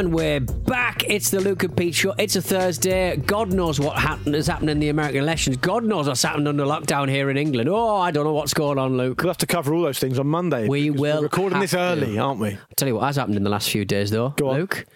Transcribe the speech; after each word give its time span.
And 0.00 0.14
we're 0.14 0.40
back. 0.40 1.04
It's 1.10 1.28
the 1.28 1.40
Luke 1.40 1.62
and 1.62 1.76
Pete 1.76 1.94
show. 1.94 2.14
It's 2.16 2.34
a 2.34 2.40
Thursday. 2.40 3.16
God 3.16 3.52
knows 3.52 3.78
what 3.78 3.98
happened, 3.98 4.34
has 4.34 4.46
happened 4.46 4.70
in 4.70 4.80
the 4.80 4.88
American 4.88 5.20
elections. 5.20 5.58
God 5.58 5.84
knows 5.84 6.08
what's 6.08 6.22
happened 6.22 6.48
under 6.48 6.64
lockdown 6.64 7.10
here 7.10 7.28
in 7.28 7.36
England. 7.36 7.68
Oh, 7.68 7.98
I 7.98 8.10
don't 8.10 8.24
know 8.24 8.32
what's 8.32 8.54
going 8.54 8.78
on, 8.78 8.96
Luke. 8.96 9.20
We'll 9.20 9.28
have 9.28 9.36
to 9.36 9.46
cover 9.46 9.74
all 9.74 9.82
those 9.82 9.98
things 9.98 10.18
on 10.18 10.26
Monday. 10.26 10.68
We 10.68 10.88
will 10.88 11.18
We're 11.18 11.24
recording 11.24 11.60
this 11.60 11.74
early, 11.74 12.14
to. 12.14 12.18
aren't 12.18 12.40
we? 12.40 12.52
I'll 12.52 12.58
tell 12.76 12.88
you 12.88 12.94
what 12.94 13.02
has 13.04 13.16
happened 13.16 13.36
in 13.36 13.44
the 13.44 13.50
last 13.50 13.68
few 13.68 13.84
days, 13.84 14.10
though, 14.10 14.30
Go 14.30 14.48
on. 14.48 14.60
Luke. 14.60 14.86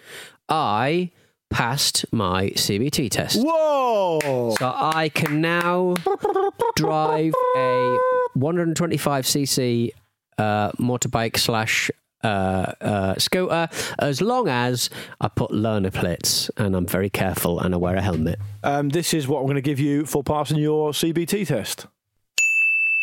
I 0.49 1.11
passed 1.51 2.11
my 2.11 2.49
CBT 2.55 3.11
test. 3.11 3.37
Whoa! 3.45 4.55
So 4.57 4.73
I 4.75 5.09
can 5.13 5.39
now 5.39 5.93
drive 6.75 7.35
a 7.55 7.99
125cc 8.35 9.91
uh, 10.39 10.71
motorbike 10.71 11.37
slash 11.37 11.91
uh, 12.25 12.73
uh, 12.81 13.15
scooter 13.17 13.69
as 13.99 14.21
long 14.21 14.47
as 14.47 14.89
I 15.21 15.27
put 15.27 15.51
learner 15.51 15.91
plates 15.91 16.49
and 16.57 16.75
I'm 16.75 16.85
very 16.85 17.09
careful 17.09 17.59
and 17.59 17.73
I 17.73 17.77
wear 17.77 17.95
a 17.95 18.01
helmet. 18.01 18.39
Um, 18.63 18.89
this 18.89 19.13
is 19.13 19.27
what 19.27 19.39
I'm 19.39 19.45
going 19.45 19.55
to 19.55 19.61
give 19.61 19.79
you 19.79 20.05
for 20.05 20.23
passing 20.23 20.57
your 20.57 20.91
CBT 20.91 21.47
test. 21.47 21.87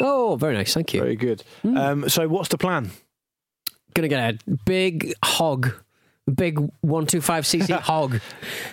Oh, 0.01 0.37
very 0.37 0.55
nice. 0.55 0.75
Thank 0.75 0.93
you. 0.95 1.01
Very 1.01 1.17
good. 1.17 1.45
Hmm. 1.63 1.77
Um, 1.77 2.09
so, 2.09 2.27
what's 2.27 2.49
the 2.49 2.59
plan? 2.59 2.91
Gonna 3.95 4.09
get 4.09 4.35
a 4.35 4.39
big 4.67 5.15
hog. 5.23 5.73
Big 6.33 6.57
125cc 6.87 7.81
hog 7.81 8.21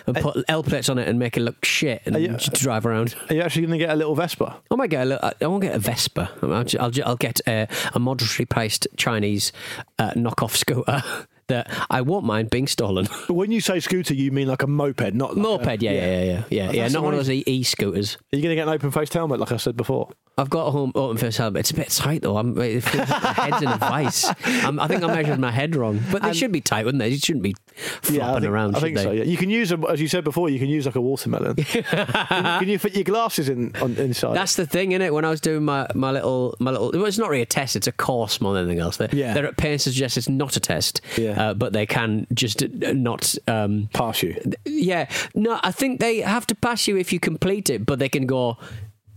and 0.06 0.16
put 0.16 0.44
L 0.48 0.62
plates 0.62 0.88
on 0.88 0.98
it 0.98 1.08
and 1.08 1.18
make 1.18 1.36
it 1.36 1.40
look 1.40 1.64
shit 1.64 2.02
and 2.06 2.16
you- 2.16 2.36
drive 2.52 2.86
around. 2.86 3.16
Are 3.28 3.34
you 3.34 3.42
actually 3.42 3.62
going 3.66 3.78
to 3.78 3.84
get 3.86 3.90
a 3.92 3.96
little 3.96 4.14
Vespa? 4.14 4.56
I 4.70 4.74
might 4.76 4.90
get 4.90 5.02
a 5.02 5.04
little, 5.06 5.30
I 5.40 5.46
won't 5.46 5.62
get 5.62 5.74
a 5.74 5.78
Vespa. 5.80 6.30
I'll, 6.42 6.54
I'll, 6.54 6.92
I'll 7.04 7.16
get 7.16 7.40
a, 7.48 7.66
a 7.92 7.98
moderately 7.98 8.44
priced 8.44 8.86
Chinese 8.96 9.50
uh, 9.98 10.12
knockoff 10.12 10.52
scooter 10.56 11.02
that 11.50 11.70
I 11.90 12.00
won't 12.00 12.24
mind 12.24 12.50
being 12.50 12.66
stolen. 12.66 13.06
But 13.30 13.34
when 13.34 13.52
you 13.52 13.60
say 13.60 13.78
scooter, 13.80 14.14
you 14.14 14.32
mean 14.32 14.48
like 14.48 14.62
a 14.62 14.66
moped, 14.66 15.14
not 15.14 15.36
like 15.36 15.42
Moped, 15.42 15.66
A, 15.66 15.76
yeah, 15.84 15.90
yeah, 15.92 16.00
yeah, 16.00 16.22
yeah, 16.24 16.42
yeah. 16.48 16.70
yeah 16.72 16.88
not 16.88 17.02
one 17.04 17.12
of 17.14 17.18
those 17.18 17.30
e- 17.30 17.44
e-scooters. 17.46 18.16
Are 18.32 18.36
you 18.36 18.42
going 18.42 18.50
to 18.50 18.56
get 18.56 18.66
an 18.66 18.74
open 18.74 18.90
faced 18.90 19.14
helmet, 19.14 19.38
like 19.38 19.52
I 19.52 19.56
said 19.56 19.76
before? 19.76 20.08
I've 20.38 20.48
got 20.48 20.68
a 20.68 20.70
home 20.70 20.90
open 20.94 21.18
face 21.18 21.36
helmet. 21.36 21.60
It's 21.60 21.70
a 21.70 21.74
bit 21.74 21.90
tight 21.90 22.22
though. 22.22 22.38
I'm, 22.38 22.56
it 22.58 22.82
feels 22.82 23.08
like 23.10 23.22
my 23.22 23.32
head's 23.34 23.62
in 23.62 23.68
a 23.68 23.76
vice. 23.76 24.26
I'm, 24.64 24.80
I 24.80 24.88
think 24.88 25.02
I 25.02 25.08
measured 25.08 25.38
my 25.38 25.50
head 25.50 25.76
wrong, 25.76 26.00
but 26.10 26.22
they 26.22 26.32
should 26.32 26.50
be 26.50 26.62
tight, 26.62 26.86
wouldn't 26.86 27.00
they? 27.00 27.10
It 27.12 27.22
shouldn't 27.22 27.42
be 27.42 27.54
flopping 27.76 28.22
I 28.22 28.32
think, 28.40 28.46
around. 28.46 28.76
I 28.76 28.80
think 28.80 28.96
they? 28.96 29.02
so. 29.02 29.10
Yeah, 29.10 29.24
you 29.24 29.36
can 29.36 29.50
use 29.50 29.68
them 29.68 29.84
as 29.84 30.00
you 30.00 30.08
said 30.08 30.24
before. 30.24 30.48
You 30.48 30.58
can 30.58 30.68
use 30.68 30.86
like 30.86 30.94
a 30.96 31.00
watermelon. 31.00 31.56
can, 31.64 31.82
can 31.84 32.68
you 32.68 32.78
fit 32.78 32.94
your 32.94 33.04
glasses 33.04 33.50
in 33.50 33.76
on, 33.82 33.96
inside? 33.96 34.34
That's 34.34 34.56
the 34.56 34.66
thing, 34.66 34.92
isn't 34.92 35.02
it? 35.02 35.12
When 35.12 35.26
I 35.26 35.30
was 35.30 35.42
doing 35.42 35.62
my, 35.64 35.86
my 35.94 36.10
little 36.10 36.56
my 36.58 36.70
little, 36.70 36.90
well, 36.94 37.04
it's 37.04 37.18
not 37.18 37.28
really 37.28 37.42
a 37.42 37.46
test; 37.46 37.76
it's 37.76 37.88
a 37.88 37.92
course 37.92 38.40
more 38.40 38.54
than 38.54 38.64
anything 38.64 38.80
else. 38.80 38.96
They're, 38.96 39.10
Yeah. 39.12 39.34
they're 39.34 39.46
at 39.46 39.58
pains 39.58 39.84
to 39.84 39.90
suggest 39.90 40.16
it's 40.16 40.28
not 40.28 40.56
a 40.56 40.60
test, 40.60 41.02
Yeah. 41.18 41.39
Uh, 41.40 41.54
but 41.54 41.72
they 41.72 41.86
can 41.86 42.26
just 42.34 42.62
uh, 42.62 42.92
not. 42.92 43.34
Um, 43.48 43.88
pass 43.92 44.22
you. 44.22 44.34
yeah, 44.66 45.04
no, 45.34 45.58
I 45.62 45.72
think 45.72 45.98
they 46.00 46.20
have 46.20 46.46
to 46.48 46.54
pass 46.54 46.86
you 46.88 46.96
if 46.98 47.12
you 47.12 47.18
complete 47.20 47.70
it, 47.70 47.84
but 47.86 47.98
they 47.98 48.08
can 48.08 48.26
go. 48.26 48.56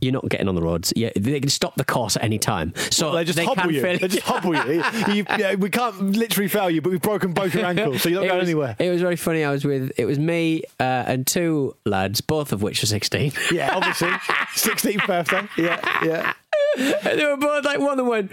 You're 0.01 0.11
not 0.19 0.27
getting 0.27 0.49
on 0.49 0.55
the 0.55 0.61
roads. 0.61 0.91
Yeah, 0.97 1.11
they 1.15 1.39
can 1.39 1.49
stop 1.49 1.75
the 1.75 1.85
course 1.85 2.17
at 2.17 2.23
any 2.25 2.37
time. 2.37 2.73
So 2.91 3.13
They 3.13 3.23
just 3.23 3.37
they 3.37 3.45
hobble 3.45 3.71
you. 3.71 3.81
fail- 3.81 3.99
They 3.99 4.09
just 4.09 4.25
hobble 4.27 4.53
you. 4.53 4.83
you 5.15 5.25
yeah, 5.39 5.55
we 5.55 5.69
can't 5.69 5.97
literally 6.17 6.49
fail 6.49 6.69
you, 6.69 6.81
but 6.81 6.89
we've 6.91 7.01
broken 7.01 7.31
both 7.33 7.55
your 7.55 7.65
ankles, 7.65 8.01
so 8.01 8.09
you're 8.09 8.19
not 8.19 8.25
It 8.25 8.27
going 8.27 8.39
was, 8.41 8.49
anywhere. 8.49 8.75
It 8.79 8.89
was 8.89 9.01
very 9.01 9.15
funny. 9.15 9.45
I 9.45 9.51
was 9.51 9.63
with 9.63 9.93
it 9.97 10.03
was 10.05 10.19
me 10.19 10.63
uh, 10.77 10.83
and 11.07 11.25
two 11.25 11.77
lads, 11.85 12.19
both 12.19 12.51
of 12.51 12.61
which 12.61 12.83
are 12.83 12.87
16. 12.87 13.31
Yeah, 13.53 13.73
obviously. 13.77 14.09
16th 14.55 15.07
birthday. 15.07 15.47
Yeah, 15.57 15.79
yeah. 16.03 16.33
And 16.77 17.19
they 17.19 17.25
were 17.25 17.37
both 17.37 17.63
like, 17.63 17.79
one 17.79 17.91
of 17.91 17.97
them 17.97 18.07
went, 18.07 18.31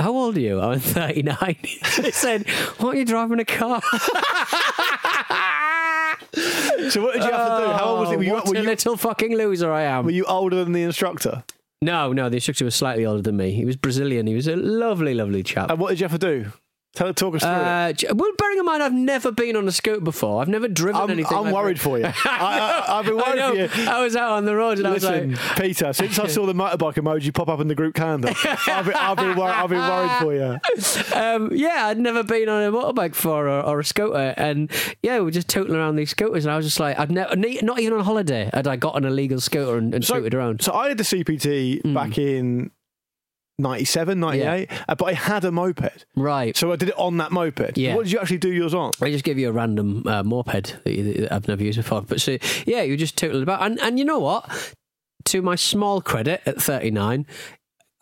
How 0.00 0.12
old 0.12 0.36
are 0.36 0.40
you? 0.40 0.60
I'm 0.60 0.80
39. 0.80 1.56
they 1.98 2.10
said, 2.10 2.48
Why 2.78 2.88
aren't 2.88 2.98
you 2.98 3.04
driving 3.04 3.40
a 3.40 3.44
car? 3.44 3.80
So 6.90 7.02
what 7.02 7.14
did 7.14 7.24
you 7.24 7.30
have 7.30 7.58
to 7.58 7.64
do? 7.66 7.72
How 7.72 7.84
old 7.84 8.00
was 8.00 8.12
it? 8.12 8.16
Were 8.16 8.22
you, 8.24 8.32
what 8.32 8.46
were 8.48 8.54
a 8.54 8.60
you, 8.60 8.64
little 8.66 8.96
fucking 8.96 9.36
loser 9.36 9.70
I 9.70 9.82
am. 9.82 10.04
were 10.04 10.10
you 10.10 10.24
older 10.24 10.64
than 10.64 10.72
the 10.72 10.82
instructor? 10.82 11.44
no, 11.82 12.12
no, 12.12 12.28
the 12.28 12.36
instructor 12.36 12.64
was 12.64 12.74
slightly 12.74 13.04
older 13.06 13.22
than 13.22 13.36
me. 13.36 13.52
He 13.52 13.64
was 13.64 13.76
Brazilian. 13.76 14.26
He 14.26 14.34
was 14.34 14.46
a 14.46 14.56
lovely, 14.56 15.14
lovely 15.14 15.42
chap. 15.42 15.70
And 15.70 15.78
what 15.78 15.90
did 15.90 16.00
you 16.00 16.08
have 16.08 16.18
to 16.18 16.18
do? 16.18 16.52
Tell, 16.92 17.14
talk 17.14 17.36
us 17.36 17.42
through 17.42 17.50
it. 17.50 17.54
Uh, 17.54 17.92
j- 17.92 18.08
well, 18.12 18.32
bearing 18.36 18.58
in 18.58 18.64
mind, 18.64 18.82
I've 18.82 18.92
never 18.92 19.30
been 19.30 19.54
on 19.54 19.68
a 19.68 19.72
scooter 19.72 20.00
before. 20.00 20.42
I've 20.42 20.48
never 20.48 20.66
driven 20.66 21.00
I'm, 21.00 21.10
anything. 21.10 21.36
I'm 21.38 21.44
like 21.44 21.54
worried 21.54 21.76
that. 21.76 21.82
for 21.82 21.98
you. 22.00 22.04
I, 22.24 22.84
I've 22.88 23.04
been 23.04 23.16
worried 23.16 23.36
know. 23.36 23.68
for 23.68 23.78
you. 23.80 23.86
I 23.88 24.02
was 24.02 24.16
out 24.16 24.32
on 24.32 24.44
the 24.44 24.56
road 24.56 24.78
and 24.78 24.88
I 24.88 24.90
was 24.94 25.04
Listen, 25.04 25.34
like, 25.36 25.56
Peter, 25.56 25.92
since 25.92 26.18
I 26.18 26.26
saw 26.26 26.46
the 26.46 26.52
motorbike 26.52 26.94
emoji 26.94 27.32
pop 27.32 27.48
up 27.48 27.60
in 27.60 27.68
the 27.68 27.76
group 27.76 27.94
calendar, 27.94 28.32
I've 28.66 28.84
been, 28.86 28.94
I've 28.94 29.16
been, 29.16 29.36
wor- 29.36 29.48
I've 29.48 29.70
been 29.70 29.78
worried 29.78 30.10
for 30.20 30.34
you. 30.34 30.58
um, 31.16 31.50
yeah, 31.54 31.86
I'd 31.86 31.98
never 31.98 32.24
been 32.24 32.48
on 32.48 32.62
a 32.64 32.72
motorbike 32.72 33.10
before 33.10 33.46
or, 33.48 33.60
or 33.62 33.78
a 33.78 33.84
scooter, 33.84 34.34
and 34.36 34.68
yeah, 35.02 35.18
we 35.18 35.26
were 35.26 35.30
just 35.30 35.46
tootling 35.46 35.76
around 35.76 35.94
these 35.94 36.10
scooters, 36.10 36.44
and 36.44 36.52
I 36.52 36.56
was 36.56 36.66
just 36.66 36.80
like, 36.80 36.98
I'd 36.98 37.12
never, 37.12 37.36
not 37.36 37.78
even 37.78 37.92
on 37.98 38.04
holiday, 38.04 38.50
had 38.52 38.66
I 38.66 38.74
got 38.74 38.96
an 38.96 39.04
illegal 39.04 39.40
scooter 39.40 39.78
and, 39.78 39.94
and 39.94 40.04
tooted 40.04 40.34
around. 40.34 40.62
So 40.62 40.72
I 40.72 40.88
did 40.88 40.98
the 40.98 41.04
CBT 41.04 41.82
Hmm. 41.82 41.94
back 41.94 42.18
in 42.18 42.72
97, 43.60 44.18
98, 44.20 44.68
uh, 44.88 44.94
but 44.94 45.04
I 45.04 45.12
had 45.12 45.44
a 45.44 45.52
moped. 45.52 46.06
Right. 46.16 46.56
So 46.56 46.72
I 46.72 46.76
did 46.76 46.90
it 46.90 46.98
on 46.98 47.18
that 47.18 47.32
moped. 47.32 47.76
Yeah. 47.76 47.94
What 47.94 48.04
did 48.04 48.12
you 48.12 48.18
actually 48.18 48.38
do 48.38 48.52
yours 48.52 48.74
on? 48.74 48.92
I 49.00 49.10
just 49.10 49.24
give 49.24 49.38
you 49.38 49.48
a 49.48 49.52
random 49.52 50.06
uh, 50.06 50.22
moped 50.22 50.78
that, 50.84 50.92
you, 50.92 51.12
that 51.14 51.32
I've 51.32 51.48
never 51.48 51.62
used 51.62 51.78
before. 51.78 52.02
But 52.02 52.20
so, 52.20 52.38
yeah, 52.66 52.82
you 52.82 52.96
just 52.96 53.16
tootling 53.16 53.42
about. 53.42 53.62
And, 53.62 53.78
and 53.80 53.98
you 53.98 54.04
know 54.04 54.18
what? 54.18 54.74
To 55.26 55.42
my 55.42 55.54
small 55.54 56.00
credit 56.00 56.40
at 56.46 56.60
39, 56.60 57.26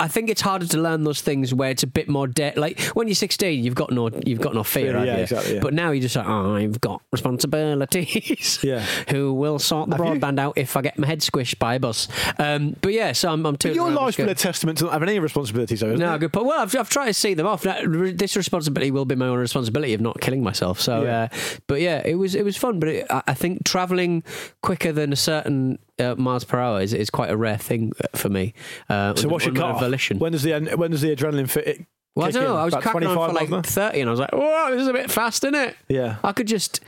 I 0.01 0.07
think 0.09 0.31
it's 0.31 0.41
harder 0.41 0.67
to 0.67 0.79
learn 0.79 1.03
those 1.05 1.21
things 1.23 1.53
where 1.53 1.71
it's 1.71 1.83
a 1.83 1.87
bit 1.87 2.09
more 2.09 2.29
de- 2.29 2.53
like 2.57 2.81
when 2.95 3.09
you're 3.09 3.15
16, 3.17 3.65
you've 3.65 3.75
got 3.75 3.91
no 3.91 4.11
you've 4.25 4.41
got 4.41 4.55
no 4.55 4.63
fear, 4.63 4.93
Yeah, 4.97 5.03
yeah, 5.05 5.17
you? 5.17 5.23
exactly, 5.25 5.55
yeah. 5.57 5.61
But 5.61 5.75
now 5.75 5.91
you're 5.91 6.03
just 6.03 6.15
like, 6.17 6.27
oh, 6.29 6.55
I've 6.55 6.81
got 6.81 7.03
responsibilities. 7.13 8.61
Yeah. 8.69 8.81
who 9.11 9.33
will 9.35 9.59
sort 9.59 9.89
the 9.91 9.97
Have 9.97 10.07
you? 10.07 10.21
broadband 10.21 10.39
out 10.39 10.57
if 10.57 10.77
I 10.77 10.83
get 10.83 10.99
my 10.99 11.07
head 11.07 11.21
squished 11.21 11.59
by 11.59 11.75
a 11.75 11.81
bus? 11.81 12.09
Um, 12.39 12.77
but 12.81 12.93
yeah, 12.93 13.13
so 13.13 13.33
I'm, 13.33 13.45
I'm 13.47 13.55
But 13.55 13.75
your 13.75 13.91
life's 13.91 14.17
been 14.17 14.29
a 14.29 14.35
testament 14.35 14.79
to 14.79 14.85
not 14.85 14.93
having 14.95 15.09
any 15.09 15.19
responsibilities, 15.19 15.81
though, 15.81 15.95
no, 15.95 16.15
it? 16.15 16.19
good 16.19 16.33
point. 16.33 16.47
Well, 16.47 16.61
I've, 16.61 16.75
I've 16.77 16.89
tried 16.91 17.07
to 17.07 17.15
see 17.15 17.35
them 17.35 17.47
off. 17.47 17.63
This 17.63 18.37
responsibility 18.37 18.91
will 18.91 19.05
be 19.05 19.15
my 19.15 19.27
own 19.27 19.39
responsibility 19.39 19.95
of 19.95 20.01
not 20.01 20.21
killing 20.21 20.43
myself. 20.43 20.81
So, 20.81 21.03
Yeah. 21.03 21.23
uh, 21.33 21.37
but 21.67 21.81
yeah, 21.81 22.03
it 22.05 22.15
was 22.17 22.35
it 22.35 22.45
was 22.45 22.57
fun. 22.57 22.79
But 22.81 22.89
it, 22.91 23.07
I 23.11 23.23
I 23.29 23.35
think 23.35 23.65
traveling 23.65 24.23
quicker 24.63 24.93
than 24.93 25.13
a 25.13 25.17
certain 25.17 25.79
uh, 25.99 26.15
miles 26.17 26.45
per 26.45 26.59
hour 26.59 26.81
is, 26.81 26.93
is 26.95 27.11
quite 27.11 27.31
a 27.31 27.37
rare 27.37 27.59
thing 27.59 27.93
uh, 28.03 28.17
for 28.17 28.29
me. 28.29 28.55
Uh, 28.89 29.15
So 29.17 29.29
what's 29.29 29.45
your 29.47 29.55
cut? 29.55 29.79
volition? 29.81 30.19
When 30.19 30.33
does 30.33 30.43
the 30.43 30.53
when 30.77 30.91
does 30.91 31.01
the 31.01 31.15
adrenaline 31.15 31.49
fit? 31.49 31.85
Well, 32.15 32.27
I 32.27 32.31
don't 32.33 32.45
know. 32.45 32.57
I 32.57 32.65
was 32.65 32.75
cracking 32.75 33.07
on 33.07 33.15
for 33.17 33.29
25 33.31 33.51
like 33.51 33.67
30 33.67 34.01
and 34.01 34.09
I 34.09 34.11
was 34.11 34.19
like, 34.21 34.33
whoa, 34.33 34.71
this 34.73 34.83
is 34.83 34.89
a 34.89 34.93
bit 34.93 35.09
fast, 35.11 35.45
isn't 35.45 35.55
it? 35.55 35.77
Yeah. 35.89 36.17
I 36.25 36.33
could 36.33 36.49
just. 36.49 36.81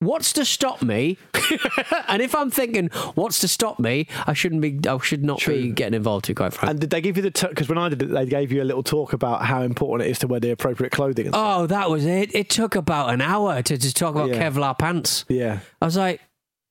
What's 0.00 0.34
to 0.34 0.44
stop 0.44 0.82
me? 0.82 1.16
and 2.08 2.20
if 2.20 2.34
I'm 2.34 2.50
thinking, 2.50 2.88
what's 3.14 3.38
to 3.38 3.48
stop 3.48 3.78
me? 3.78 4.06
I 4.26 4.34
shouldn't 4.34 4.60
be. 4.60 4.78
I 4.86 4.98
should 4.98 5.24
not 5.24 5.42
be 5.46 5.70
getting 5.70 5.94
involved. 5.94 6.26
too. 6.26 6.34
quite 6.34 6.52
frankly. 6.52 6.70
And 6.72 6.80
did 6.80 6.90
they 6.90 7.00
give 7.00 7.16
you 7.16 7.22
the 7.22 7.46
because 7.48 7.68
when 7.70 7.78
I 7.78 7.88
did 7.88 8.02
it, 8.02 8.06
they 8.10 8.26
gave 8.26 8.52
you 8.52 8.60
a 8.62 8.64
little 8.64 8.82
talk 8.82 9.14
about 9.14 9.44
how 9.46 9.62
important 9.62 10.06
it 10.06 10.10
is 10.10 10.18
to 10.18 10.26
wear 10.26 10.40
the 10.40 10.50
appropriate 10.50 10.90
clothing. 10.92 11.26
And 11.26 11.34
oh, 11.34 11.66
that 11.68 11.88
was 11.88 12.04
it. 12.04 12.34
It 12.34 12.50
took 12.50 12.74
about 12.74 13.14
an 13.14 13.22
hour 13.22 13.62
to 13.62 13.78
just 13.78 13.96
talk 13.96 14.14
about 14.14 14.28
Yeah. 14.28 14.50
Kevlar 14.50 14.76
pants. 14.78 15.24
yeah, 15.28 15.60
I 15.80 15.84
was 15.86 15.96
like, 15.96 16.20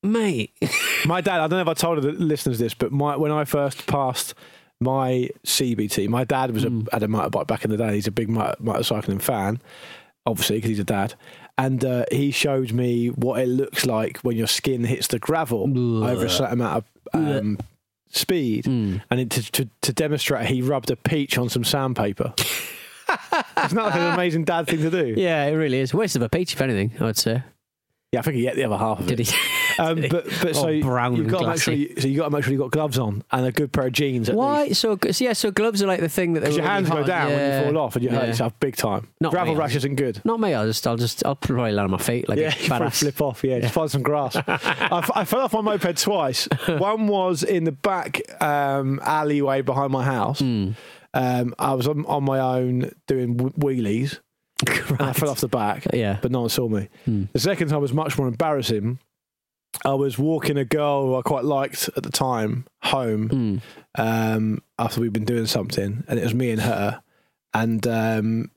mate. 0.04 0.52
my 1.06 1.20
dad. 1.20 1.40
I 1.40 1.48
don't 1.48 1.52
know 1.52 1.60
if 1.60 1.68
I 1.68 1.74
told 1.74 2.02
the 2.02 2.12
listeners 2.12 2.58
this, 2.58 2.74
but 2.74 2.92
my 2.92 3.16
when 3.16 3.32
I 3.32 3.44
first 3.44 3.86
passed 3.86 4.34
my 4.80 5.30
CBT, 5.46 6.08
my 6.08 6.24
dad 6.24 6.52
was 6.52 6.64
a, 6.64 6.70
had 6.92 7.02
a 7.02 7.08
motorbike 7.08 7.46
back 7.46 7.64
in 7.64 7.70
the 7.70 7.76
day. 7.76 7.94
He's 7.94 8.06
a 8.06 8.12
big 8.12 8.28
motor, 8.28 8.56
motorcycling 8.62 9.22
fan, 9.22 9.60
obviously 10.26 10.56
because 10.56 10.68
he's 10.70 10.78
a 10.78 10.84
dad. 10.84 11.14
And 11.56 11.84
uh, 11.84 12.04
he 12.10 12.32
showed 12.32 12.72
me 12.72 13.08
what 13.08 13.40
it 13.40 13.46
looks 13.46 13.86
like 13.86 14.18
when 14.18 14.36
your 14.36 14.48
skin 14.48 14.82
hits 14.82 15.06
the 15.06 15.20
gravel 15.20 16.04
over 16.04 16.26
a 16.26 16.30
certain 16.30 16.54
amount 16.54 16.84
of 17.12 17.14
um, 17.14 17.58
speed. 18.10 18.66
And 18.66 19.00
it, 19.10 19.30
to, 19.30 19.52
to, 19.52 19.68
to 19.82 19.92
demonstrate, 19.92 20.48
he 20.48 20.62
rubbed 20.62 20.90
a 20.90 20.96
peach 20.96 21.38
on 21.38 21.48
some 21.48 21.64
sandpaper. 21.64 22.34
It's 23.56 23.72
not 23.72 23.86
like 23.86 23.94
an 23.94 24.14
amazing 24.14 24.44
dad 24.44 24.66
thing 24.66 24.80
to 24.80 24.90
do. 24.90 25.14
yeah, 25.16 25.44
it 25.44 25.52
really 25.52 25.78
is. 25.78 25.94
Waste 25.94 26.16
of 26.16 26.22
a 26.22 26.28
peach, 26.28 26.54
if 26.54 26.60
anything, 26.60 26.92
I 27.00 27.04
would 27.04 27.16
say. 27.16 27.42
Yeah, 28.12 28.20
I 28.20 28.22
think 28.22 28.36
he 28.36 28.46
ate 28.48 28.56
the 28.56 28.64
other 28.64 28.76
half 28.76 28.98
of 29.00 29.10
it. 29.10 29.16
Did 29.16 29.26
he? 29.26 29.36
Um, 29.78 30.04
but 30.10 30.26
but 30.42 30.54
so 30.56 30.68
Oh, 30.68 30.80
brown 30.80 31.16
you've 31.16 31.28
got 31.28 31.40
to 31.40 31.46
make 31.48 31.60
sure 31.62 31.74
you, 31.74 31.94
so 31.98 32.06
you 32.08 32.18
got 32.18 32.24
to 32.24 32.30
make 32.30 32.44
sure 32.44 32.52
you 32.52 32.58
got 32.58 32.70
gloves 32.70 32.98
on 32.98 33.22
and 33.32 33.46
a 33.46 33.52
good 33.52 33.72
pair 33.72 33.86
of 33.86 33.92
jeans. 33.92 34.28
At 34.28 34.36
Why? 34.36 34.64
least. 34.64 34.80
So, 34.80 34.98
so 35.10 35.24
yeah, 35.24 35.32
so 35.32 35.50
gloves 35.50 35.82
are 35.82 35.86
like 35.86 36.00
the 36.00 36.08
thing 36.08 36.34
that 36.34 36.40
Because 36.40 36.56
your 36.56 36.66
hands 36.66 36.88
go 36.88 37.02
down 37.04 37.32
when 37.32 37.64
you 37.64 37.72
fall 37.72 37.82
off 37.82 37.96
and 37.96 38.04
you 38.04 38.10
hurt 38.10 38.26
yourself 38.28 38.58
big 38.60 38.76
time. 38.76 39.08
Not 39.20 39.32
Gravel 39.32 39.54
me, 39.54 39.58
rash 39.60 39.74
isn't 39.76 39.96
good. 39.96 40.20
Not 40.24 40.40
me. 40.40 40.54
I'll 40.54 40.66
just, 40.66 40.86
I'll 40.86 40.96
just, 40.96 41.24
I'll 41.26 41.36
probably 41.36 41.72
land 41.72 41.84
on 41.86 41.90
my 41.90 41.98
feet 41.98 42.28
like 42.28 42.38
Yeah, 42.38 42.48
a 42.70 42.90
flip 42.90 43.20
off. 43.20 43.42
Yeah, 43.44 43.60
just 43.60 43.74
find 43.74 43.90
some 43.90 44.02
grass. 44.02 44.36
I, 44.36 44.40
f- 44.48 45.10
I 45.14 45.24
fell 45.24 45.40
off 45.40 45.52
my 45.52 45.60
moped 45.60 45.98
twice. 45.98 46.46
One 46.66 47.06
was 47.06 47.42
in 47.42 47.64
the 47.64 47.72
back 47.72 48.20
um, 48.42 49.00
alleyway 49.02 49.62
behind 49.62 49.92
my 49.92 50.04
house. 50.04 50.40
Hmm. 50.40 50.70
Um, 51.12 51.54
I 51.58 51.74
was 51.74 51.86
on, 51.86 52.04
on 52.06 52.24
my 52.24 52.40
own 52.40 52.90
doing 53.06 53.36
wheelies. 53.36 54.18
And 54.88 55.00
I 55.02 55.12
fell 55.12 55.30
off 55.30 55.40
the 55.40 55.48
back. 55.48 55.86
Yeah. 55.92 56.18
but 56.22 56.30
no 56.30 56.40
one 56.42 56.48
saw 56.48 56.68
me. 56.68 56.88
Hmm. 57.04 57.24
The 57.32 57.40
second 57.40 57.68
time 57.68 57.80
was 57.80 57.92
much 57.92 58.16
more 58.16 58.28
embarrassing. 58.28 58.98
I 59.84 59.94
was 59.94 60.18
walking 60.18 60.56
a 60.56 60.64
girl 60.64 61.06
who 61.06 61.14
I 61.16 61.22
quite 61.22 61.44
liked 61.44 61.88
at 61.96 62.02
the 62.02 62.10
time 62.10 62.66
home 62.82 63.28
Hmm. 63.28 63.56
um, 64.00 64.62
after 64.78 65.00
we'd 65.00 65.12
been 65.12 65.24
doing 65.24 65.46
something, 65.46 66.04
and 66.08 66.18
it 66.18 66.22
was 66.22 66.34
me 66.34 66.50
and 66.50 66.60
her. 66.60 67.02
And 67.52 67.86
um, 67.86 68.50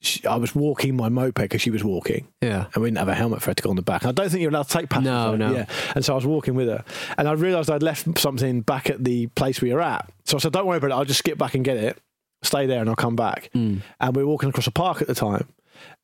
she, 0.00 0.24
I 0.26 0.36
was 0.36 0.54
walking 0.54 0.96
my 0.96 1.08
moped 1.08 1.34
because 1.40 1.60
she 1.60 1.70
was 1.70 1.84
walking, 1.84 2.28
Yeah. 2.40 2.66
and 2.74 2.82
we 2.82 2.88
didn't 2.88 2.98
have 2.98 3.08
a 3.08 3.14
helmet 3.14 3.42
for 3.42 3.50
her 3.50 3.54
to 3.54 3.62
go 3.62 3.70
on 3.70 3.76
the 3.76 3.82
back. 3.82 4.02
And 4.02 4.08
I 4.08 4.12
don't 4.12 4.30
think 4.30 4.40
you're 4.42 4.50
allowed 4.50 4.68
to 4.68 4.78
take 4.78 4.88
passengers. 4.88 5.12
No, 5.12 5.36
no. 5.36 5.52
Yeah. 5.54 5.66
And 5.94 6.04
so 6.04 6.12
I 6.12 6.16
was 6.16 6.26
walking 6.26 6.54
with 6.54 6.68
her, 6.68 6.84
and 7.18 7.28
I 7.28 7.32
realised 7.32 7.70
I'd 7.70 7.82
left 7.82 8.18
something 8.18 8.62
back 8.62 8.88
at 8.90 9.04
the 9.04 9.26
place 9.28 9.60
we 9.60 9.72
were 9.72 9.82
at. 9.82 10.10
So 10.24 10.36
I 10.36 10.40
said, 10.40 10.52
"Don't 10.52 10.66
worry 10.66 10.78
about 10.78 10.90
it. 10.90 10.94
I'll 10.94 11.04
just 11.04 11.18
skip 11.18 11.36
back 11.38 11.54
and 11.54 11.64
get 11.64 11.76
it, 11.76 11.98
stay 12.42 12.66
there, 12.66 12.80
and 12.80 12.88
I'll 12.88 12.96
come 12.96 13.16
back." 13.16 13.50
And 13.54 13.82
we 14.14 14.22
were 14.22 14.28
walking 14.28 14.48
across 14.48 14.66
a 14.66 14.70
park 14.72 15.00
at 15.02 15.08
the 15.08 15.14
time, 15.14 15.48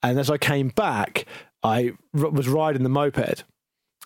and 0.03 0.19
as 0.19 0.29
I 0.31 0.37
came 0.39 0.69
back, 0.69 1.25
I 1.63 1.93
was 2.13 2.49
riding 2.49 2.83
the 2.83 2.89
moped 2.91 3.45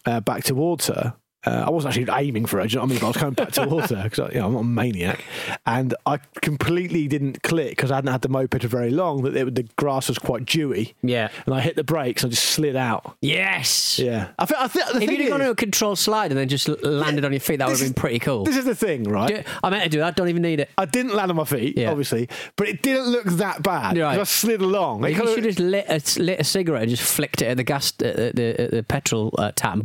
uh, 0.07 0.21
back 0.21 0.45
towards 0.45 0.89
her. 0.89 1.15
Uh, 1.47 1.65
I 1.67 1.71
wasn't 1.71 1.97
actually 1.97 2.13
aiming 2.27 2.45
for 2.45 2.61
her, 2.61 2.67
do 2.67 2.73
you 2.73 2.77
know 2.77 2.83
what 2.83 2.87
I 2.87 2.91
mean? 2.91 2.99
But 3.01 3.07
I 3.07 3.09
was 3.09 3.17
coming 3.17 3.35
back 3.35 3.53
towards 3.53 3.91
her 3.91 4.03
because 4.05 4.35
you 4.35 4.41
know, 4.41 4.47
I'm 4.49 4.53
not 4.53 4.61
a 4.61 4.65
maniac. 4.65 5.25
And 5.65 5.95
I 6.05 6.19
completely 6.43 7.09
didn't 7.09 7.43
click 7.43 7.71
because 7.71 7.91
I 7.91 7.95
hadn't 7.95 8.11
had 8.13 8.21
the 8.21 8.29
moped 8.29 8.61
for 8.61 8.69
very 8.69 8.91
long 8.91 9.23
that 9.23 9.35
it, 9.35 9.55
the 9.55 9.63
grass 9.77 10.09
was 10.09 10.19
quite 10.19 10.45
dewy. 10.45 10.95
Yeah. 11.03 11.29
And 11.47 11.55
I 11.55 11.61
hit 11.61 11.77
the 11.77 11.85
brakes 11.85 12.23
and 12.23 12.31
I 12.31 12.33
just 12.35 12.45
slid 12.47 12.77
out. 12.77 13.17
Yes. 13.23 13.99
Yeah. 13.99 14.29
I 14.39 14.45
think, 14.45 14.61
I 14.61 14.69
think 14.69 14.85
the 14.87 14.91
If 14.91 14.99
thing 14.99 15.11
you'd 15.13 15.21
have 15.23 15.31
gone 15.31 15.41
is- 15.41 15.47
to 15.47 15.51
a 15.53 15.57
control 15.57 15.97
slide 15.97 16.31
and 16.31 16.39
then 16.39 16.49
just 16.49 16.69
l- 16.69 16.77
landed 16.83 17.25
on 17.25 17.33
your 17.33 17.41
feet, 17.41 17.57
that 17.57 17.69
would 17.69 17.79
have 17.79 17.87
been 17.87 17.95
pretty 17.95 18.19
cool. 18.19 18.45
This 18.45 18.57
is 18.59 18.67
the 18.67 18.75
thing, 18.75 19.05
right? 19.05 19.29
Do- 19.29 19.43
I 19.65 19.71
meant 19.71 19.85
to 19.85 19.89
do 19.89 19.99
that. 20.01 20.09
I 20.09 20.11
don't 20.11 20.29
even 20.29 20.43
need 20.43 20.61
it. 20.61 20.69
I 20.77 20.85
didn't 20.85 21.15
land 21.15 21.31
on 21.31 21.37
my 21.39 21.45
feet, 21.45 21.79
Yeah. 21.79 21.91
obviously, 21.91 22.29
but 22.57 22.69
it 22.69 22.83
didn't 22.83 23.07
look 23.07 23.25
that 23.25 23.63
bad. 23.63 23.97
Right. 23.97 24.19
I 24.19 24.25
slid 24.25 24.61
along. 24.61 25.05
It 25.05 25.13
If 25.13 25.17
kind 25.17 25.29
you 25.31 25.35
should 25.37 25.45
have 25.47 25.59
lit 25.59 25.87
a, 25.89 26.21
lit 26.23 26.41
a 26.41 26.45
cigarette 26.45 26.83
and 26.83 26.91
just 26.91 27.03
flicked 27.03 27.41
it 27.41 27.47
at 27.47 27.57
the 27.57 27.65
gas, 27.65 27.95
at 28.01 28.17
the, 28.17 28.33
the, 28.35 28.61
at 28.61 28.71
the 28.73 28.83
petrol 28.83 29.35
uh, 29.39 29.53
tap. 29.57 29.79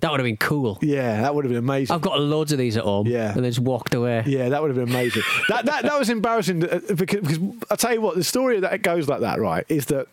That 0.00 0.10
would 0.10 0.20
have 0.20 0.24
been 0.26 0.36
cool. 0.36 0.78
yeah, 0.82 1.22
that 1.22 1.34
would 1.34 1.44
have 1.44 1.50
been 1.50 1.58
amazing. 1.58 1.94
I've 1.94 2.02
got 2.02 2.20
loads 2.20 2.52
of 2.52 2.58
these 2.58 2.76
at 2.76 2.84
home. 2.84 3.06
Yeah. 3.06 3.32
And 3.32 3.44
they 3.44 3.48
just 3.48 3.60
walked 3.60 3.94
away. 3.94 4.22
Yeah, 4.26 4.50
that 4.50 4.60
would 4.62 4.68
have 4.68 4.76
been 4.76 4.88
amazing. 4.94 5.22
that, 5.48 5.66
that 5.66 5.82
that 5.84 5.98
was 5.98 6.10
embarrassing 6.10 6.64
uh, 6.64 6.80
because, 6.94 7.20
because 7.20 7.38
I 7.70 7.76
tell 7.76 7.94
you 7.94 8.00
what, 8.00 8.14
the 8.14 8.24
story 8.24 8.60
that 8.60 8.72
it 8.72 8.82
goes 8.82 9.08
like 9.08 9.20
that, 9.20 9.40
right, 9.40 9.64
is 9.68 9.86
that 9.86 10.06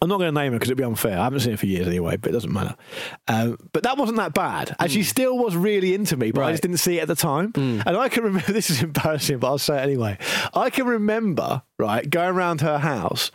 I'm 0.00 0.08
not 0.08 0.18
going 0.18 0.32
to 0.32 0.40
name 0.40 0.52
it 0.52 0.56
because 0.56 0.68
it'd 0.68 0.78
be 0.78 0.84
unfair. 0.84 1.18
I 1.18 1.24
haven't 1.24 1.40
seen 1.40 1.52
it 1.54 1.58
for 1.58 1.66
years 1.66 1.86
anyway, 1.86 2.16
but 2.16 2.30
it 2.30 2.32
doesn't 2.32 2.52
matter. 2.52 2.76
Um, 3.28 3.58
but 3.72 3.82
that 3.82 3.98
wasn't 3.98 4.18
that 4.18 4.34
bad, 4.34 4.74
and 4.78 4.90
she 4.90 5.02
still 5.02 5.36
was 5.36 5.56
really 5.56 5.94
into 5.94 6.16
me, 6.16 6.30
but 6.30 6.42
I 6.42 6.52
just 6.52 6.62
didn't 6.62 6.78
see 6.78 6.98
it 6.98 7.02
at 7.02 7.08
the 7.08 7.16
time. 7.16 7.52
And 7.56 7.96
I 7.96 8.08
can 8.08 8.24
remember 8.24 8.52
this 8.52 8.70
is 8.70 8.82
embarrassing, 8.82 9.38
but 9.38 9.48
I'll 9.48 9.58
say 9.58 9.78
it 9.78 9.82
anyway. 9.82 10.16
I 10.54 10.70
can 10.70 10.86
remember 10.86 11.62
right 11.78 12.08
going 12.08 12.30
around 12.34 12.60
her 12.60 12.78
house, 12.78 13.30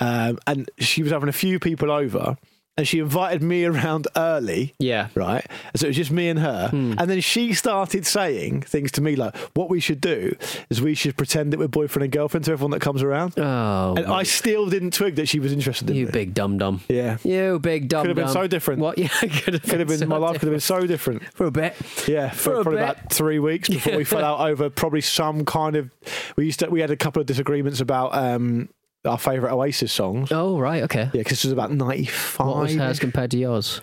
um, 0.00 0.38
and 0.46 0.68
she 0.78 1.02
was 1.02 1.12
having 1.12 1.28
a 1.28 1.32
few 1.32 1.58
people 1.58 1.90
over. 1.90 2.36
And 2.76 2.88
she 2.88 2.98
invited 2.98 3.42
me 3.42 3.64
around 3.66 4.08
early 4.16 4.74
Yeah. 4.78 5.08
right? 5.14 5.44
So 5.76 5.84
it 5.86 5.88
was 5.90 5.96
just 5.96 6.10
me 6.10 6.28
and 6.30 6.38
her. 6.38 6.68
Hmm. 6.70 6.94
And 6.98 7.10
then 7.10 7.20
she 7.20 7.52
started 7.52 8.06
saying 8.06 8.62
things 8.62 8.90
to 8.92 9.02
me 9.02 9.16
like, 9.16 9.36
what 9.54 9.68
we 9.68 9.80
should 9.80 10.00
do 10.00 10.34
is 10.70 10.80
we 10.80 10.94
should 10.94 11.16
pretend 11.18 11.52
that 11.52 11.58
we're 11.58 11.68
boyfriend 11.68 12.04
and 12.04 12.12
girlfriend 12.12 12.44
to 12.46 12.52
everyone 12.52 12.70
that 12.70 12.80
comes 12.80 13.02
around. 13.02 13.38
Oh, 13.38 13.94
and 13.98 14.06
I 14.06 14.22
still 14.22 14.66
didn't 14.70 14.92
twig 14.94 15.16
that 15.16 15.28
she 15.28 15.40
was 15.40 15.52
interested 15.52 15.90
in 15.90 15.94
me. 15.94 16.00
you 16.00 16.06
me. 16.06 16.12
big 16.12 16.32
dum 16.32 16.56
dum. 16.56 16.80
Yeah. 16.88 17.18
You 17.22 17.58
big 17.58 17.88
dum 17.88 18.02
Could 18.06 18.16
have 18.16 18.26
been 18.26 18.32
so 18.32 18.46
different. 18.46 18.80
What? 18.80 18.96
Yeah, 18.98 19.08
could 19.08 19.54
have 19.54 19.62
Could 19.62 19.80
have 19.80 19.88
been, 19.88 19.98
so 19.98 20.06
my 20.06 20.16
life 20.16 20.34
could 20.40 20.42
have 20.48 20.50
been 20.52 20.60
so 20.60 20.86
different. 20.86 21.22
for 21.34 21.44
a 21.46 21.50
bit. 21.50 21.74
Yeah, 22.08 22.30
For 22.30 22.36
for, 22.36 22.62
probably 22.62 22.76
bit. 22.80 22.82
about 22.90 23.12
three 23.12 23.38
weeks 23.40 23.68
before 23.68 23.96
we 23.96 24.04
fell 24.04 24.24
out 24.24 24.40
over 24.48 24.70
probably 24.70 25.00
some 25.02 25.44
kind 25.44 25.76
of. 25.76 25.90
We 26.36 26.46
used 26.46 26.60
to. 26.60 26.68
We 26.70 26.80
had 26.80 26.90
a 26.90 26.96
couple 26.96 27.20
of 27.20 27.26
disagreements 27.26 27.80
about 27.80 28.14
um, 28.14 28.68
our 29.04 29.18
favourite 29.18 29.52
Oasis 29.52 29.92
songs. 29.92 30.30
Oh 30.32 30.58
right, 30.58 30.82
okay. 30.84 31.04
Yeah, 31.04 31.10
because 31.12 31.38
this 31.38 31.44
was 31.44 31.52
about 31.52 31.72
ninety 31.72 32.06
five. 32.06 32.46
What 32.46 32.56
was 32.58 32.74
hers 32.74 32.98
compared 32.98 33.30
to 33.32 33.38
yours? 33.38 33.80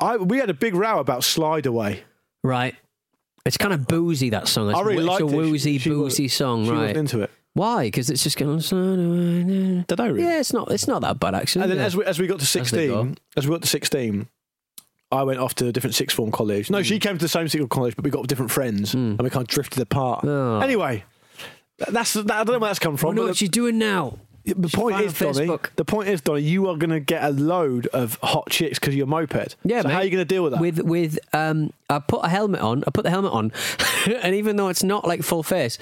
I 0.00 0.16
we 0.16 0.38
had 0.38 0.50
a 0.50 0.54
big 0.54 0.74
row 0.74 0.98
about 1.00 1.24
Slide 1.24 1.66
Away. 1.66 2.02
Right. 2.44 2.74
It's 3.44 3.56
kind 3.56 3.72
of 3.72 3.86
boozy 3.86 4.30
that 4.30 4.46
song. 4.46 4.70
It's, 4.70 4.78
I 4.78 4.82
really 4.82 5.06
it's 5.06 5.20
a 5.20 5.24
it. 5.24 5.30
She- 5.30 5.36
woozy, 5.36 5.78
she 5.78 5.90
was- 5.90 5.98
boozy 5.98 6.28
song, 6.28 6.64
She 6.66 6.70
right? 6.70 6.96
into 6.96 7.22
it. 7.22 7.30
Why? 7.54 7.86
Because 7.86 8.08
it's 8.10 8.22
just 8.22 8.36
going. 8.36 8.58
Did 8.58 10.00
I 10.00 10.06
really? 10.06 10.22
Yeah, 10.22 10.38
it's 10.38 10.52
not. 10.52 10.70
It's 10.70 10.86
not 10.86 11.00
that 11.02 11.18
bad 11.18 11.34
actually. 11.34 11.62
And 11.62 11.72
then 11.72 11.78
yeah. 11.78 11.86
as 11.86 11.96
we 11.96 12.04
as 12.04 12.18
we 12.20 12.26
got 12.28 12.38
to 12.38 12.46
sixteen, 12.46 12.88
go. 12.88 13.14
as, 13.36 13.48
we 13.48 13.54
got 13.54 13.62
to 13.62 13.68
sixteen, 13.68 14.28
I 15.10 15.24
went 15.24 15.40
off 15.40 15.56
to 15.56 15.66
a 15.66 15.72
different 15.72 15.96
sixth 15.96 16.14
form 16.14 16.30
college. 16.30 16.70
No, 16.70 16.82
she 16.82 16.98
mm. 16.98 17.00
came 17.00 17.18
to 17.18 17.24
the 17.24 17.28
same 17.28 17.48
sixth 17.48 17.58
form 17.58 17.68
college, 17.68 17.96
but 17.96 18.04
we 18.04 18.10
got 18.10 18.28
different 18.28 18.52
friends, 18.52 18.94
mm. 18.94 19.10
and 19.10 19.22
we 19.22 19.30
kind 19.30 19.42
of 19.42 19.48
drifted 19.48 19.80
apart. 19.80 20.24
Oh. 20.24 20.60
Anyway, 20.60 21.04
that's 21.78 22.12
that, 22.12 22.30
I 22.30 22.44
don't 22.44 22.46
know 22.46 22.58
where 22.60 22.68
that's 22.68 22.78
come 22.78 22.94
I 22.94 22.98
from. 22.98 23.16
know 23.16 23.22
but 23.22 23.28
what 23.28 23.36
she's 23.38 23.48
doing 23.48 23.76
now. 23.78 24.18
The, 24.56 24.68
point 24.68 25.00
is, 25.00 25.18
Donny. 25.18 25.58
The 25.76 25.84
point 25.84 26.08
is, 26.08 26.20
Donny, 26.20 26.42
you 26.42 26.68
are 26.68 26.76
going 26.76 26.90
to 26.90 27.00
get 27.00 27.24
a 27.24 27.30
load 27.30 27.86
of 27.88 28.18
hot 28.22 28.50
chicks 28.50 28.78
because 28.78 28.94
of 28.94 28.98
your 28.98 29.06
moped. 29.06 29.56
Yeah, 29.64 29.82
So 29.82 29.88
mate. 29.88 29.94
how 29.94 30.00
are 30.00 30.04
you 30.04 30.10
going 30.10 30.20
to 30.20 30.24
deal 30.34 30.42
with 30.42 30.52
that? 30.52 30.60
With 30.60 30.80
with 30.80 31.18
um, 31.32 31.72
I 31.90 31.98
put 31.98 32.24
a 32.24 32.28
helmet 32.28 32.60
on. 32.60 32.84
I 32.86 32.90
put 32.90 33.04
the 33.04 33.10
helmet 33.10 33.32
on, 33.32 33.52
and 34.22 34.34
even 34.34 34.56
though 34.56 34.68
it's 34.68 34.82
not 34.84 35.06
like 35.06 35.22
full 35.22 35.42
face, 35.42 35.78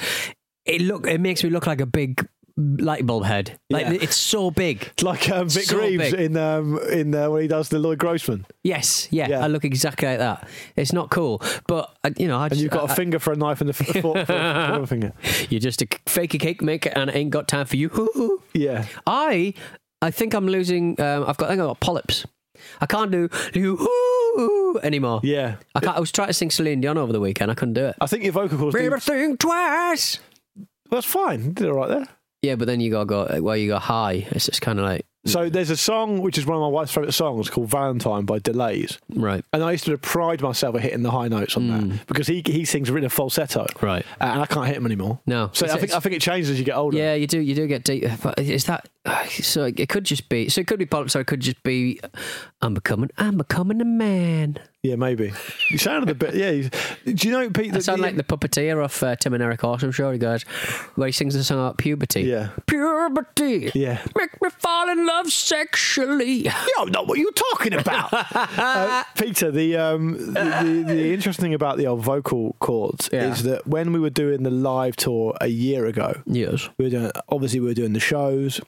it 0.64 0.80
look 0.80 1.06
it 1.06 1.20
makes 1.20 1.42
me 1.44 1.50
look 1.50 1.66
like 1.66 1.80
a 1.80 1.86
big 1.86 2.26
light 2.56 3.04
bulb 3.06 3.24
head. 3.24 3.58
Like 3.70 3.86
Yeah. 3.86 3.98
it's 4.00 4.16
so 4.16 4.50
big. 4.50 4.90
like 5.02 5.28
um, 5.30 5.48
Vic 5.48 5.64
So 5.64 5.78
Reeves 5.78 6.10
big. 6.12 6.20
in 6.20 6.36
um, 6.36 6.78
in 6.90 7.14
uh, 7.14 7.28
when 7.30 7.42
he 7.42 7.48
does 7.48 7.68
the 7.68 7.78
Lloyd 7.78 7.98
Grossman, 7.98 8.46
Yes, 8.64 9.08
yeah, 9.10 9.28
Yeah. 9.28 9.44
I 9.44 9.46
look 9.48 9.64
exactly 9.64 10.08
like 10.08 10.18
that. 10.18 10.48
It's 10.76 10.92
not 10.92 11.10
cool, 11.10 11.42
but 11.66 11.94
uh, 12.04 12.10
you 12.16 12.28
know, 12.28 12.38
I 12.38 12.44
and 12.44 12.50
just, 12.52 12.62
you've 12.62 12.70
got 12.72 12.88
I- 12.88 12.92
a 12.92 12.96
finger 12.96 13.18
for 13.18 13.32
a 13.32 13.36
knife 13.36 13.60
and 13.60 13.70
a 13.70 13.74
f- 13.78 13.94
a 13.96 14.00
fork 14.02 14.26
for 14.26 14.32
a 14.32 14.86
finger. 14.88 15.12
You're 15.50 15.60
just 15.60 15.82
a 15.82 15.88
fake 16.06 16.34
a 16.34 16.38
cake 16.38 16.62
maker, 16.62 16.90
and 16.96 17.10
I 17.10 17.14
ain't 17.14 17.30
got 17.30 17.48
time 17.48 17.66
for 17.66 17.76
you. 17.76 18.42
Yeah, 18.54 18.86
I 19.06 19.52
I 20.00 20.10
think 20.10 20.32
I'm 20.32 20.46
losing. 20.46 20.98
Um, 21.00 21.24
I've 21.28 21.36
got 21.36 21.46
I 21.46 21.48
think 21.50 21.60
I've 21.60 21.68
got 21.68 21.80
polyps. 21.80 22.24
I 22.80 22.86
can't 22.86 23.10
do 23.10 23.28
you 23.52 24.80
anymore. 24.82 25.20
yeah. 25.22 25.56
I 25.74 25.80
can't. 25.80 25.96
I 25.96 26.00
was 26.00 26.10
trying 26.10 26.28
to 26.28 26.32
sing 26.32 26.50
Celine 26.50 26.80
Dion 26.80 26.96
over 26.96 27.12
the 27.12 27.20
weekend. 27.20 27.50
I 27.50 27.54
couldn't 27.54 27.74
do 27.74 27.84
it. 27.86 27.96
I 28.00 28.06
think 28.06 28.24
your 28.24 28.32
vocal 28.32 28.56
cords. 28.58 28.74
do- 28.74 28.82
Baby, 28.90 28.98
think 29.00 29.40
twice. 29.40 30.18
That's 30.90 31.04
fine. 31.06 31.44
You 31.44 31.50
did 31.52 31.68
all 31.68 31.74
right 31.74 31.88
there. 31.88 32.06
Yeah, 32.42 32.56
but 32.56 32.66
then 32.66 32.80
you 32.80 32.90
gotta 32.90 33.06
go. 33.06 33.40
Well, 33.42 33.56
you 33.56 33.68
go 33.68 33.78
high. 33.78 34.26
It's 34.30 34.46
just 34.46 34.60
kind 34.62 34.78
of 34.78 34.84
like 34.84 35.04
So 35.24 35.48
there's 35.48 35.70
a 35.70 35.76
song 35.76 36.20
which 36.20 36.38
is 36.38 36.46
one 36.46 36.56
of 36.56 36.60
my 36.62 36.68
wife's 36.68 36.92
favourite 36.92 37.12
songs 37.14 37.50
called 37.50 37.68
Valentine 37.68 38.24
by 38.24 38.38
Delays. 38.38 38.98
right, 39.14 39.44
And 39.52 39.64
I 39.64 39.72
used 39.72 39.84
to 39.86 39.98
pride 39.98 40.40
myself 40.42 40.76
at 40.76 40.82
hitting 40.82 41.02
the 41.02 41.10
high 41.10 41.28
notes 41.28 41.56
on 41.56 41.68
that 41.68 42.06
because 42.06 42.26
he 42.28 42.42
he 42.46 42.64
sings 42.64 42.88
in 42.88 43.04
a 43.04 43.08
falsetto. 43.08 43.66
right. 43.80 44.04
Uh, 44.20 44.24
and 44.24 44.42
I 44.42 44.46
can't 44.46 44.66
hit 44.66 44.76
him 44.76 44.86
anymore. 44.86 45.18
No, 45.26 45.50
So 45.52 45.66
I 45.66 45.78
think 45.78 45.92
I 45.92 45.98
think 46.00 46.14
it 46.14 46.22
changes 46.22 46.50
as 46.50 46.58
you 46.58 46.64
get 46.64 46.76
older. 46.76 46.96
Yeah, 46.96 47.14
you 47.14 47.26
do. 47.26 47.40
You 47.40 47.54
do 47.54 47.66
get 47.66 47.82
deep. 47.84 48.04
But 48.22 48.38
is 48.38 48.64
that 48.66 48.88
so 49.28 49.64
it 49.64 49.88
could 49.88 50.04
just 50.04 50.28
be. 50.28 50.48
So 50.48 50.60
it 50.60 50.66
could 50.66 50.78
be 50.78 50.86
polyps, 50.86 51.14
or 51.16 51.20
it 51.20 51.26
could 51.26 51.40
just 51.40 51.62
be. 51.62 52.00
I'm 52.62 52.74
becoming. 52.74 53.10
I'm 53.18 53.36
becoming 53.38 53.80
a 53.80 53.84
man. 53.84 54.58
Yeah, 54.82 54.94
maybe. 54.94 55.32
You 55.70 55.78
sounded 55.78 56.08
a 56.10 56.14
bit. 56.14 56.34
Yeah. 56.36 56.50
you- 56.50 56.70
Do 57.12 57.26
you 57.28 57.32
know, 57.34 57.50
Pete? 57.50 57.70
I 57.72 57.74
that 57.74 57.82
sound 57.82 57.98
the- 57.98 58.02
like 58.06 58.16
the 58.16 58.22
puppeteer 58.22 58.84
of 58.84 59.02
uh, 59.02 59.16
Tim 59.16 59.34
and 59.34 59.42
Eric 59.42 59.64
Awesome 59.64 59.90
Show. 59.90 60.12
He 60.12 60.18
goes, 60.18 60.44
where 60.94 61.08
he 61.08 61.12
sings 61.12 61.34
the 61.34 61.42
song 61.42 61.58
about 61.58 61.76
puberty. 61.76 62.22
Yeah. 62.22 62.50
Puberty. 62.66 63.72
Yeah. 63.74 63.98
Make 64.16 64.40
me 64.40 64.48
fall 64.58 64.88
in 64.88 65.04
love 65.06 65.30
sexually. 65.32 66.46
You 66.66 66.72
don't 66.76 66.92
know 66.92 67.02
what 67.02 67.18
you're 67.18 67.32
talking 67.32 67.72
about. 67.74 68.10
uh, 68.34 69.02
Peter, 69.16 69.50
the, 69.50 69.76
um, 69.76 70.12
the, 70.34 70.84
the 70.84 70.84
the 70.94 71.12
interesting 71.14 71.44
thing 71.44 71.54
about 71.54 71.78
the 71.78 71.86
old 71.86 72.00
vocal 72.02 72.54
cords 72.60 73.08
Yeah. 73.12 73.32
is 73.32 73.42
that 73.44 73.66
when 73.66 73.92
we 73.92 73.98
were 73.98 74.10
doing 74.10 74.42
the 74.42 74.50
live 74.50 74.94
tour 74.96 75.36
a 75.40 75.46
year 75.48 75.86
ago, 75.86 76.22
yes. 76.26 76.68
we 76.78 76.84
were 76.86 76.90
doing 76.90 77.10
obviously 77.28 77.60
we 77.60 77.66
were 77.66 77.74
doing 77.74 77.92
the 77.92 78.00
shows, 78.00 78.60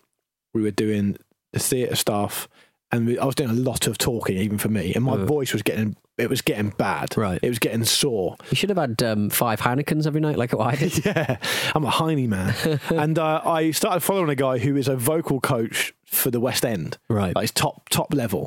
we 0.58 0.64
were 0.64 0.70
doing 0.70 1.16
the 1.52 1.58
theatre 1.58 1.96
stuff, 1.96 2.48
and 2.92 3.06
we, 3.06 3.18
I 3.18 3.24
was 3.24 3.34
doing 3.34 3.50
a 3.50 3.54
lot 3.54 3.86
of 3.86 3.96
talking 3.98 4.36
even 4.36 4.58
for 4.58 4.68
me, 4.68 4.92
and 4.94 5.04
my 5.04 5.12
Uh. 5.12 5.24
voice 5.24 5.52
was 5.52 5.62
getting 5.62 5.96
it 6.18 6.28
was 6.28 6.42
getting 6.42 6.70
bad. 6.70 7.16
Right. 7.16 7.38
it 7.44 7.48
was 7.48 7.60
getting 7.60 7.84
sore. 7.84 8.34
You 8.50 8.56
should 8.56 8.70
have 8.70 8.76
had 8.78 9.00
um, 9.04 9.30
five 9.30 9.60
Heinekens 9.60 10.04
every 10.04 10.20
night, 10.20 10.36
like 10.36 10.52
what 10.52 10.74
I 10.74 10.76
did. 10.76 11.04
Yeah, 11.06 11.36
I'm 11.76 11.84
a 11.84 11.90
Heine 11.90 12.28
man, 12.28 12.54
and 12.90 13.16
uh, 13.18 13.40
I 13.44 13.70
started 13.70 14.00
following 14.00 14.28
a 14.28 14.34
guy 14.34 14.58
who 14.58 14.74
is 14.76 14.88
a 14.88 14.96
vocal 14.96 15.38
coach 15.40 15.94
for 16.04 16.30
the 16.32 16.40
West 16.40 16.64
End. 16.66 16.98
Right. 17.08 17.36
like 17.36 17.54
top 17.54 17.88
top 17.90 18.12
level, 18.14 18.46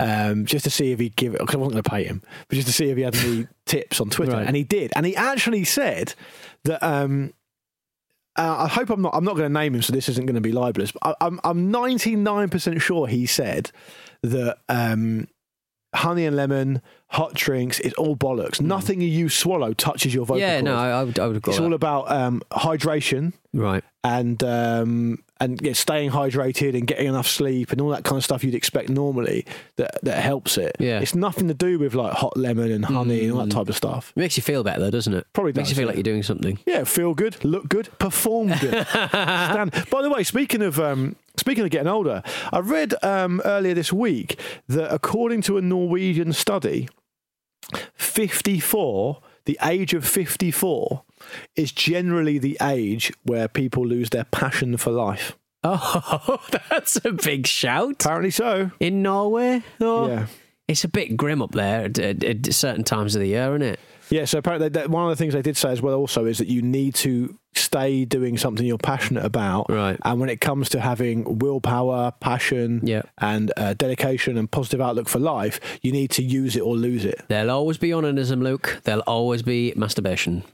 um, 0.00 0.46
just 0.46 0.64
to 0.64 0.70
see 0.70 0.90
if 0.92 0.98
he'd 0.98 1.14
give 1.16 1.34
it. 1.34 1.40
Because 1.40 1.54
I 1.54 1.58
wasn't 1.58 1.74
going 1.74 1.82
to 1.84 1.90
pay 1.90 2.04
him, 2.04 2.22
but 2.48 2.56
just 2.56 2.66
to 2.66 2.72
see 2.74 2.90
if 2.90 2.96
he 2.96 3.04
had 3.04 3.14
any 3.16 3.46
tips 3.66 4.00
on 4.00 4.10
Twitter, 4.10 4.32
Right. 4.32 4.46
and 4.46 4.56
he 4.56 4.64
did, 4.64 4.92
and 4.96 5.06
he 5.06 5.14
actually 5.14 5.62
said 5.64 6.14
that. 6.64 6.82
Um, 6.82 7.32
uh, 8.36 8.56
I 8.60 8.68
hope 8.68 8.90
I'm 8.90 9.02
not. 9.02 9.14
I'm 9.14 9.24
not 9.24 9.36
going 9.36 9.48
to 9.48 9.52
name 9.52 9.74
him, 9.74 9.82
so 9.82 9.92
this 9.92 10.08
isn't 10.08 10.26
going 10.26 10.36
to 10.36 10.40
be 10.40 10.52
libelous. 10.52 10.92
But 10.92 11.02
I, 11.20 11.26
I'm 11.26 11.40
I'm 11.44 11.70
99 11.70 12.48
percent 12.48 12.80
sure 12.80 13.06
he 13.06 13.26
said 13.26 13.70
that 14.22 14.58
um, 14.68 15.28
honey 15.94 16.24
and 16.24 16.36
lemon, 16.36 16.80
hot 17.08 17.34
drinks, 17.34 17.80
it's 17.80 17.94
all 17.94 18.16
bollocks. 18.16 18.60
Nothing 18.60 19.00
you 19.00 19.28
swallow 19.28 19.72
touches 19.72 20.14
your 20.14 20.24
vocal 20.24 20.40
yeah, 20.40 20.54
cords. 20.54 20.64
no, 20.64 20.76
I, 20.76 20.88
I 20.88 21.04
would, 21.04 21.18
I 21.18 21.26
would 21.26 21.36
agree. 21.36 21.52
It's 21.52 21.60
all 21.60 21.74
about 21.74 22.10
um, 22.10 22.42
hydration 22.50 23.34
right. 23.52 23.84
and 24.02 24.42
um, 24.42 25.22
and 25.42 25.60
yeah, 25.60 25.72
staying 25.72 26.10
hydrated 26.10 26.74
and 26.74 26.86
getting 26.86 27.08
enough 27.08 27.26
sleep 27.26 27.72
and 27.72 27.80
all 27.80 27.88
that 27.88 28.04
kind 28.04 28.16
of 28.16 28.24
stuff 28.24 28.44
you'd 28.44 28.54
expect 28.54 28.88
normally 28.88 29.44
that 29.76 29.98
that 30.04 30.22
helps 30.22 30.56
it. 30.56 30.76
Yeah. 30.78 31.00
it's 31.00 31.16
nothing 31.16 31.48
to 31.48 31.54
do 31.54 31.80
with 31.80 31.94
like 31.94 32.12
hot 32.12 32.36
lemon 32.36 32.70
and 32.70 32.84
honey 32.84 33.24
and 33.24 33.32
all 33.32 33.44
that 33.44 33.50
type 33.50 33.68
of 33.68 33.76
stuff. 33.76 34.12
It 34.16 34.20
makes 34.20 34.36
you 34.36 34.42
feel 34.42 34.62
better, 34.62 34.80
though, 34.80 34.90
doesn't 34.90 35.12
it? 35.12 35.26
Probably 35.32 35.52
makes 35.52 35.68
does, 35.68 35.70
you 35.70 35.74
feel 35.74 35.82
yeah. 35.82 35.86
like 35.88 35.96
you're 35.96 36.04
doing 36.04 36.22
something. 36.22 36.60
Yeah, 36.64 36.84
feel 36.84 37.14
good, 37.14 37.44
look 37.44 37.68
good, 37.68 37.88
perform 37.98 38.48
good. 38.60 38.86
Stand. 38.88 39.72
By 39.90 40.02
the 40.02 40.10
way, 40.10 40.22
speaking 40.22 40.62
of 40.62 40.78
um, 40.78 41.16
speaking 41.36 41.64
of 41.64 41.70
getting 41.70 41.88
older, 41.88 42.22
I 42.52 42.60
read 42.60 42.94
um, 43.02 43.42
earlier 43.44 43.74
this 43.74 43.92
week 43.92 44.38
that 44.68 44.94
according 44.94 45.42
to 45.42 45.58
a 45.58 45.60
Norwegian 45.60 46.32
study, 46.32 46.88
fifty 47.94 48.60
four, 48.60 49.22
the 49.44 49.58
age 49.62 49.94
of 49.94 50.06
fifty 50.06 50.50
four, 50.50 51.02
is 51.56 51.72
generally 51.72 52.38
the 52.38 52.56
age 52.60 53.12
where 53.24 53.48
people 53.48 53.86
lose 53.86 54.10
their 54.10 54.24
passion 54.24 54.76
for 54.76 54.90
life. 54.90 55.36
Oh, 55.64 56.40
that's 56.70 56.96
a 57.04 57.12
big 57.12 57.46
shout. 57.46 57.92
Apparently 58.04 58.32
so. 58.32 58.72
In 58.80 59.00
Norway? 59.00 59.62
Oh, 59.80 60.08
Yeah. 60.08 60.26
It's 60.66 60.82
a 60.82 60.88
bit 60.88 61.16
grim 61.16 61.40
up 61.40 61.52
there 61.52 61.84
at, 61.84 61.98
at, 62.00 62.24
at 62.24 62.52
certain 62.52 62.82
times 62.82 63.14
of 63.14 63.20
the 63.20 63.28
year, 63.28 63.50
isn't 63.50 63.62
it? 63.62 63.80
Yeah, 64.12 64.26
so 64.26 64.38
apparently 64.38 64.68
that, 64.68 64.90
one 64.90 65.04
of 65.04 65.10
the 65.10 65.16
things 65.16 65.32
they 65.34 65.42
did 65.42 65.56
say 65.56 65.70
as 65.72 65.80
well 65.80 65.94
also 65.94 66.26
is 66.26 66.38
that 66.38 66.46
you 66.48 66.60
need 66.62 66.94
to 66.96 67.38
stay 67.54 68.04
doing 68.04 68.36
something 68.36 68.64
you're 68.66 68.76
passionate 68.78 69.24
about. 69.24 69.66
Right. 69.70 69.98
And 70.04 70.20
when 70.20 70.28
it 70.28 70.40
comes 70.40 70.68
to 70.70 70.80
having 70.80 71.38
willpower, 71.38 72.12
passion, 72.20 72.80
Yeah. 72.84 73.02
and 73.18 73.50
uh, 73.56 73.72
dedication 73.74 74.36
and 74.36 74.50
positive 74.50 74.80
outlook 74.82 75.08
for 75.08 75.18
life, 75.18 75.60
you 75.82 75.92
need 75.92 76.10
to 76.12 76.22
use 76.22 76.56
it 76.56 76.60
or 76.60 76.76
lose 76.76 77.04
it. 77.06 77.22
There'll 77.28 77.50
always 77.50 77.78
be 77.78 77.88
onanism, 77.90 78.42
Luke. 78.42 78.80
There'll 78.84 79.00
always 79.06 79.42
be 79.42 79.72
masturbation. 79.76 80.44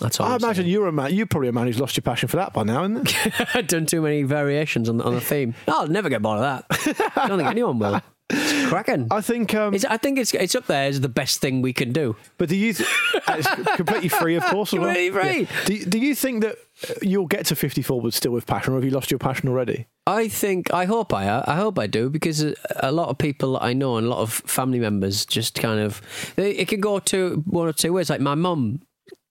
That's 0.00 0.18
all. 0.18 0.26
I 0.26 0.30
I'm 0.34 0.38
imagine 0.42 0.64
saying. 0.64 0.72
you're 0.72 0.88
a 0.88 0.92
man. 0.92 1.14
You're 1.14 1.26
probably 1.26 1.48
a 1.48 1.52
man 1.52 1.66
who's 1.66 1.78
lost 1.78 1.96
your 1.96 2.02
passion 2.02 2.28
for 2.28 2.36
that 2.38 2.52
by 2.52 2.64
now, 2.64 2.82
isn't 2.82 3.14
it? 3.14 3.32
I've 3.54 3.66
done 3.68 3.86
too 3.86 4.02
many 4.02 4.24
variations 4.24 4.88
on, 4.88 5.00
on 5.00 5.14
the 5.14 5.20
theme. 5.20 5.54
I'll 5.68 5.86
never 5.86 6.08
get 6.08 6.20
bored 6.20 6.40
of 6.40 6.66
that. 6.68 7.12
I 7.16 7.28
don't 7.28 7.38
think 7.38 7.48
anyone 7.48 7.78
will. 7.78 8.00
It's 8.30 8.68
cracking. 8.70 9.08
I 9.10 9.20
think. 9.20 9.54
Um, 9.54 9.74
It's, 9.74 9.84
I 9.84 9.96
think 9.98 10.18
it's 10.18 10.32
it's 10.34 10.54
up 10.54 10.66
there 10.66 10.88
as 10.88 11.00
the 11.00 11.08
best 11.08 11.40
thing 11.40 11.60
we 11.62 11.72
can 11.72 11.92
do. 11.92 12.16
but 12.38 12.48
do 12.48 12.56
you? 12.56 12.72
Th- 12.72 12.88
it's 13.28 13.48
completely 13.76 14.08
free, 14.08 14.34
of 14.36 14.44
course. 14.44 14.70
Completely 14.70 15.10
free. 15.10 15.40
Yeah. 15.42 15.64
Do, 15.66 15.84
do 15.84 15.98
you 15.98 16.14
think 16.14 16.42
that 16.42 16.56
uh, 16.88 16.94
you'll 17.02 17.26
get 17.26 17.44
to 17.46 17.54
54 17.56 18.00
but 18.02 18.14
still 18.14 18.32
with 18.32 18.46
passion, 18.46 18.72
or 18.72 18.76
have 18.76 18.84
you 18.84 18.90
lost 18.90 19.10
your 19.10 19.18
passion 19.18 19.48
already? 19.48 19.86
I 20.06 20.28
think 20.28 20.72
I 20.72 20.86
hope 20.86 21.12
I 21.12 21.42
I 21.46 21.56
hope 21.56 21.78
I 21.78 21.86
do 21.86 22.08
because 22.08 22.42
a, 22.42 22.54
a 22.80 22.92
lot 22.92 23.08
of 23.10 23.18
people 23.18 23.52
that 23.54 23.62
I 23.62 23.74
know 23.74 23.96
and 23.98 24.06
a 24.06 24.10
lot 24.10 24.20
of 24.20 24.32
family 24.32 24.78
members 24.80 25.26
just 25.26 25.54
kind 25.54 25.80
of 25.80 26.00
they, 26.36 26.52
it 26.52 26.68
can 26.68 26.80
go 26.80 26.98
to 27.00 27.42
one 27.46 27.68
or 27.68 27.72
two 27.74 27.92
ways. 27.92 28.08
Like 28.10 28.20
my 28.20 28.34
mum 28.34 28.80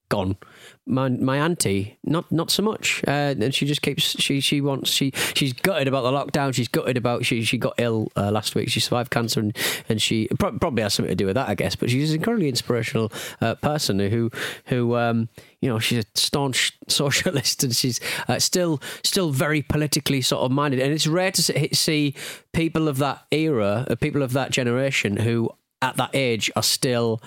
gone. 0.10 0.38
My 0.86 1.08
my 1.08 1.38
auntie, 1.38 1.98
not 2.04 2.30
not 2.30 2.52
so 2.52 2.62
much, 2.62 3.04
uh, 3.08 3.36
and 3.40 3.56
she 3.56 3.66
just 3.66 3.82
keeps 3.82 4.04
she 4.22 4.42
she 4.42 4.60
wants 4.60 4.92
she 4.92 5.12
she's 5.34 5.54
gutted 5.54 5.88
about 5.88 6.02
the 6.02 6.12
lockdown. 6.12 6.54
She's 6.54 6.68
gutted 6.68 6.98
about 6.98 7.25
she 7.25 7.44
she 7.44 7.58
got 7.58 7.75
ill 7.78 8.12
uh, 8.18 8.32
last 8.32 8.54
week. 8.54 8.68
She 8.68 8.82
survived 8.82 9.10
cancer, 9.10 9.40
and 9.40 9.58
and 9.88 10.02
she 10.02 10.28
pro- 10.40 10.58
probably 10.58 10.84
has 10.84 10.94
something 10.94 11.10
to 11.12 11.16
do 11.16 11.25
with 11.25 11.36
that, 11.36 11.48
I 11.48 11.56
guess. 11.56 11.78
But 11.78 11.90
she's 11.90 12.10
an 12.10 12.18
incredibly 12.18 12.50
inspirational 12.50 13.13
uh, 13.40 13.56
person 13.56 13.98
who 13.98 14.30
who 14.66 14.98
um, 14.98 15.30
you 15.62 15.70
know 15.70 15.80
she's 15.80 16.04
a 16.04 16.08
staunch 16.16 16.78
socialist, 16.90 17.63
and 17.63 17.74
she's 17.74 18.02
uh, 18.28 18.40
still 18.40 18.82
still 19.04 19.32
very 19.32 19.62
politically 19.62 20.22
sort 20.22 20.44
of 20.44 20.52
minded. 20.52 20.82
And 20.82 20.92
it's 20.92 21.08
rare 21.08 21.32
to 21.32 21.42
see, 21.74 22.16
people 22.52 22.90
of 22.90 22.98
that 22.98 23.25
era, 23.32 23.88
uh, 23.90 23.96
people 23.96 24.22
of 24.22 24.34
that 24.34 24.52
generation, 24.52 25.16
who 25.16 25.50
at 25.82 25.96
that 25.98 26.12
age 26.13 26.52
are 26.56 26.63
still 26.63 27.22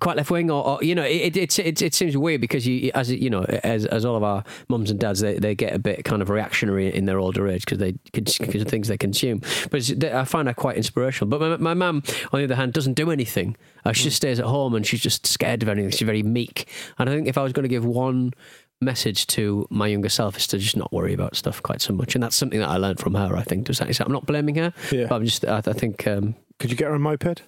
quite 0.00 0.16
left 0.16 0.30
wing, 0.30 0.50
or, 0.50 0.66
or 0.66 0.84
you 0.84 0.94
know, 0.94 1.02
it, 1.04 1.36
it 1.36 1.58
it 1.58 1.80
it 1.82 1.94
seems 1.94 2.16
weird 2.16 2.40
because 2.40 2.66
you, 2.66 2.90
as 2.94 3.10
you 3.12 3.30
know, 3.30 3.42
as 3.44 3.86
as 3.86 4.04
all 4.04 4.16
of 4.16 4.22
our 4.22 4.44
mums 4.68 4.90
and 4.90 4.98
dads, 5.00 5.20
they, 5.20 5.38
they 5.38 5.54
get 5.54 5.72
a 5.74 5.78
bit 5.78 6.04
kind 6.04 6.20
of 6.22 6.28
reactionary 6.30 6.92
in 6.94 7.06
their 7.06 7.18
older 7.18 7.46
age 7.48 7.64
because 7.64 7.78
they 7.78 7.92
because 8.12 8.62
of 8.62 8.68
things 8.68 8.88
they 8.88 8.98
consume. 8.98 9.40
But 9.70 9.88
it's, 9.88 10.04
I 10.04 10.24
find 10.24 10.48
that 10.48 10.56
quite 10.56 10.76
inspirational. 10.76 11.28
But 11.28 11.40
my 11.40 11.56
my 11.56 11.74
mum, 11.74 12.02
on 12.32 12.40
the 12.40 12.44
other 12.44 12.56
hand, 12.56 12.72
doesn't 12.72 12.94
do 12.94 13.10
anything. 13.10 13.56
Uh, 13.84 13.92
she 13.92 14.04
just 14.04 14.16
stays 14.16 14.38
at 14.40 14.46
home 14.46 14.74
and 14.74 14.86
she's 14.86 15.00
just 15.00 15.26
scared 15.26 15.62
of 15.62 15.68
anything. 15.68 15.90
She's 15.90 16.02
very 16.02 16.22
meek. 16.22 16.68
And 16.98 17.08
I 17.08 17.12
think 17.14 17.28
if 17.28 17.36
I 17.38 17.42
was 17.42 17.52
going 17.52 17.64
to 17.64 17.68
give 17.68 17.84
one 17.84 18.32
message 18.80 19.26
to 19.28 19.66
my 19.70 19.86
younger 19.86 20.08
self 20.08 20.36
is 20.36 20.46
to 20.48 20.58
just 20.58 20.76
not 20.76 20.92
worry 20.92 21.14
about 21.14 21.36
stuff 21.36 21.62
quite 21.62 21.80
so 21.80 21.92
much 21.94 22.14
and 22.14 22.22
that's 22.22 22.36
something 22.36 22.58
that 22.58 22.68
I 22.68 22.76
learned 22.76 22.98
from 22.98 23.14
her 23.14 23.34
I 23.34 23.42
think 23.42 23.66
to 23.66 23.72
a. 23.72 24.04
I'm 24.04 24.12
not 24.12 24.26
blaming 24.26 24.56
her 24.56 24.74
Yeah. 24.92 25.06
but 25.06 25.14
I'm 25.16 25.24
just 25.24 25.44
I, 25.46 25.58
I 25.58 25.60
think 25.72 26.06
um, 26.06 26.34
Could 26.58 26.70
you 26.70 26.76
get 26.76 26.88
her 26.88 26.94
a 26.94 26.98
moped? 26.98 27.42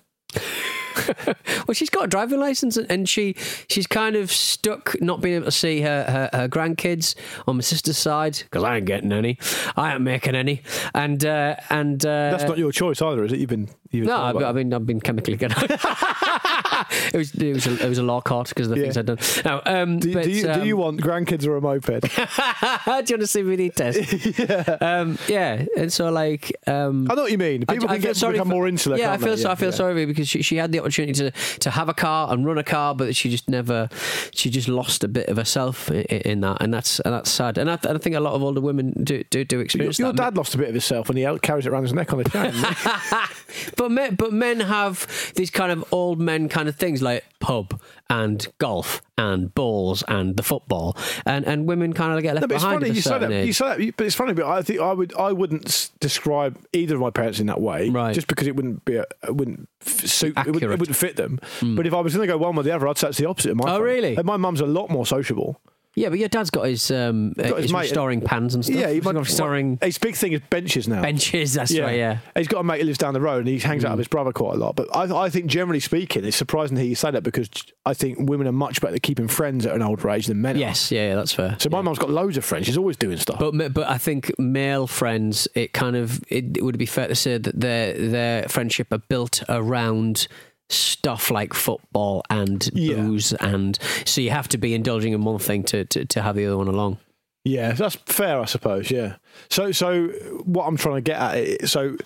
well, 1.67 1.75
she's 1.75 1.91
got 1.91 2.05
a 2.05 2.09
driving 2.09 2.41
license, 2.41 2.77
and 2.77 3.09
she 3.09 3.35
she's 3.69 3.87
kind 3.87 4.17
of 4.17 4.31
stuck 4.31 5.01
not 5.01 5.21
being 5.21 5.37
able 5.37 5.47
to 5.47 5.53
see 5.53 5.81
her 5.81 6.05
her, 6.05 6.39
her 6.39 6.49
grandkids 6.49 7.15
on 7.47 7.57
my 7.57 7.63
sister's 7.63 7.99
side 7.99 8.39
because 8.39 8.63
I 8.65 8.77
ain't 8.77 8.87
getting 8.87 9.13
any, 9.13 9.39
I 9.77 9.93
ain't 9.93 10.03
making 10.03 10.35
any, 10.35 10.63
and 10.95 11.25
uh, 11.25 11.57
and 11.71 12.05
uh, 12.05 12.31
That's 12.31 12.45
not 12.45 12.59
your 12.59 12.73
choice 12.73 13.01
either, 13.03 13.25
is 13.25 13.33
it? 13.33 13.39
You've 13.39 13.51
been. 13.51 13.69
You've 13.97 14.07
no, 14.07 14.17
I've, 14.17 14.37
I've 14.37 14.55
been 14.55 14.73
I've 14.73 14.87
been 14.87 15.01
chemically 15.01 15.37
good. 15.37 15.53
it 15.61 17.17
was 17.17 17.35
it 17.35 17.53
was 17.55 17.67
a, 17.67 17.85
it 17.85 17.89
was 17.89 17.99
a 17.99 18.03
law 18.03 18.21
court 18.21 18.49
because 18.51 18.67
of 18.69 18.75
the 18.75 18.77
Yeah. 18.77 18.83
things 18.83 18.97
I'd 18.99 19.07
done. 19.07 19.19
Now, 19.45 19.63
um, 19.65 19.99
Do, 19.99 20.13
but, 20.13 20.25
do, 20.25 20.31
you, 20.31 20.43
do 20.43 20.51
um, 20.51 20.65
you 20.65 20.77
want 20.77 21.01
grandkids 21.01 21.47
or 21.47 21.57
a 21.57 21.61
moped? 21.61 21.87
do 21.87 21.99
you 21.99 22.03
want 22.07 23.11
a 23.11 23.27
CBD 23.27 23.75
test? 23.75 24.39
yeah. 24.39 24.77
Um, 24.81 25.19
yeah, 25.29 25.65
and 25.77 25.93
so 25.93 26.11
like 26.11 26.53
um, 26.67 27.11
I 27.11 27.15
know 27.15 27.23
what 27.23 27.33
you 27.33 27.39
mean. 27.39 27.65
People 27.67 27.89
I- 27.89 27.95
I 27.95 27.99
can 27.99 28.15
feel 28.15 28.29
get 28.29 28.33
become 28.33 28.49
for- 28.49 28.55
more 28.55 28.69
insular. 28.69 28.97
Yeah, 28.99 29.13
I 29.13 29.19
feel 29.19 29.37
so. 29.37 29.51
I 29.51 29.55
feel 29.55 29.71
yeah. 29.71 29.75
sorry 29.75 29.95
for 29.95 30.01
her 30.01 30.07
because 30.07 30.29
she, 30.29 30.43
she 30.43 30.57
had 30.57 30.73
the 30.73 30.81
opportunity 30.81 31.13
to, 31.15 31.31
to 31.61 31.71
have 31.71 31.89
a 31.89 31.95
car 31.95 32.33
and 32.33 32.45
run 32.45 32.59
a 32.59 32.65
car, 32.65 32.95
but 32.95 33.15
she 33.17 33.31
just 33.31 33.49
never. 33.49 33.89
She 34.33 34.51
just 34.51 34.69
lost 34.69 35.05
a 35.05 35.09
bit 35.09 35.29
of 35.29 35.37
herself 35.37 35.91
in, 35.91 36.03
in 36.03 36.41
that, 36.41 36.59
and 36.61 36.73
that's 36.73 37.01
and 37.01 37.15
that's 37.15 37.31
sad. 37.31 37.59
And 37.59 37.71
I, 37.71 37.77
th- 37.77 37.95
I 37.95 37.99
think 37.99 38.17
a 38.17 38.21
lot 38.21 38.35
of 38.35 38.43
older 38.43 38.61
women 38.61 38.93
do 39.03 39.25
do, 39.31 39.45
do 39.45 39.57
Your, 39.57 39.65
experience 39.65 39.99
your 39.99 40.13
that. 40.13 40.17
dad 40.17 40.37
lost 40.37 40.55
a 40.55 40.59
bit 40.59 40.69
of 40.69 40.75
himself 40.75 41.09
when 41.09 41.17
he 41.17 41.39
carries 41.41 41.67
it 41.67 41.71
around 41.71 41.83
his 41.85 41.93
neck 41.93 42.13
on 42.13 42.21
a 42.21 42.25
chain. 42.25 42.53
he? 42.53 43.71
But 43.89 43.93
men, 43.93 44.15
but 44.17 44.33
men 44.33 44.61
have 44.61 45.33
these 45.37 45.51
kind 45.51 45.71
of 45.73 45.85
old 45.93 46.21
men 46.21 46.49
kind 46.49 46.69
of 46.69 46.77
things 46.77 47.03
like 47.03 47.25
pub 47.39 47.81
and 48.11 48.47
golf 48.59 49.03
and 49.19 49.55
balls 49.55 50.03
and 50.09 50.37
the 50.37 50.43
football, 50.43 50.97
and 51.25 51.45
and 51.47 51.67
women 51.67 51.93
kind 51.93 52.17
of 52.17 52.23
get 52.23 52.35
left 52.35 52.43
no, 52.43 52.49
but 52.49 52.55
it's 52.57 52.65
funny 52.65 52.89
you 52.91 53.01
say 53.01 53.19
that. 53.19 53.47
You 53.47 53.53
say 53.53 53.77
that, 53.87 53.97
but 53.97 54.07
it's 54.07 54.15
funny. 54.15 54.33
But 54.33 54.47
I 54.47 54.63
think 54.63 54.81
I 54.81 54.93
would 54.93 55.15
I 55.17 55.33
wouldn't 55.33 55.91
describe 56.01 56.59
either 56.73 56.95
of 56.97 57.01
my 57.01 57.11
parents 57.11 57.41
in 57.41 57.47
that 57.47 57.61
way, 57.61 57.89
Right. 57.91 58.15
Just 58.15 58.27
because 58.27 58.47
it 58.47 58.57
wouldn't 58.57 58.85
be 58.85 58.97
a, 58.97 59.05
it 59.23 59.35
wouldn't 59.37 59.69
suit 59.83 60.37
it 60.37 60.47
wouldn't, 60.47 60.63
it 60.73 60.79
wouldn't 60.79 60.97
fit 60.97 61.17
them. 61.17 61.39
Mm. 61.61 61.77
But 61.77 61.87
if 61.87 61.95
I 61.95 62.01
was 62.01 62.15
going 62.15 62.27
to 62.27 62.33
go 62.33 62.39
one 62.39 62.57
or 62.57 62.63
the 62.63 62.73
other, 62.75 62.89
I'd 62.89 62.99
say 62.99 63.09
it's 63.09 63.19
the 63.19 63.27
opposite. 63.27 63.53
Of 63.53 63.57
my 63.59 63.65
Oh, 63.65 63.75
family. 63.75 63.83
really? 63.83 64.17
And 64.17 64.25
my 64.25 64.37
mum's 64.37 64.61
a 64.61 64.67
lot 64.67 64.91
more 64.91 65.07
sociable. 65.07 65.61
Yeah, 65.97 66.11
but 66.11 66.19
your 66.19 66.29
dad's 66.29 66.51
got 66.51 66.65
his 66.67 66.91
um, 66.91 67.33
got 67.33 67.47
his 67.57 67.63
his 67.65 67.73
mate- 67.73 67.81
restoring 67.81 68.21
pans 68.21 68.55
and 68.55 68.63
stuff. 68.63 68.77
Yeah, 68.77 68.91
he's 68.91 69.03
got 69.03 69.17
restoring 69.17 69.79
His 69.81 69.97
big 69.97 70.15
thing 70.15 70.33
is 70.35 70.41
benches 70.51 70.87
now. 70.87 71.01
benches. 71.01 71.55
That's 71.55 71.77
right. 71.79 71.97
Yeah. 71.97 72.19
He's 72.37 72.49
got 72.49 72.59
a 72.61 72.65
mate 72.65 72.81
who 72.83 72.87
lives 72.87 72.99
down 72.99 73.15
the 73.15 73.21
road 73.21 73.39
and 73.39 73.49
he 73.49 73.59
hangs 73.59 73.83
out 73.83 73.89
Mm. 73.89 73.93
with 73.93 74.01
his 74.01 74.09
brother 74.09 74.31
quite 74.33 74.55
a 74.55 74.59
lot. 74.59 74.77
But 74.77 74.95
I, 74.95 75.25
I 75.25 75.31
think, 75.31 75.47
generally 75.47 75.81
speaking, 75.81 76.25
it's 76.27 76.37
surprising 76.37 76.77
to 76.77 76.83
hear 76.83 76.91
you 76.91 76.97
say 76.97 77.11
that 77.13 77.23
because 77.23 77.49
I 77.87 77.95
think 77.95 78.19
women 78.29 78.47
are 78.47 78.53
much 78.53 78.83
better 78.83 78.95
at 78.95 79.03
keeping 79.03 79.27
friends 79.27 79.65
at 79.65 79.75
an 79.75 79.81
older 79.81 80.11
age 80.11 80.27
than 80.27 80.43
men 80.43 80.57
are. 80.57 80.59
Yes. 80.59 80.93
Yeah, 80.93 81.09
yeah, 81.09 81.15
that's 81.15 81.33
fair. 81.33 81.57
So 81.59 81.71
my 81.71 81.81
mum's 81.81 81.99
got 81.99 82.11
loads 82.11 82.37
of 82.37 82.45
friends. 82.45 82.67
She's 82.67 82.77
always 82.77 82.99
doing 82.99 83.17
stuff. 83.17 83.39
But 83.39 83.73
but 83.73 83.89
I 83.89 83.97
think 83.97 84.31
male 84.39 84.87
friends, 84.87 85.49
it 85.55 85.73
kind 85.73 85.97
of 85.97 86.23
it, 86.29 86.63
would 86.63 86.77
be 86.77 86.85
fair 86.85 87.09
to 87.09 87.15
say 87.15 87.39
that 87.39 87.59
their 87.59 87.95
their 87.95 88.49
friendship 88.49 88.93
are 88.93 88.99
built 88.99 89.43
around 89.49 90.29
stuff 90.69 91.31
like 91.31 91.55
football 91.55 92.23
and 92.31 92.69
Yeah. 92.73 92.97
booze, 92.97 93.33
and 93.35 93.79
so 94.05 94.21
you 94.21 94.31
have 94.31 94.49
to 94.49 94.59
be 94.59 94.75
indulging 94.75 95.13
in 95.13 95.23
one 95.25 95.39
thing 95.39 95.63
to 95.65 95.85
to, 95.85 96.05
to 96.07 96.23
have 96.23 96.37
the 96.37 96.47
other 96.47 96.57
one 96.59 96.69
along. 96.69 96.99
Yeah, 97.45 97.73
that's 97.73 97.95
fair, 98.07 98.41
I 98.41 98.45
suppose. 98.47 98.91
Yeah. 98.91 99.17
So, 99.51 99.71
so 99.71 100.09
what 100.45 100.65
I'm 100.67 100.77
trying 100.77 100.97
to 100.97 101.01
get 101.01 101.21
at, 101.21 101.37
is, 101.39 101.71
so 101.71 101.97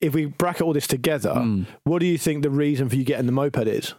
if 0.00 0.14
we 0.14 0.26
bracket 0.26 0.62
all 0.62 0.72
this 0.72 0.86
together, 0.86 1.34
Hmm. 1.34 1.62
what 1.82 1.98
do 1.98 2.06
you 2.06 2.16
think 2.16 2.42
the 2.44 2.50
reason 2.50 2.88
for 2.88 2.94
you 2.94 3.02
getting 3.04 3.26
the 3.26 3.32
moped 3.32 3.66
is? 3.66 3.92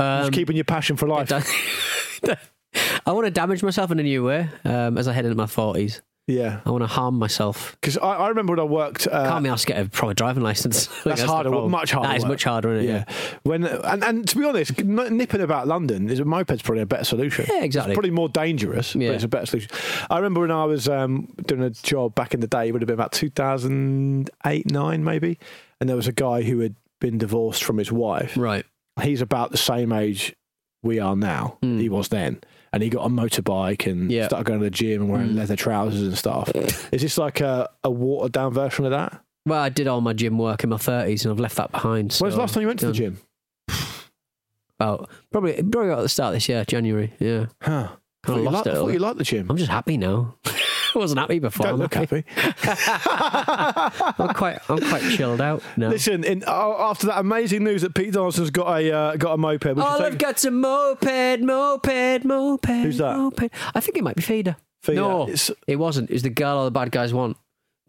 Um, 0.00 0.22
Just 0.22 0.32
keeping 0.32 0.56
your 0.56 0.64
passion 0.64 0.96
for 0.96 1.06
life. 1.06 1.30
I 3.06 3.12
want 3.12 3.26
to 3.26 3.30
damage 3.30 3.62
myself 3.62 3.90
in 3.90 3.98
a 3.98 4.02
new 4.02 4.24
way 4.24 4.48
um, 4.64 4.96
as 4.98 5.08
I 5.08 5.12
head 5.12 5.24
into 5.24 5.36
my 5.36 5.46
forties. 5.46 6.02
Yeah, 6.30 6.60
I 6.64 6.70
want 6.70 6.82
to 6.82 6.86
harm 6.86 7.16
myself. 7.18 7.76
because 7.80 7.98
I, 7.98 8.12
I 8.14 8.28
remember 8.28 8.52
when 8.52 8.60
I 8.60 8.64
worked. 8.64 9.06
Uh, 9.06 9.28
Can't 9.28 9.44
be 9.44 9.50
asked 9.50 9.66
to 9.66 9.72
get 9.74 9.84
a 9.84 9.88
proper 9.88 10.14
driving 10.14 10.42
license. 10.42 10.86
Think 10.86 11.04
That's 11.16 11.22
harder, 11.22 11.50
much 11.50 11.90
harder 11.92 12.08
That 12.08 12.16
is 12.16 12.22
work. 12.22 12.30
much 12.30 12.44
harder, 12.44 12.72
isn't 12.74 12.88
it? 12.88 12.92
yeah. 13.08 13.14
When 13.42 13.64
and, 13.64 14.04
and 14.04 14.28
to 14.28 14.36
be 14.38 14.44
honest, 14.44 14.78
nipping 14.84 15.40
about 15.40 15.66
London 15.66 16.08
is 16.08 16.20
a 16.20 16.24
moped's 16.24 16.62
probably 16.62 16.82
a 16.82 16.86
better 16.86 17.04
solution. 17.04 17.46
Yeah, 17.48 17.62
exactly. 17.64 17.92
It's 17.92 17.96
probably 17.96 18.10
more 18.12 18.28
dangerous, 18.28 18.94
Yeah. 18.94 19.08
but 19.08 19.14
it's 19.16 19.24
a 19.24 19.28
better 19.28 19.46
solution. 19.46 19.70
I 20.10 20.16
remember 20.16 20.40
when 20.40 20.50
I 20.50 20.64
was 20.64 20.88
um, 20.88 21.28
doing 21.46 21.62
a 21.62 21.70
job 21.70 22.14
back 22.14 22.34
in 22.34 22.40
the 22.40 22.46
day, 22.46 22.68
it 22.68 22.72
would 22.72 22.82
have 22.82 22.86
been 22.86 22.94
about 22.94 23.12
2008, 23.12 24.70
9 24.70 25.04
maybe, 25.04 25.38
and 25.80 25.88
there 25.88 25.96
was 25.96 26.06
a 26.08 26.12
guy 26.12 26.42
who 26.42 26.60
had 26.60 26.74
been 27.00 27.18
divorced 27.18 27.64
from 27.64 27.78
his 27.78 27.90
wife. 27.90 28.36
Right. 28.36 28.64
He's 29.02 29.20
about 29.22 29.50
the 29.50 29.56
same 29.56 29.92
age 29.92 30.34
we 30.82 30.98
are 30.98 31.16
now. 31.16 31.58
He 31.62 31.88
was 31.88 32.08
then. 32.08 32.40
And 32.72 32.82
he 32.82 32.88
got 32.88 33.04
a 33.04 33.08
motorbike 33.08 33.90
and. 33.90 34.10
Yeah. 34.10 34.26
Started 34.26 34.44
going 34.44 34.60
to 34.60 34.64
the 34.64 34.70
gym 34.70 35.02
and 35.02 35.10
wearing 35.10 35.30
mm. 35.30 35.36
leather 35.36 35.56
trousers 35.56 36.02
and 36.02 36.16
stuff. 36.16 36.50
Is 36.92 37.02
this 37.02 37.18
like 37.18 37.40
a, 37.40 37.68
a 37.82 37.90
watered 37.90 38.32
down 38.32 38.52
version 38.52 38.84
of 38.84 38.92
that? 38.92 39.20
Well, 39.46 39.60
I 39.60 39.70
did 39.70 39.88
all 39.88 40.00
my 40.00 40.12
gym 40.12 40.38
work 40.38 40.62
in 40.64 40.70
my 40.70 40.76
thirties, 40.76 41.24
and 41.24 41.32
I've 41.32 41.40
left 41.40 41.56
that 41.56 41.72
behind. 41.72 42.14
When's 42.14 42.34
the 42.34 42.40
last 42.40 42.54
time 42.54 42.60
you 42.60 42.66
went 42.66 42.80
to 42.80 42.86
the 42.86 42.92
gym? 42.92 43.18
About 44.78 45.10
probably 45.30 45.62
probably 45.62 45.90
at 45.92 46.00
the 46.00 46.08
start 46.08 46.28
of 46.28 46.34
this 46.34 46.48
year, 46.48 46.64
January. 46.64 47.12
Yeah, 47.18 47.46
Huh. 47.60 47.88
I 48.22 48.26
thought, 48.26 48.36
you 48.36 48.48
it 48.48 48.64
thought 48.64 48.92
you 48.92 48.98
liked 48.98 49.18
the 49.18 49.24
gym. 49.24 49.46
I'm 49.50 49.56
just 49.56 49.70
happy 49.70 49.96
now. 49.96 50.36
I 50.94 50.98
wasn't 50.98 51.20
happy 51.20 51.38
before. 51.38 51.64
Don't 51.66 51.74
I'm 51.74 51.80
look 51.80 51.94
happy. 51.94 52.24
I'm 54.18 54.34
quite 54.34 54.58
I'm 54.68 54.78
quite 54.80 55.02
chilled 55.10 55.40
out 55.40 55.62
now. 55.76 55.88
Listen, 55.90 56.24
in, 56.24 56.44
uh, 56.46 56.74
after 56.78 57.06
that 57.08 57.18
amazing 57.18 57.64
news 57.64 57.82
that 57.82 57.94
Pete 57.94 58.12
Donaldson's 58.12 58.50
got 58.50 58.80
a 58.80 58.92
uh, 58.92 59.16
got 59.16 59.32
a 59.34 59.36
moped, 59.36 59.66
Oh, 59.76 60.04
I've 60.04 60.18
got 60.18 60.38
some 60.38 60.60
moped, 60.60 61.40
moped, 61.40 62.24
moped. 62.24 62.66
Who's 62.82 62.98
that? 62.98 63.16
Moped. 63.16 63.50
I 63.74 63.80
think 63.80 63.96
it 63.98 64.04
might 64.04 64.16
be 64.16 64.22
Feeder. 64.22 64.56
Feeder. 64.82 65.00
No, 65.00 65.22
It's- 65.24 65.50
it 65.66 65.76
wasn't. 65.76 66.10
It 66.10 66.14
was 66.14 66.22
the 66.22 66.30
girl 66.30 66.58
all 66.58 66.64
the 66.64 66.70
bad 66.70 66.90
guys 66.90 67.12
want. 67.12 67.36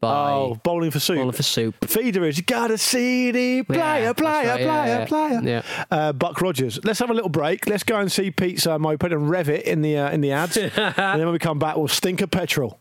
Oh 0.04 0.56
bowling 0.64 0.90
for 0.90 1.00
soup. 1.00 1.18
Bowling 1.18 1.32
for 1.32 1.44
soup. 1.44 1.76
Feeder 1.86 2.26
is 2.26 2.36
you 2.36 2.44
got 2.44 2.72
a 2.72 2.78
CD 2.80 3.62
player, 3.62 3.78
Yeah, 3.80 4.14
player, 4.14 4.32
right, 4.34 4.44
player, 4.44 4.66
yeah, 4.66 4.86
yeah. 4.86 5.06
player. 5.06 5.42
Yeah. 5.44 5.62
Uh, 5.92 6.12
Buck 6.12 6.42
Rogers. 6.42 6.80
Let's 6.84 6.98
have 6.98 7.12
a 7.12 7.14
little 7.14 7.30
break. 7.30 7.68
Let's 7.68 7.84
go 7.84 8.00
and 8.00 8.12
see 8.12 8.32
Pete's 8.32 8.66
uh, 8.66 8.80
moped 8.80 9.04
and 9.12 9.30
rev 9.30 9.48
it 9.48 9.64
in 9.68 9.84
the 9.84 10.00
uh, 10.00 10.10
in 10.10 10.22
the 10.22 10.32
ads, 10.32 10.58
and 10.58 10.72
then 10.76 11.20
when 11.20 11.32
we 11.34 11.38
come 11.38 11.60
back, 11.60 11.76
we'll 11.78 11.88
stink 11.88 12.22
of 12.22 12.32
petrol. 12.32 12.81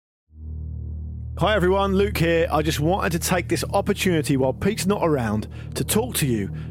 Hi 1.37 1.55
everyone, 1.55 1.95
Luke 1.95 2.17
here. 2.17 2.47
I 2.51 2.61
just 2.61 2.81
wanted 2.81 3.13
to 3.13 3.19
take 3.19 3.47
this 3.47 3.63
opportunity 3.73 4.35
while 4.37 4.53
Pete's 4.53 4.85
not 4.85 4.99
around 5.01 5.47
to 5.75 5.83
talk 5.83 6.13
to 6.17 6.27
you 6.27 6.51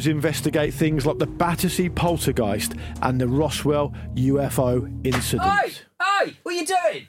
episodes 0.00 0.06
investigate 0.06 0.72
things 0.72 1.06
like 1.06 1.18
the 1.18 1.26
Battersea 1.26 1.88
poltergeist 1.90 2.74
and 3.02 3.20
the 3.20 3.28
Roswell 3.28 3.92
UFO 4.14 4.88
incident. 5.04 5.42
hey, 6.00 6.36
what 6.42 6.54
are 6.54 6.58
you 6.58 6.66
doing? 6.66 7.08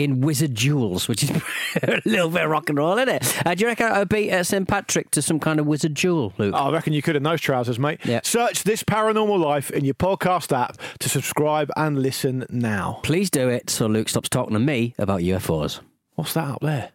in 0.00 0.22
wizard 0.22 0.54
Jewels, 0.54 1.08
which 1.08 1.22
is 1.22 1.30
a 1.82 2.00
little 2.04 2.30
bit 2.30 2.44
of 2.44 2.50
rock 2.50 2.68
and 2.68 2.78
roll, 2.78 2.96
isn't 2.96 3.08
it? 3.08 3.46
Uh, 3.46 3.54
do 3.54 3.62
you 3.62 3.68
reckon 3.68 3.86
I 3.86 3.98
would 4.00 4.08
beat 4.08 4.32
uh, 4.32 4.42
St 4.42 4.66
Patrick 4.66 5.10
to 5.12 5.22
some 5.22 5.38
kind 5.38 5.60
of 5.60 5.66
wizard 5.66 5.94
Jewel, 5.94 6.32
Luke? 6.38 6.54
I 6.54 6.70
reckon 6.70 6.92
you 6.92 7.02
could 7.02 7.16
in 7.16 7.22
those 7.22 7.40
trousers, 7.40 7.78
mate. 7.78 8.00
Yeah. 8.04 8.20
Search 8.24 8.64
this 8.64 8.82
paranormal 8.82 9.38
life 9.38 9.70
in 9.70 9.84
your 9.84 9.94
podcast 9.94 10.56
app 10.56 10.78
to 11.00 11.08
subscribe 11.08 11.70
and 11.76 12.00
listen 12.00 12.46
now. 12.48 13.00
Please 13.02 13.30
do 13.30 13.48
it 13.48 13.68
so 13.68 13.86
Luke 13.86 14.08
stops 14.08 14.28
talking 14.28 14.54
to 14.54 14.60
me 14.60 14.94
about 14.98 15.20
UFOs. 15.20 15.80
What's 16.14 16.34
that 16.34 16.48
up 16.48 16.60
there? 16.62 16.92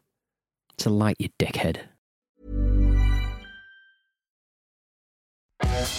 It's 0.74 0.86
a 0.86 0.90
light, 0.90 1.18
you 1.20 1.30
dickhead. 1.40 1.78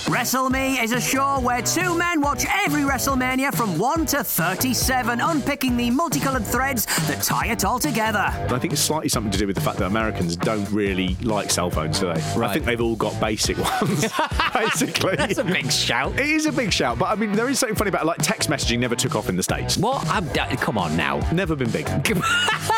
WrestleMe 0.06 0.80
is 0.82 0.92
a 0.92 1.00
show 1.00 1.40
where 1.40 1.60
two 1.60 1.96
men 1.98 2.20
watch 2.20 2.44
every 2.64 2.82
WrestleMania 2.82 3.52
from 3.52 3.76
1 3.76 4.06
to 4.06 4.22
37, 4.22 5.20
unpicking 5.20 5.76
the 5.76 5.90
multicolored 5.90 6.44
threads 6.46 6.86
that 7.08 7.22
tie 7.24 7.46
it 7.48 7.64
all 7.64 7.80
together. 7.80 8.20
And 8.32 8.52
I 8.52 8.58
think 8.60 8.72
it's 8.72 8.80
slightly 8.82 9.08
something 9.08 9.32
to 9.32 9.38
do 9.38 9.48
with 9.48 9.56
the 9.56 9.62
fact 9.62 9.78
that 9.78 9.86
Americans 9.86 10.36
don't 10.36 10.70
really 10.70 11.16
like 11.22 11.50
cell 11.50 11.70
phones 11.70 11.98
today. 11.98 12.20
I 12.22 12.36
Right. 12.38 12.52
think 12.52 12.66
they've 12.66 12.80
all 12.80 12.94
got 12.94 13.18
basic 13.20 13.58
ones, 13.82 14.06
basically. 14.54 15.16
That's 15.16 15.38
a 15.38 15.44
big 15.44 15.72
shout. 15.72 16.14
It 16.14 16.28
is 16.28 16.46
a 16.46 16.52
big 16.52 16.72
shout, 16.72 17.00
but 17.00 17.06
I 17.06 17.16
mean, 17.16 17.32
there 17.32 17.48
is 17.48 17.58
something 17.58 17.74
funny 17.76 17.88
about 17.88 18.02
it, 18.02 18.06
like 18.06 18.18
text 18.22 18.48
messaging 18.48 18.78
never 18.78 18.94
took 18.94 19.16
off 19.16 19.28
in 19.28 19.36
the 19.36 19.42
States. 19.42 19.76
What? 19.76 20.06
I'm, 20.06 20.26
da- 20.28 20.54
come 20.54 20.78
on 20.78 20.96
now. 20.96 21.18
Never 21.32 21.56
been 21.56 21.70
big. 21.70 21.86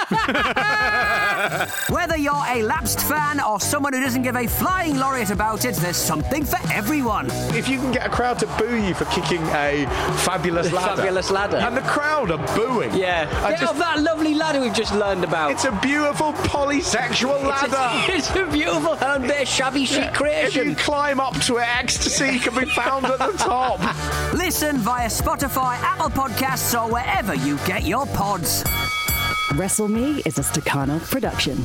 Whether 1.90 2.16
you're 2.16 2.35
a 2.49 2.62
lapsed 2.62 3.01
fan 3.01 3.40
or 3.40 3.61
someone 3.61 3.92
who 3.92 4.01
doesn't 4.01 4.23
give 4.23 4.37
a 4.37 4.47
flying 4.47 4.97
lariat 4.97 5.31
about 5.31 5.64
it, 5.64 5.75
there's 5.77 5.97
something 5.97 6.44
for 6.44 6.59
everyone. 6.73 7.29
If 7.55 7.68
you 7.68 7.79
can 7.79 7.92
get 7.92 8.07
a 8.07 8.11
crowd 8.11 8.38
to 8.40 8.47
boo 8.59 8.77
you 8.77 8.94
for 8.94 9.05
kicking 9.07 9.42
a 9.49 9.87
fabulous 10.25 10.73
ladder, 10.73 10.97
Fabulous 10.97 11.31
ladder. 11.31 11.57
and 11.59 11.77
the 11.77 11.83
crowd 11.83 12.31
are 12.31 12.44
booing, 12.57 12.94
Yeah. 12.94 13.29
I 13.44 13.51
Get 13.51 13.61
just- 13.61 13.73
off 13.73 13.79
that 13.79 14.01
lovely 14.01 14.35
ladder 14.35 14.61
we've 14.61 14.73
just 14.75 14.94
learned 14.94 15.25
about. 15.25 15.51
it's 15.51 15.64
a 15.64 15.73
beautiful 15.83 16.33
polysexual 16.33 17.42
ladder. 17.49 18.12
It's 18.18 18.31
a 18.31 18.47
beautiful 18.47 18.94
and 18.94 19.25
bit 19.25 19.42
of 19.42 19.49
shabby 19.49 19.85
chic 19.87 20.11
If 20.21 20.57
you 20.57 20.75
climb 20.75 21.21
up 21.21 21.35
to 21.42 21.59
it, 21.59 21.66
ecstasy 21.77 22.38
can 22.38 22.55
be 22.55 22.64
found 22.71 23.07
at 23.07 23.18
the 23.18 23.33
top. 23.38 23.79
Listen 24.35 24.79
via 24.79 25.09
Spotify, 25.09 25.77
Apple 25.83 26.11
Podcasts, 26.11 26.75
or 26.81 26.90
wherever 26.90 27.35
you 27.35 27.59
get 27.66 27.85
your 27.85 28.07
pods. 28.07 28.64
WrestleMe 29.53 30.27
is 30.27 30.39
a 30.39 30.43
Staccato 30.43 30.99
production. 30.99 31.57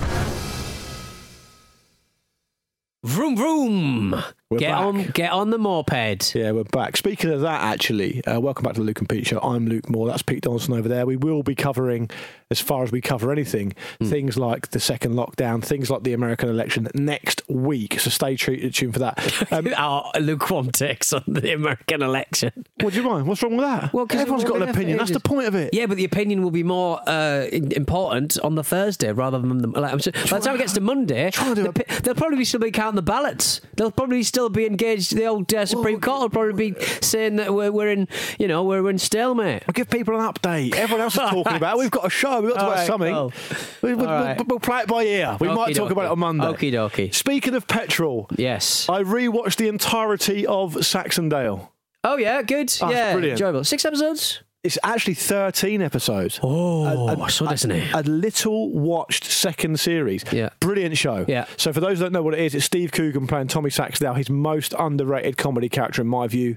Vroom 3.04 3.36
vroom. 3.36 4.24
We're 4.54 4.60
get 4.60 4.72
back. 4.72 4.82
on, 4.82 5.04
get 5.08 5.32
on 5.32 5.50
the 5.50 5.58
moped. 5.58 6.36
Yeah, 6.36 6.52
we're 6.52 6.64
back. 6.66 6.96
Speaking 6.98 7.32
of 7.32 7.42
that, 7.42 7.62
actually, 7.62 8.24
uh, 8.26 8.40
welcome 8.40 8.64
back 8.64 8.74
to 8.76 8.82
the 8.82 8.86
Luke 8.86 9.00
and 9.00 9.10
Pete 9.10 9.26
Show. 9.28 9.40
I'm 9.40 9.66
Luke 9.68 9.90
Moore. 9.90 10.08
That's 10.08 10.22
Pete 10.22 10.42
Donaldson 10.42 10.74
over 10.76 10.88
there. 10.88 11.06
We 11.06 11.16
will 11.16 11.42
be 11.44 11.56
covering, 11.56 12.10
as 12.52 12.60
far 12.60 12.84
as 12.84 12.92
we 12.92 13.02
cover 13.02 13.32
anything, 13.32 13.74
Hmm. 14.00 14.10
things 14.10 14.38
like 14.38 14.70
the 14.70 14.80
second 14.80 15.14
lockdown, 15.16 15.64
things 15.64 15.90
like 15.90 16.04
the 16.04 16.14
American 16.14 16.50
election 16.50 16.88
next 16.94 17.42
week. 17.50 18.00
So 18.00 18.10
stay 18.10 18.36
tuned 18.36 18.94
for 18.94 19.00
that. 19.00 19.20
Um, 19.52 19.68
Our 19.76 20.12
lukewarm 20.20 20.72
takes 20.72 21.12
on 21.14 21.24
the 21.28 21.54
American 21.54 22.02
election. 22.02 22.52
what 22.82 22.94
do 22.94 23.02
you 23.02 23.08
mind? 23.08 23.28
What's 23.28 23.42
wrong 23.44 23.58
with 23.58 23.66
that? 23.66 23.92
Well, 23.94 24.06
everyone's 24.10 24.44
got 24.44 24.62
an 24.62 24.70
opinion. 24.70 24.98
That's 24.98 25.12
the 25.12 25.20
point 25.20 25.48
of 25.48 25.56
it. 25.56 25.74
Yeah, 25.74 25.86
but 25.88 25.98
the 25.98 26.06
opinion 26.06 26.44
will 26.44 26.52
be 26.52 26.64
more 26.64 27.00
uh, 27.08 27.48
important 27.52 28.40
on 28.40 28.56
the 28.56 28.64
Thursday 28.64 29.12
rather 29.12 29.40
than 29.40 29.58
the. 29.60 29.68
Like, 29.68 30.02
sure, 30.02 30.14
by 30.14 30.40
the 30.40 30.46
time 30.46 30.56
it 30.56 30.60
gets 30.60 30.74
to 30.74 30.82
Monday, 30.82 31.30
Trying 31.32 31.56
to 31.56 31.62
do 31.64 31.72
the 31.72 31.74
pi- 31.84 32.00
they'll 32.02 32.16
probably 32.16 32.38
be 32.38 32.46
still 32.46 32.60
be 32.60 32.72
counting 32.72 32.96
the 32.96 33.02
ballots. 33.02 33.62
They'll 33.76 33.92
probably 33.92 34.24
still 34.24 34.43
be 34.50 34.66
engaged. 34.66 35.16
The 35.16 35.26
old 35.26 35.54
uh, 35.54 35.66
Supreme 35.66 36.00
Court 36.02 36.22
will 36.22 36.30
probably 36.30 36.72
be 36.72 36.82
saying 37.02 37.36
that 37.38 37.54
we're, 37.54 37.72
we're 37.72 37.90
in, 37.92 38.08
you 38.40 38.48
know, 38.48 38.64
we're 38.64 38.90
in 38.90 38.98
stalemate. 38.98 39.64
We'll 39.68 39.74
give 39.74 39.90
people 39.90 40.20
an 40.20 40.22
update. 40.32 40.76
Everyone 40.76 41.02
else 41.02 41.14
is 41.16 41.20
talking 41.22 41.56
about 41.56 41.76
it. 41.76 41.80
We've 41.80 41.92
got 41.92 42.06
a 42.06 42.10
show. 42.10 42.42
We've 42.42 42.52
got 42.54 42.58
to 42.60 42.64
All 42.64 42.70
watch 42.70 42.78
right, 42.80 42.88
something. 42.88 43.14
cool. 43.14 43.34
We, 43.82 43.94
will 43.96 44.08
All 44.08 44.24
right. 44.24 44.48
we'll 44.48 44.60
play 44.60 44.82
it 44.82 44.88
by 44.88 45.04
ear. 45.04 45.38
We 45.40 45.48
might 45.50 45.76
talk 45.76 45.92
about 45.92 46.06
it 46.06 46.12
on. 46.12 46.20
Monday. 46.20 46.46
Okie 46.46 46.72
dokie. 46.72 47.14
Speaking 47.14 47.54
of 47.56 47.68
petrol, 47.68 48.28
Yes. 48.38 48.88
I 48.88 49.04
rewatched 49.04 49.58
the 49.58 49.68
entirety 49.68 50.48
of 50.48 50.76
Saxondale. 50.76 51.70
Oh 52.06 52.18
yeah, 52.18 52.42
good. 52.42 52.74
Oh, 52.82 52.90
yeah, 52.92 53.14
brilliant. 53.14 53.34
enjoyable. 53.40 53.64
Six 53.64 53.86
episodes. 53.86 54.42
It's 54.64 54.78
actually 54.82 55.16
13 55.16 55.82
episodes. 55.82 56.40
Oh, 56.42 56.86
a, 57.10 57.20
I 57.20 57.28
saw 57.28 57.50
this 57.50 57.66
in 57.66 57.72
it. 57.72 57.94
a 57.94 58.02
little 58.04 58.72
watched 58.72 59.26
second 59.26 59.78
series. 59.78 60.24
Yeah. 60.32 60.50
Brilliant 60.62 60.98
show. 60.98 61.26
Yeah. 61.28 61.46
So 61.58 61.74
for 61.74 61.82
those 61.82 61.98
who 61.98 62.06
don't 62.06 62.14
know 62.14 62.24
what 62.24 62.34
it 62.34 62.40
is, 62.40 62.56
it's 62.56 62.64
Steve 62.64 62.94
Coogan 62.94 63.28
playing 63.28 63.48
Tommy 63.48 63.70
Saxondale, 63.70 64.16
his 64.16 64.30
most 64.30 64.74
underrated 64.80 65.36
comedy 65.36 65.68
character 65.68 66.02
in 66.02 66.08
my 66.08 66.28
view. 66.28 66.56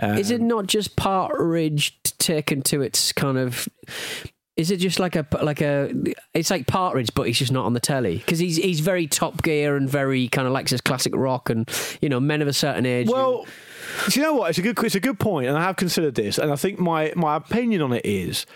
Um, 0.00 0.16
Is 0.16 0.30
it 0.30 0.40
not 0.40 0.66
just 0.66 0.96
Partridge 0.96 2.00
taken 2.18 2.62
to 2.62 2.80
its 2.80 3.12
kind 3.12 3.36
of? 3.36 3.68
Is 4.56 4.70
it 4.70 4.78
just 4.78 4.98
like 4.98 5.14
a 5.14 5.26
like 5.42 5.60
a? 5.60 5.92
It's 6.34 6.50
like 6.50 6.66
Partridge, 6.66 7.10
but 7.14 7.24
he's 7.24 7.38
just 7.38 7.52
not 7.52 7.66
on 7.66 7.72
the 7.74 7.80
telly 7.80 8.16
because 8.16 8.38
he's 8.38 8.56
he's 8.56 8.80
very 8.80 9.06
Top 9.06 9.42
Gear 9.42 9.76
and 9.76 9.88
very 9.88 10.28
kind 10.28 10.46
of 10.46 10.52
likes 10.52 10.70
his 10.70 10.80
classic 10.80 11.14
rock 11.14 11.50
and 11.50 11.70
you 12.00 12.08
know 12.08 12.18
men 12.18 12.42
of 12.42 12.48
a 12.48 12.52
certain 12.52 12.84
age. 12.84 13.08
Well, 13.08 13.46
do 14.08 14.20
you 14.20 14.26
know 14.26 14.34
what? 14.34 14.50
It's 14.50 14.58
a 14.58 14.62
good 14.62 14.78
it's 14.82 14.94
a 14.94 15.00
good 15.00 15.18
point, 15.18 15.48
and 15.48 15.56
I 15.56 15.62
have 15.62 15.76
considered 15.76 16.14
this, 16.14 16.38
and 16.38 16.50
I 16.50 16.56
think 16.56 16.78
my 16.78 17.12
my 17.16 17.36
opinion 17.36 17.82
on 17.82 17.92
it 17.92 18.04
is. 18.04 18.46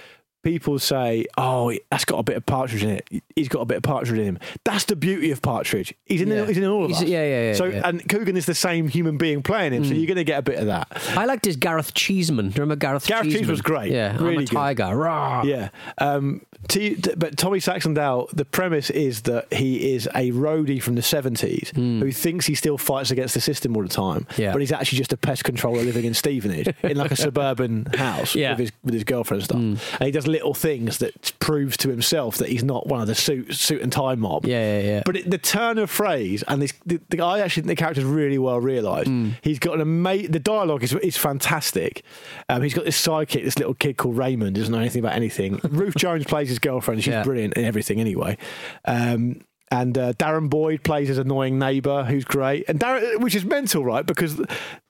People 0.47 0.79
say, 0.79 1.27
"Oh, 1.37 1.73
that's 1.91 2.05
got 2.05 2.19
a 2.19 2.23
bit 2.23 2.37
of 2.37 2.47
partridge 2.47 2.85
in 2.85 2.91
it. 2.91 3.09
He's 3.35 3.49
got 3.49 3.61
a 3.63 3.65
bit 3.65 3.79
of 3.79 3.83
partridge 3.83 4.17
in 4.17 4.25
him." 4.25 4.39
That's 4.65 4.85
the 4.85 4.95
beauty 4.95 5.33
of 5.33 5.43
Partridge. 5.43 5.93
He's 6.05 6.21
in, 6.21 6.29
Yeah. 6.29 6.47
he's 6.47 6.57
in 6.57 6.65
all 6.65 6.85
of 6.85 6.91
He's- 6.91 7.03
us. 7.03 7.09
yeah, 7.09 7.25
yeah, 7.25 7.43
yeah, 7.49 7.53
So, 7.55 7.65
yeah. 7.65 7.81
Mm. 7.83 7.89
and 7.89 8.09
Coogan 8.09 8.37
is 8.37 8.47
the 8.47 8.55
same 8.55 8.87
human 8.87 9.17
being 9.17 9.43
playing 9.43 9.73
him, 9.73 9.85
so 9.85 9.93
you're 9.93 10.07
going 10.07 10.17
to 10.17 10.25
get 10.25 10.39
a 10.39 10.43
bit 10.43 10.59
of 10.59 10.67
that. 10.67 10.87
I 11.17 11.25
liked 11.25 11.45
his 11.47 11.57
Gareth 11.57 11.95
Cheeseman. 11.95 12.51
Do 12.51 12.55
you 12.57 12.61
remember 12.63 12.77
Gareth? 12.77 13.07
Gareth 13.09 13.25
Cheeseman? 13.27 13.51
was 13.51 13.61
great. 13.61 13.91
Yeah, 13.91 14.17
Really 14.19 14.29
I'm 14.35 14.39
a 14.39 14.45
good. 14.45 14.49
tiger. 14.53 14.97
Rah. 14.97 15.43
Yeah. 15.45 15.69
Um, 15.99 16.43
T, 16.69 16.97
but 17.17 17.37
Tommy 17.37 17.59
Saxondale, 17.59 18.29
the 18.31 18.45
premise 18.45 18.91
is 18.91 19.23
that 19.23 19.53
he 19.53 19.95
is 19.95 20.07
a 20.15 20.31
roadie 20.33 20.83
from 20.83 20.95
the 20.97 21.03
70s 21.03 21.75
who 21.77 22.11
thinks 22.13 22.47
he 22.47 22.55
still 22.55 22.79
fights 22.79 23.11
against 23.11 23.35
the 23.35 23.41
system 23.41 23.77
all 23.77 23.83
the 23.83 23.89
time. 23.89 24.27
Yeah. 24.37 24.53
but 24.53 24.61
he's 24.61 24.73
actually 24.73 24.99
just 24.99 25.13
a 25.13 25.17
pest 25.17 25.45
controller 25.45 25.83
living 25.83 26.05
in 26.05 26.15
Stevenage 26.15 26.69
in 26.83 26.97
like 26.97 27.11
a 27.11 27.17
suburban 27.27 27.87
house 27.97 28.35
Yeah. 28.35 28.51
With, 28.51 28.59
his, 28.61 28.73
with 28.85 28.95
his 28.95 29.05
girlfriend 29.05 29.43
and 29.43 29.79
stuff. 29.79 29.97
And 30.01 30.07
he 30.07 30.11
does 30.13 30.27
little 30.37 30.55
things 30.55 30.99
that 30.99 31.33
proves 31.38 31.77
to 31.79 31.88
himself 31.88 32.37
that 32.38 32.49
he's 32.49 32.62
not 32.64 32.87
one 32.87 33.01
of 33.01 33.07
the 33.07 33.14
suit, 33.14 33.55
suit 33.55 33.81
and 33.83 33.90
tie 33.92 34.14
mob. 34.14 34.44
Yeah, 34.46 34.79
yeah, 34.79 34.87
yeah. 34.87 35.03
But 35.05 35.16
it, 35.16 35.31
the 35.31 35.38
turn 35.38 35.79
of 35.79 35.90
phrase 35.90 36.42
and 36.49 36.61
this, 36.62 36.72
the, 36.85 37.01
the, 37.09 37.20
I 37.22 37.40
actually 37.40 37.62
think 37.62 37.79
the 37.79 37.83
character's 37.83 38.05
really 38.05 38.38
well 38.38 38.61
realised. 38.61 39.09
Hmm. 39.09 39.31
He's 39.42 39.59
got 39.59 39.75
an 39.75 39.81
amazing. 39.81 40.33
The 40.33 40.40
dialogue 40.40 40.83
is 40.85 40.92
is 40.94 41.16
fantastic. 41.16 42.03
Um, 42.49 42.62
he's 42.62 42.75
got 42.75 42.85
this 42.85 43.01
sidekick, 43.01 43.44
this 43.44 43.59
little 43.59 43.75
kid 43.75 43.96
called 43.96 44.16
Raymond, 44.16 44.57
doesn't 44.57 44.72
know 44.72 44.79
anything 44.81 45.01
about 45.05 45.14
anything. 45.14 45.61
Ruth 45.70 45.94
Jones 45.96 46.25
plays 46.25 46.49
his 46.49 46.59
girlfriend. 46.59 47.03
She's 47.03 47.12
Yeah. 47.12 47.22
brilliant 47.25 47.55
in 47.55 47.64
everything, 47.64 48.01
anyway. 48.01 48.37
Um, 48.85 49.40
and 49.71 49.99
uh, 49.99 50.13
Darren 50.15 50.49
Boyd 50.49 50.85
plays 50.85 51.09
his 51.09 51.19
annoying 51.19 51.59
neighbour, 51.59 52.05
who's 52.05 52.25
great, 52.25 52.65
and 52.69 52.79
Darren, 52.79 53.21
which 53.21 53.35
is 53.35 53.45
mental, 53.45 53.85
right? 53.85 54.07
Because 54.07 54.35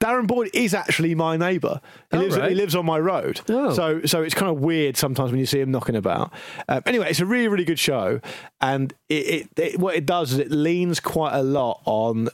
Darren 0.00 0.26
Boyd 0.26 0.50
is 0.52 0.74
actually 0.74 1.14
my 1.14 1.36
neighbour. 1.36 1.80
He, 2.10 2.16
Oh, 2.18 2.20
lives, 2.20 2.36
right. 2.38 2.50
he 2.50 2.54
lives 2.54 2.74
on 2.74 2.84
my 2.84 2.98
road, 2.98 3.40
Oh. 3.48 3.72
so 3.72 4.02
so 4.04 4.22
it's 4.22 4.34
kind 4.34 4.50
of 4.50 4.60
weird 4.60 4.96
sometimes 4.96 5.30
when 5.30 5.40
you 5.40 5.46
see 5.46 5.60
him 5.60 5.70
knocking 5.70 5.96
about. 5.96 6.32
Um, 6.68 6.82
anyway, 6.86 7.08
it's 7.10 7.20
a 7.20 7.26
really 7.26 7.48
really 7.48 7.64
good 7.64 7.78
show, 7.78 8.20
and 8.60 8.92
it, 9.08 9.14
it, 9.14 9.58
it 9.58 9.80
what 9.80 9.94
it 9.96 10.04
does 10.04 10.32
is 10.32 10.38
it 10.38 10.50
leans 10.50 11.00
quite 11.00 11.34
a 11.34 11.42
lot 11.42 11.80
on 11.86 12.28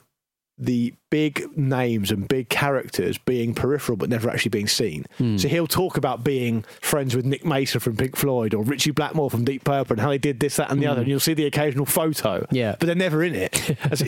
the 0.57 0.93
big 1.09 1.57
names 1.57 2.11
and 2.11 2.27
big 2.27 2.47
characters 2.47 3.17
being 3.17 3.55
peripheral 3.55 3.95
but 3.97 4.07
never 4.09 4.29
actually 4.29 4.49
being 4.49 4.67
seen. 4.67 5.05
Hmm. 5.17 5.35
So 5.37 5.47
he'll 5.47 5.65
talk 5.67 5.97
about 5.97 6.23
being 6.23 6.63
friends 6.79 7.15
with 7.15 7.25
Nick 7.25 7.43
Mason 7.43 7.79
from 7.79 7.97
Pink 7.97 8.15
Floyd 8.15 8.53
or 8.53 8.63
Ritchie 8.63 8.91
Blackmore 8.91 9.31
from 9.31 9.43
Deep 9.45 9.63
Purple 9.63 9.95
and 9.95 10.01
how 10.01 10.11
he 10.11 10.19
did 10.19 10.39
this, 10.39 10.57
that, 10.57 10.71
and 10.71 10.79
the 10.81 10.85
other. 10.87 11.01
And 11.01 11.09
you'll 11.09 11.19
see 11.19 11.33
the 11.33 11.45
occasional 11.47 11.85
photo. 11.87 12.45
Yeah. 12.51 12.75
but 12.79 12.85
they're 12.85 12.95
never 12.95 13.23
in 13.23 13.33
it. 13.35 13.75
I 13.83 13.89
just 13.95 14.03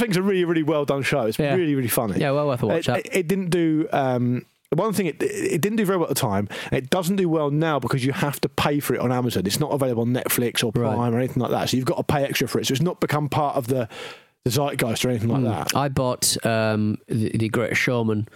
think 0.00 0.08
it's 0.10 0.16
a 0.16 0.22
really, 0.22 0.44
really 0.44 0.62
well 0.62 0.84
done 0.86 1.02
show. 1.02 1.22
It's 1.22 1.38
Yeah. 1.38 1.54
really, 1.54 1.74
really 1.74 1.88
funny. 1.88 2.18
Yeah, 2.18 2.30
well 2.30 2.46
worth 2.46 2.62
a 2.62 2.66
watch, 2.66 2.88
It, 2.88 3.06
it, 3.06 3.08
it 3.16 3.28
didn't 3.28 3.50
do. 3.50 3.86
Um, 3.92 4.46
one 4.72 4.92
thing 4.92 5.06
it, 5.06 5.20
it 5.22 5.60
didn't 5.60 5.76
do 5.76 5.84
very 5.84 5.98
well 5.98 6.08
at 6.08 6.14
the 6.14 6.20
time. 6.20 6.48
and 6.70 6.82
It 6.82 6.88
doesn't 6.90 7.16
do 7.16 7.28
well 7.28 7.50
now 7.50 7.78
because 7.78 8.04
you 8.06 8.12
have 8.12 8.40
to 8.40 8.48
pay 8.48 8.80
for 8.80 8.94
it 8.94 9.00
on 9.00 9.12
Amazon. 9.12 9.44
It's 9.44 9.60
not 9.60 9.72
available 9.72 10.02
on 10.02 10.14
Netflix 10.14 10.62
or 10.64 10.72
Right. 10.80 10.94
Prime 10.94 11.14
or 11.14 11.18
anything 11.18 11.42
like 11.42 11.50
that. 11.50 11.68
So 11.68 11.76
you've 11.76 11.86
got 11.86 11.96
to 11.96 12.04
pay 12.04 12.24
extra 12.24 12.48
for 12.48 12.58
it. 12.60 12.66
So 12.68 12.72
it's 12.72 12.80
not 12.80 13.00
become 13.00 13.28
part 13.28 13.56
of 13.56 13.66
the 13.66 13.88
the 14.44 14.50
zeitgeist 14.50 15.04
or 15.04 15.10
anything 15.10 15.28
like 15.28 15.42
that. 15.44 15.76
I 15.76 15.88
bought 15.88 16.36
um, 16.46 16.98
the, 17.08 17.36
the 17.36 17.48
Greatest 17.48 17.80
Showman 17.80 18.28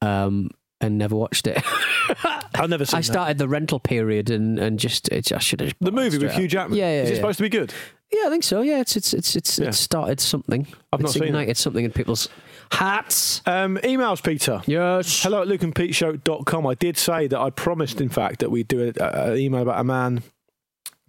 um, 0.00 0.50
and 0.80 0.96
never 0.98 1.14
watched 1.16 1.46
it. 1.46 1.62
I've 2.54 2.70
never 2.70 2.84
seen 2.84 2.98
I 2.98 3.00
that. 3.00 3.04
started 3.04 3.38
the 3.38 3.48
rental 3.48 3.78
period 3.80 4.30
and, 4.30 4.58
and 4.58 4.78
just 4.78 5.08
it's, 5.08 5.30
I 5.32 5.38
should 5.38 5.60
have 5.60 5.74
The 5.80 5.92
movie 5.92 6.18
with 6.18 6.32
Hugh. 6.32 6.48
Jackman. 6.48 6.78
Yeah, 6.78 6.90
yeah. 6.90 7.02
Is 7.02 7.08
it 7.08 7.12
yeah. 7.12 7.16
supposed 7.18 7.36
to 7.38 7.42
be 7.42 7.48
good? 7.48 7.72
Yeah, 8.12 8.26
I 8.26 8.30
think 8.30 8.42
so. 8.42 8.60
Yeah, 8.62 8.80
it's 8.80 8.96
it's 8.96 9.14
it's 9.14 9.36
it's, 9.36 9.58
Yeah. 9.60 9.68
it's 9.68 9.78
started 9.78 10.18
something. 10.18 10.66
I've 10.92 10.98
not 11.00 11.06
it's 11.10 11.14
seen 11.14 11.22
it. 11.22 11.26
ignited 11.26 11.56
something 11.56 11.84
in 11.84 11.92
people's 11.92 12.28
hearts. 12.72 13.40
Um, 13.46 13.76
emails, 13.84 14.20
Peter. 14.24 14.62
Yes. 14.66 15.22
Hello 15.22 15.42
at 15.42 15.48
lukeandpeteshow.com. 15.48 16.66
I 16.66 16.74
did 16.74 16.96
say 16.96 17.28
that 17.28 17.38
I 17.38 17.50
promised, 17.50 18.00
in 18.00 18.08
fact, 18.08 18.40
that 18.40 18.50
we'd 18.50 18.66
do 18.66 18.92
an 18.98 19.36
email 19.36 19.62
about 19.62 19.78
a 19.80 19.84
man 19.84 20.22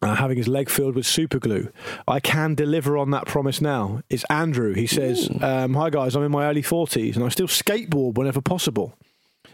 uh, 0.02 0.16
having 0.16 0.38
his 0.38 0.48
leg 0.48 0.70
filled 0.70 0.96
with 0.96 1.06
super 1.06 1.40
glue. 1.40 1.72
I 2.08 2.20
can 2.20 2.56
deliver 2.56 2.98
on 2.98 3.12
that 3.12 3.26
promise 3.26 3.62
now. 3.62 4.02
It's 4.10 4.24
Andrew. 4.30 4.74
He 4.74 4.88
says, 4.88 5.30
um, 5.42 5.74
Hi, 5.76 5.90
guys, 5.90 6.16
I'm 6.16 6.24
in 6.24 6.32
my 6.32 6.46
early 6.46 6.64
40s 6.64 7.16
and 7.16 7.24
I 7.24 7.30
still 7.30 7.48
skateboard 7.48 8.16
whenever 8.16 8.42
possible. 8.42 8.98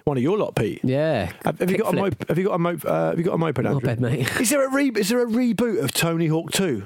One 0.06 0.16
of 0.16 0.24
your 0.24 0.38
lot, 0.38 0.56
Pete. 0.56 0.80
Yeah. 0.84 1.32
Have, 1.44 1.60
have 1.60 1.70
you 1.70 1.78
got 1.78 1.94
a 1.94 1.98
Kickflip. 1.98 2.30
Have 2.30 2.38
you 2.38 2.46
got 2.46 2.54
a 2.54 2.60
moped? 2.60 2.86
Uh, 2.86 3.10
have 3.10 3.18
you 3.18 3.26
got 3.26 3.34
a 3.34 3.38
moped, 3.38 3.58
Andrew? 3.66 3.74
Moped, 3.82 4.00
mate. 4.00 4.40
Is 4.40 4.50
there 4.50 4.66
a 4.66 4.72
re- 4.72 4.92
is 4.96 5.10
there 5.10 5.22
a 5.22 5.26
reboot 5.26 5.84
of 5.84 5.92
Tony 5.92 6.28
Hawk 6.28 6.52
2? 6.52 6.86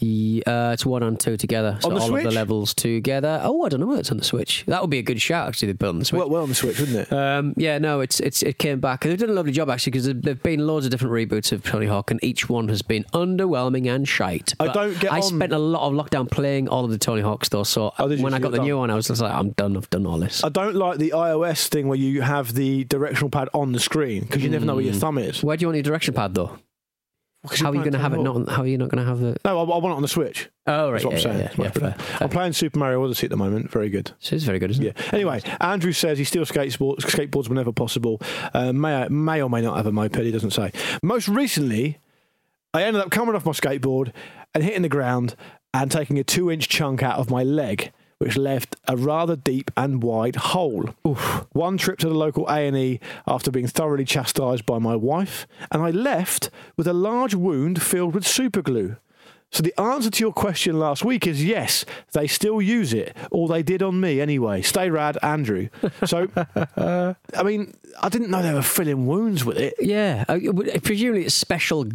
Ye- 0.00 0.42
Uh, 0.46 0.70
it's 0.72 0.84
one 0.86 1.02
and 1.02 1.18
two 1.18 1.36
together. 1.36 1.78
So 1.80 1.88
On 1.88 1.94
the 1.94 2.00
all 2.00 2.16
of 2.16 2.22
the 2.22 2.30
levels 2.30 2.74
together. 2.74 3.40
Oh, 3.42 3.64
I 3.64 3.68
don't 3.68 3.80
know 3.80 3.86
whether 3.86 4.00
it's 4.00 4.10
on 4.10 4.18
the 4.18 4.24
Switch. 4.24 4.64
That 4.66 4.80
would 4.80 4.90
be 4.90 4.98
a 4.98 5.02
good 5.02 5.20
shout, 5.20 5.48
actually, 5.48 5.68
they 5.72 5.74
put 5.74 5.88
on 5.88 5.98
the 5.98 6.04
Switch. 6.04 6.18
Well, 6.18 6.28
well 6.30 6.42
on 6.42 6.48
the 6.48 6.54
Switch, 6.54 6.78
wouldn't 6.78 6.98
it? 6.98 7.12
Um, 7.12 7.54
yeah, 7.56 7.78
no, 7.78 8.00
it's 8.00 8.20
it's 8.20 8.42
it 8.42 8.58
came 8.58 8.80
back. 8.80 9.02
They've 9.02 9.18
done 9.18 9.30
a 9.30 9.34
lovely 9.34 9.52
job 9.52 9.70
actually 9.70 9.92
because 9.92 10.06
there've 10.12 10.42
been 10.42 10.66
loads 10.66 10.86
of 10.86 10.90
different 10.90 11.12
reboots 11.14 11.52
of 11.52 11.62
Tony 11.62 11.86
Hawk, 11.86 12.10
and 12.10 12.22
each 12.22 12.48
one 12.48 12.68
has 12.68 12.82
been 12.82 13.04
underwhelming 13.12 13.86
and 13.92 14.06
shite. 14.06 14.54
I 14.60 14.66
But 14.66 14.74
don't 14.74 15.00
get 15.00 15.12
I 15.12 15.16
on- 15.16 15.22
spent 15.22 15.52
a 15.52 15.58
lot 15.58 15.88
of 15.88 15.92
lockdown 15.94 16.30
playing 16.30 16.68
all 16.68 16.84
of 16.84 16.90
the 16.90 16.98
Tony 16.98 17.22
Hawks 17.22 17.48
though, 17.48 17.64
so 17.64 17.92
Oh, 17.98 18.08
when 18.16 18.34
I 18.34 18.38
got 18.38 18.50
the 18.52 18.58
done. 18.58 18.66
new 18.66 18.78
one, 18.78 18.90
I 18.90 18.94
was 18.94 19.06
just 19.08 19.20
like, 19.20 19.32
I'm 19.32 19.50
done. 19.50 19.76
I've 19.76 19.90
done 19.90 20.06
all 20.06 20.18
this. 20.18 20.44
I 20.44 20.48
don't 20.48 20.74
like 20.76 20.98
the 20.98 21.12
iOS 21.16 21.68
thing 21.68 21.88
where 21.88 21.98
you 21.98 22.22
have 22.22 22.54
the 22.54 22.84
directional 22.84 23.30
pad 23.30 23.48
on 23.54 23.72
the 23.72 23.80
screen 23.80 24.22
because 24.22 24.42
you 24.42 24.50
never 24.50 24.64
know 24.64 24.74
where 24.74 24.84
Mm. 24.84 24.92
your 24.92 24.94
thumb 24.94 25.18
is. 25.18 25.42
Where 25.42 25.56
do 25.56 25.62
you 25.62 25.68
want 25.68 25.76
your 25.76 25.82
direction 25.82 26.14
pad 26.14 26.34
though? 26.34 26.58
How 27.54 27.70
are 27.70 27.74
you 27.74 27.80
going 27.80 27.92
to 27.92 27.98
have 27.98 28.12
it? 28.14 28.18
Not 28.20 28.48
how 28.48 28.62
are 28.62 28.66
you 28.66 28.78
not 28.78 28.88
going 28.88 29.04
to 29.04 29.08
have 29.08 29.20
the? 29.20 29.36
No, 29.44 29.58
I, 29.58 29.62
I 29.62 29.78
want 29.78 29.84
it 29.92 29.96
on 29.96 30.02
the 30.02 30.08
Switch. 30.08 30.50
Oh 30.66 30.90
right, 30.90 31.02
That's 31.02 31.04
what 31.04 31.12
yeah, 31.12 31.16
I'm 31.16 31.22
saying. 31.22 31.38
yeah, 31.38 31.52
yeah, 31.56 31.64
yeah, 31.64 31.92
fair, 31.92 32.18
I'm 32.20 32.28
playing 32.28 32.52
Super 32.52 32.78
Mario 32.78 33.02
Odyssey 33.04 33.26
at 33.26 33.30
the 33.30 33.36
moment. 33.36 33.70
Very 33.70 33.88
good. 33.88 34.12
So 34.18 34.34
it's 34.36 34.44
very 34.44 34.58
good, 34.58 34.70
isn't 34.70 34.84
Yeah. 34.84 34.90
it? 34.96 35.14
Anyway, 35.14 35.40
Andrew 35.60 35.92
says 35.92 36.18
he 36.18 36.24
still 36.24 36.44
skateboards, 36.44 37.00
skateboards 37.00 37.48
whenever 37.48 37.72
possible. 37.72 38.20
Uh, 38.52 38.72
may 38.72 39.06
may 39.08 39.40
or 39.42 39.48
may 39.50 39.60
not 39.60 39.76
have 39.76 39.86
a 39.86 39.92
moped. 39.92 40.16
He 40.16 40.30
doesn't 40.30 40.50
say. 40.52 40.72
Most 41.02 41.28
recently, 41.28 41.98
I 42.74 42.82
ended 42.82 43.02
up 43.02 43.10
coming 43.10 43.34
off 43.34 43.46
my 43.46 43.52
skateboard 43.52 44.12
and 44.54 44.64
hitting 44.64 44.82
the 44.82 44.88
ground 44.88 45.34
and 45.74 45.90
taking 45.90 46.18
a 46.18 46.24
two-inch 46.24 46.68
chunk 46.68 47.02
out 47.02 47.18
of 47.18 47.30
my 47.30 47.42
leg, 47.42 47.92
which 48.18 48.36
left 48.36 48.76
a 48.88 48.96
rather 48.96 49.36
deep 49.36 49.70
and 49.76 50.02
wide 50.02 50.36
hole. 50.36 50.90
One 51.52 51.76
trip 51.76 51.98
to 52.00 52.08
the 52.08 52.14
local 52.14 52.46
A&E 52.48 53.00
after 53.26 53.50
being 53.50 53.66
thoroughly 53.66 54.04
chastised 54.04 54.66
by 54.66 54.78
my 54.78 54.96
wife, 54.96 55.46
and 55.70 55.82
I 55.82 55.90
left 55.90 56.50
with 56.76 56.86
a 56.86 56.92
large 56.92 57.34
wound 57.34 57.82
filled 57.82 58.14
with 58.14 58.26
super 58.26 58.62
glue. 58.62 58.96
So 59.52 59.62
the 59.62 59.78
answer 59.80 60.10
to 60.10 60.20
your 60.20 60.32
question 60.32 60.78
last 60.78 61.04
week 61.04 61.26
is 61.26 61.44
yes, 61.44 61.84
they 62.12 62.26
still 62.26 62.60
use 62.60 62.92
it, 62.92 63.16
or 63.30 63.48
they 63.48 63.62
did 63.62 63.82
on 63.82 64.00
me 64.00 64.20
anyway. 64.20 64.60
Stay 64.60 64.90
rad, 64.90 65.16
Andrew. 65.22 65.68
So, 66.04 66.28
I 66.76 67.42
mean, 67.44 67.72
I 68.02 68.08
didn't 68.08 68.30
know 68.30 68.42
they 68.42 68.52
were 68.52 68.62
filling 68.62 69.06
wounds 69.06 69.44
with 69.44 69.56
it. 69.56 69.74
Yeah, 69.78 70.24
uh, 70.28 70.38
presumably 70.82 71.24
it's 71.24 71.34
special 71.34 71.86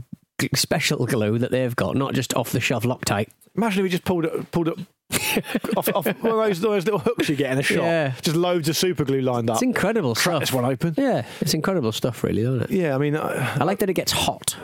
special 0.56 1.06
glue 1.06 1.38
that 1.38 1.52
they've 1.52 1.76
got, 1.76 1.96
not 1.96 2.14
just 2.14 2.34
off 2.36 2.52
the 2.52 2.60
shelf 2.60 2.84
Loctite. 2.84 3.30
Imagine 3.56 3.80
if 3.80 3.84
we 3.84 3.90
just 3.90 4.06
pulled 4.06 4.26
it, 4.26 4.52
pulled 4.52 4.70
it 4.70 4.78
off, 5.78 5.90
off 5.96 6.06
one 6.06 6.34
of 6.34 6.46
those, 6.46 6.60
those 6.62 6.86
little 6.86 7.00
hooks 7.00 7.30
you 7.30 7.36
get 7.36 7.52
in 7.52 7.58
a 7.60 7.64
shop. 7.64 7.84
Yeah. 7.84 8.14
Just 8.22 8.36
loads 8.36 8.70
of 8.70 8.78
super 8.78 9.04
glue 9.06 9.22
lined 9.22 9.50
up. 9.50 9.56
It's 9.56 9.64
incredible 9.64 10.16
Crack 10.16 10.24
stuff. 10.24 10.40
this 10.42 10.54
one 10.54 10.66
open. 10.66 10.94
Yeah, 10.98 11.26
it's 11.40 11.54
incredible 11.54 11.92
stuff, 11.92 12.24
really, 12.24 12.42
isn't 12.42 12.64
it? 12.64 12.72
Yeah, 12.72 12.96
I 12.96 12.98
mean, 12.98 13.16
uh, 13.16 13.58
I 13.60 13.64
like 13.64 13.80
that 13.80 13.90
it 13.90 13.94
gets 13.94 14.12
hot. 14.12 14.56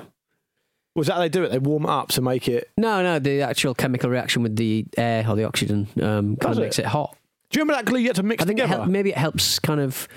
was 0.96 1.08
that 1.08 1.14
how 1.14 1.20
they 1.20 1.30
do 1.30 1.44
it? 1.44 1.52
They 1.52 1.60
warm 1.60 1.84
it 1.84 1.90
up 1.90 2.10
to 2.10 2.22
make 2.22 2.48
it. 2.48 2.70
No, 2.78 3.02
no, 3.04 3.20
the 3.20 3.42
actual 3.42 3.74
chemical 3.74 4.10
reaction 4.10 4.44
with 4.44 4.56
the 4.56 4.86
air 4.98 5.26
or 5.30 5.36
the 5.36 5.44
oxygen 5.44 5.88
um, 6.02 6.36
kind 6.38 6.54
of 6.54 6.60
it? 6.60 6.62
makes 6.62 6.80
it 6.80 6.86
hot. 6.86 7.16
Do 7.50 7.58
you 7.58 7.64
remember 7.64 7.82
that 7.82 7.90
glue 7.90 8.00
you 8.00 8.08
had 8.08 8.18
to 8.18 8.24
mix 8.24 8.44
I 8.44 8.46
think 8.46 8.60
it 8.60 8.64
together? 8.64 8.86
maybe 8.88 9.12
it 9.12 9.18
helps 9.18 9.58
kind 9.60 9.80
of 9.80 10.08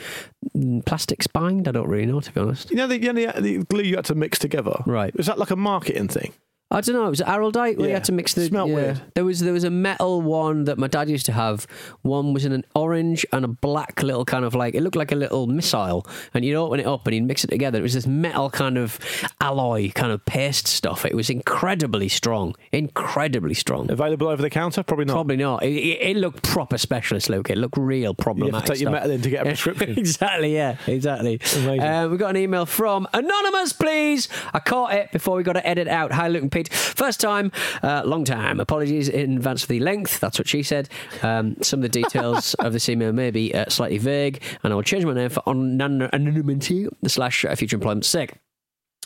mm, 0.57 0.85
plastics 0.85 1.29
bind. 1.29 1.69
I 1.69 1.71
don't 1.71 1.87
really 1.89 2.07
know, 2.07 2.21
to 2.21 2.33
be 2.33 2.41
honest. 2.41 2.71
you 2.71 2.77
know 2.77 2.89
the, 2.89 2.99
you 3.01 3.13
know 3.13 3.31
the, 3.33 3.41
the 3.41 3.59
glue 3.67 3.85
you 3.85 3.95
had 3.95 4.05
to 4.07 4.17
mix 4.17 4.39
together. 4.41 4.83
Right. 4.85 5.15
Is 5.17 5.27
that 5.27 5.39
like 5.39 5.51
a 5.53 5.57
marketing 5.57 6.09
thing? 6.09 6.33
I 6.73 6.81
don't 6.81 6.95
know. 6.95 7.07
It 7.07 7.11
was 7.11 7.21
Araldite 7.21 7.79
where 7.79 7.87
you 7.87 7.87
Yeah. 7.89 7.95
had 7.95 8.05
to 8.05 8.13
mix 8.13 8.35
the. 8.35 8.43
Smelt 8.49 8.73
weird. 8.73 9.01
There 9.15 9.25
was 9.25 9.41
there 9.41 9.53
was 9.53 9.65
a 9.65 9.71
metal 9.71 10.23
one 10.23 10.65
that 10.65 10.79
my 10.79 10.87
dad 10.87 11.11
used 11.11 11.27
to 11.27 11.33
have. 11.33 11.67
One 12.03 12.33
was 12.33 12.45
in 12.45 12.53
an 12.53 12.65
orange 12.77 13.27
and 13.33 13.45
a 13.45 13.49
black 13.49 14.03
little 14.05 14.25
kind 14.25 14.45
of 14.45 14.55
like 14.55 14.75
it 14.77 14.83
looked 14.83 14.95
like 14.95 15.11
a 15.11 15.17
little 15.17 15.49
missile, 15.49 16.07
and 16.33 16.45
you'd 16.45 16.55
open 16.57 16.79
it 16.79 16.87
up 16.87 17.05
and 17.09 17.15
you'd 17.17 17.25
mix 17.25 17.43
it 17.43 17.49
together. 17.51 17.81
It 17.81 17.83
was 17.83 17.95
this 17.95 18.07
metal 18.07 18.51
kind 18.51 18.79
of 18.79 19.01
alloy 19.41 19.91
kind 19.91 20.13
of 20.13 20.25
paste 20.27 20.69
stuff. 20.69 21.05
It 21.05 21.15
was 21.17 21.29
incredibly 21.29 22.09
strong, 22.09 22.55
incredibly 22.71 23.55
strong. 23.55 23.91
Available 23.91 24.29
over 24.29 24.41
the 24.41 24.51
counter? 24.51 24.85
Probably 24.85 25.07
not. 25.07 25.15
Probably 25.15 25.37
not. 25.39 25.65
It, 25.65 25.73
it, 25.75 26.11
it 26.11 26.17
looked 26.19 26.45
proper 26.45 26.79
specialist, 26.79 27.29
Luke. 27.29 27.51
It 27.51 27.59
looked 27.59 27.79
real 27.79 28.15
problematic. 28.15 28.69
take 28.69 28.81
your 28.81 28.91
stuff. 28.91 29.03
metal 29.03 29.11
in 29.11 29.23
to 29.23 29.31
get 29.31 29.43
a 29.43 29.45
prescription. 29.47 29.91
exactly. 29.99 30.55
Yeah. 30.55 30.77
Exactly. 30.87 31.41
Amazing. 31.57 31.81
Uh, 31.81 32.09
we 32.09 32.17
got 32.17 32.31
an 32.31 32.37
email 32.37 32.65
from 32.65 33.09
anonymous. 33.13 33.73
Please, 33.73 34.29
I 34.55 34.61
caught 34.61 34.95
it 34.95 35.11
before 35.11 35.37
we 35.37 35.43
got 35.43 35.55
to 35.55 35.67
edit 35.67 35.89
out. 35.89 36.13
Hi, 36.13 36.29
Luke 36.29 36.43
and 36.43 36.53
Pete. 36.53 36.60
First 36.69 37.21
time, 37.21 37.53
uh, 37.83 38.03
long 38.05 38.25
time. 38.25 38.61
Apologies 38.61 39.09
in 39.09 39.37
advance 39.37 39.63
for 39.63 39.69
the 39.69 39.81
length. 39.81 40.21
That's 40.21 40.39
what 40.39 40.49
she 40.49 40.63
said. 40.63 40.89
Um, 41.23 41.57
some 41.63 41.81
of 41.81 41.83
the 41.83 42.03
details 42.03 42.55
of 42.59 42.73
this 42.73 42.89
email 42.89 43.13
may 43.13 43.31
be 43.31 43.55
uh, 43.55 43.67
slightly 43.69 43.99
vague, 43.99 44.43
and 44.63 44.73
I 44.73 44.77
will 44.77 44.83
change 44.83 45.05
my 45.05 45.15
name 45.15 45.31
for 45.31 45.43
anon- 45.47 46.09
anonymity 46.13 46.89
slash 47.07 47.45
future 47.57 47.77
employment's 47.77 48.09
sake. 48.09 48.35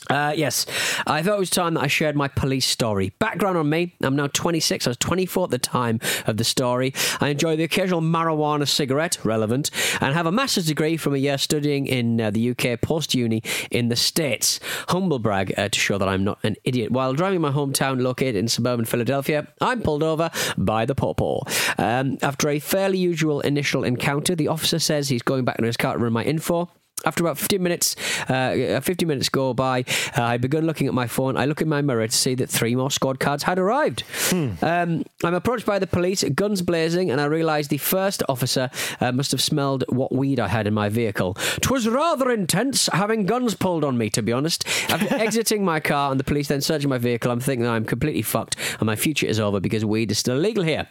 Uh, 0.09 0.33
yes, 0.35 0.65
I 1.07 1.21
thought 1.21 1.35
it 1.35 1.39
was 1.39 1.49
time 1.49 1.75
that 1.75 1.83
I 1.83 1.87
shared 1.87 2.15
my 2.15 2.27
police 2.27 2.65
story. 2.65 3.13
Background 3.19 3.57
on 3.57 3.69
me 3.69 3.93
I'm 4.01 4.15
now 4.15 4.27
26. 4.27 4.87
I 4.87 4.89
was 4.89 4.97
24 4.97 5.45
at 5.45 5.49
the 5.51 5.57
time 5.57 5.99
of 6.27 6.37
the 6.37 6.43
story. 6.43 6.93
I 7.19 7.29
enjoy 7.29 7.55
the 7.55 7.63
occasional 7.63 8.01
marijuana 8.01 8.67
cigarette, 8.67 9.17
relevant, 9.23 9.71
and 10.01 10.13
have 10.13 10.25
a 10.25 10.31
master's 10.31 10.67
degree 10.67 10.97
from 10.97 11.15
a 11.15 11.17
year 11.17 11.37
studying 11.37 11.87
in 11.87 12.21
uh, 12.21 12.31
the 12.31 12.51
UK 12.51 12.81
post 12.81 13.13
uni 13.13 13.41
in 13.71 13.89
the 13.89 13.95
States. 13.95 14.59
Humble 14.89 15.19
brag 15.19 15.53
uh, 15.57 15.69
to 15.69 15.79
show 15.79 15.97
that 15.97 16.07
I'm 16.07 16.23
not 16.23 16.39
an 16.43 16.55
idiot. 16.63 16.91
While 16.91 17.13
driving 17.13 17.41
my 17.41 17.51
hometown 17.51 18.01
located 18.01 18.35
in 18.35 18.47
suburban 18.47 18.85
Philadelphia, 18.85 19.47
I'm 19.61 19.81
pulled 19.81 20.03
over 20.03 20.29
by 20.57 20.85
the 20.85 20.95
Popo. 20.95 21.43
Um, 21.77 22.17
after 22.21 22.49
a 22.49 22.59
fairly 22.59 22.97
usual 22.97 23.41
initial 23.41 23.83
encounter, 23.83 24.35
the 24.35 24.47
officer 24.47 24.79
says 24.79 25.09
he's 25.09 25.21
going 25.21 25.45
back 25.45 25.57
to 25.57 25.65
his 25.65 25.77
car 25.77 25.93
to 25.93 25.99
run 26.03 26.13
my 26.13 26.23
info. 26.23 26.69
After 27.03 27.23
about 27.23 27.37
15 27.37 27.61
minutes, 27.61 27.95
uh, 28.29 28.79
50 28.81 29.05
minutes 29.05 29.29
go 29.29 29.53
by, 29.53 29.83
uh, 30.17 30.23
I 30.23 30.37
begun 30.37 30.65
looking 30.65 30.87
at 30.87 30.93
my 30.93 31.07
phone. 31.07 31.35
I 31.35 31.45
look 31.45 31.61
in 31.61 31.67
my 31.67 31.81
mirror 31.81 32.07
to 32.07 32.15
see 32.15 32.35
that 32.35 32.49
three 32.49 32.73
more 32.75 32.89
squad 32.89 33.19
cards 33.19 33.43
had 33.43 33.59
arrived. 33.59 34.03
Um, 34.31 35.03
I'm 35.23 35.33
approached 35.33 35.65
by 35.65 35.77
the 35.77 35.87
police, 35.87 36.23
guns 36.23 36.61
blazing, 36.61 37.11
and 37.11 37.19
I 37.19 37.25
realise 37.25 37.67
the 37.67 37.77
first 37.77 38.23
officer 38.29 38.69
uh, 39.01 39.11
must 39.11 39.31
have 39.31 39.41
smelled 39.41 39.83
what 39.89 40.13
weed 40.13 40.39
I 40.39 40.47
had 40.47 40.67
in 40.67 40.73
my 40.73 40.89
vehicle. 40.89 41.35
'Twas 41.61 41.87
rather 41.87 42.31
intense 42.31 42.89
having 42.91 43.25
guns 43.25 43.53
pulled 43.55 43.83
on 43.83 43.97
me, 43.97 44.09
to 44.11 44.23
be 44.23 44.31
honest. 44.31 44.65
After 44.89 45.13
exiting 45.19 45.63
my 45.65 45.79
car 45.79 46.11
and 46.11 46.19
the 46.19 46.23
police 46.23 46.47
then 46.47 46.61
searching 46.61 46.89
my 46.89 46.97
vehicle, 46.97 47.29
I'm 47.29 47.39
thinking 47.41 47.65
that 47.65 47.71
I'm 47.73 47.85
completely 47.85 48.21
fucked 48.23 48.55
and 48.79 48.87
my 48.87 48.95
future 48.95 49.27
is 49.27 49.39
over 49.39 49.59
because 49.59 49.83
weed 49.85 50.11
is 50.11 50.17
still 50.17 50.37
illegal 50.37 50.63
here. 50.63 50.87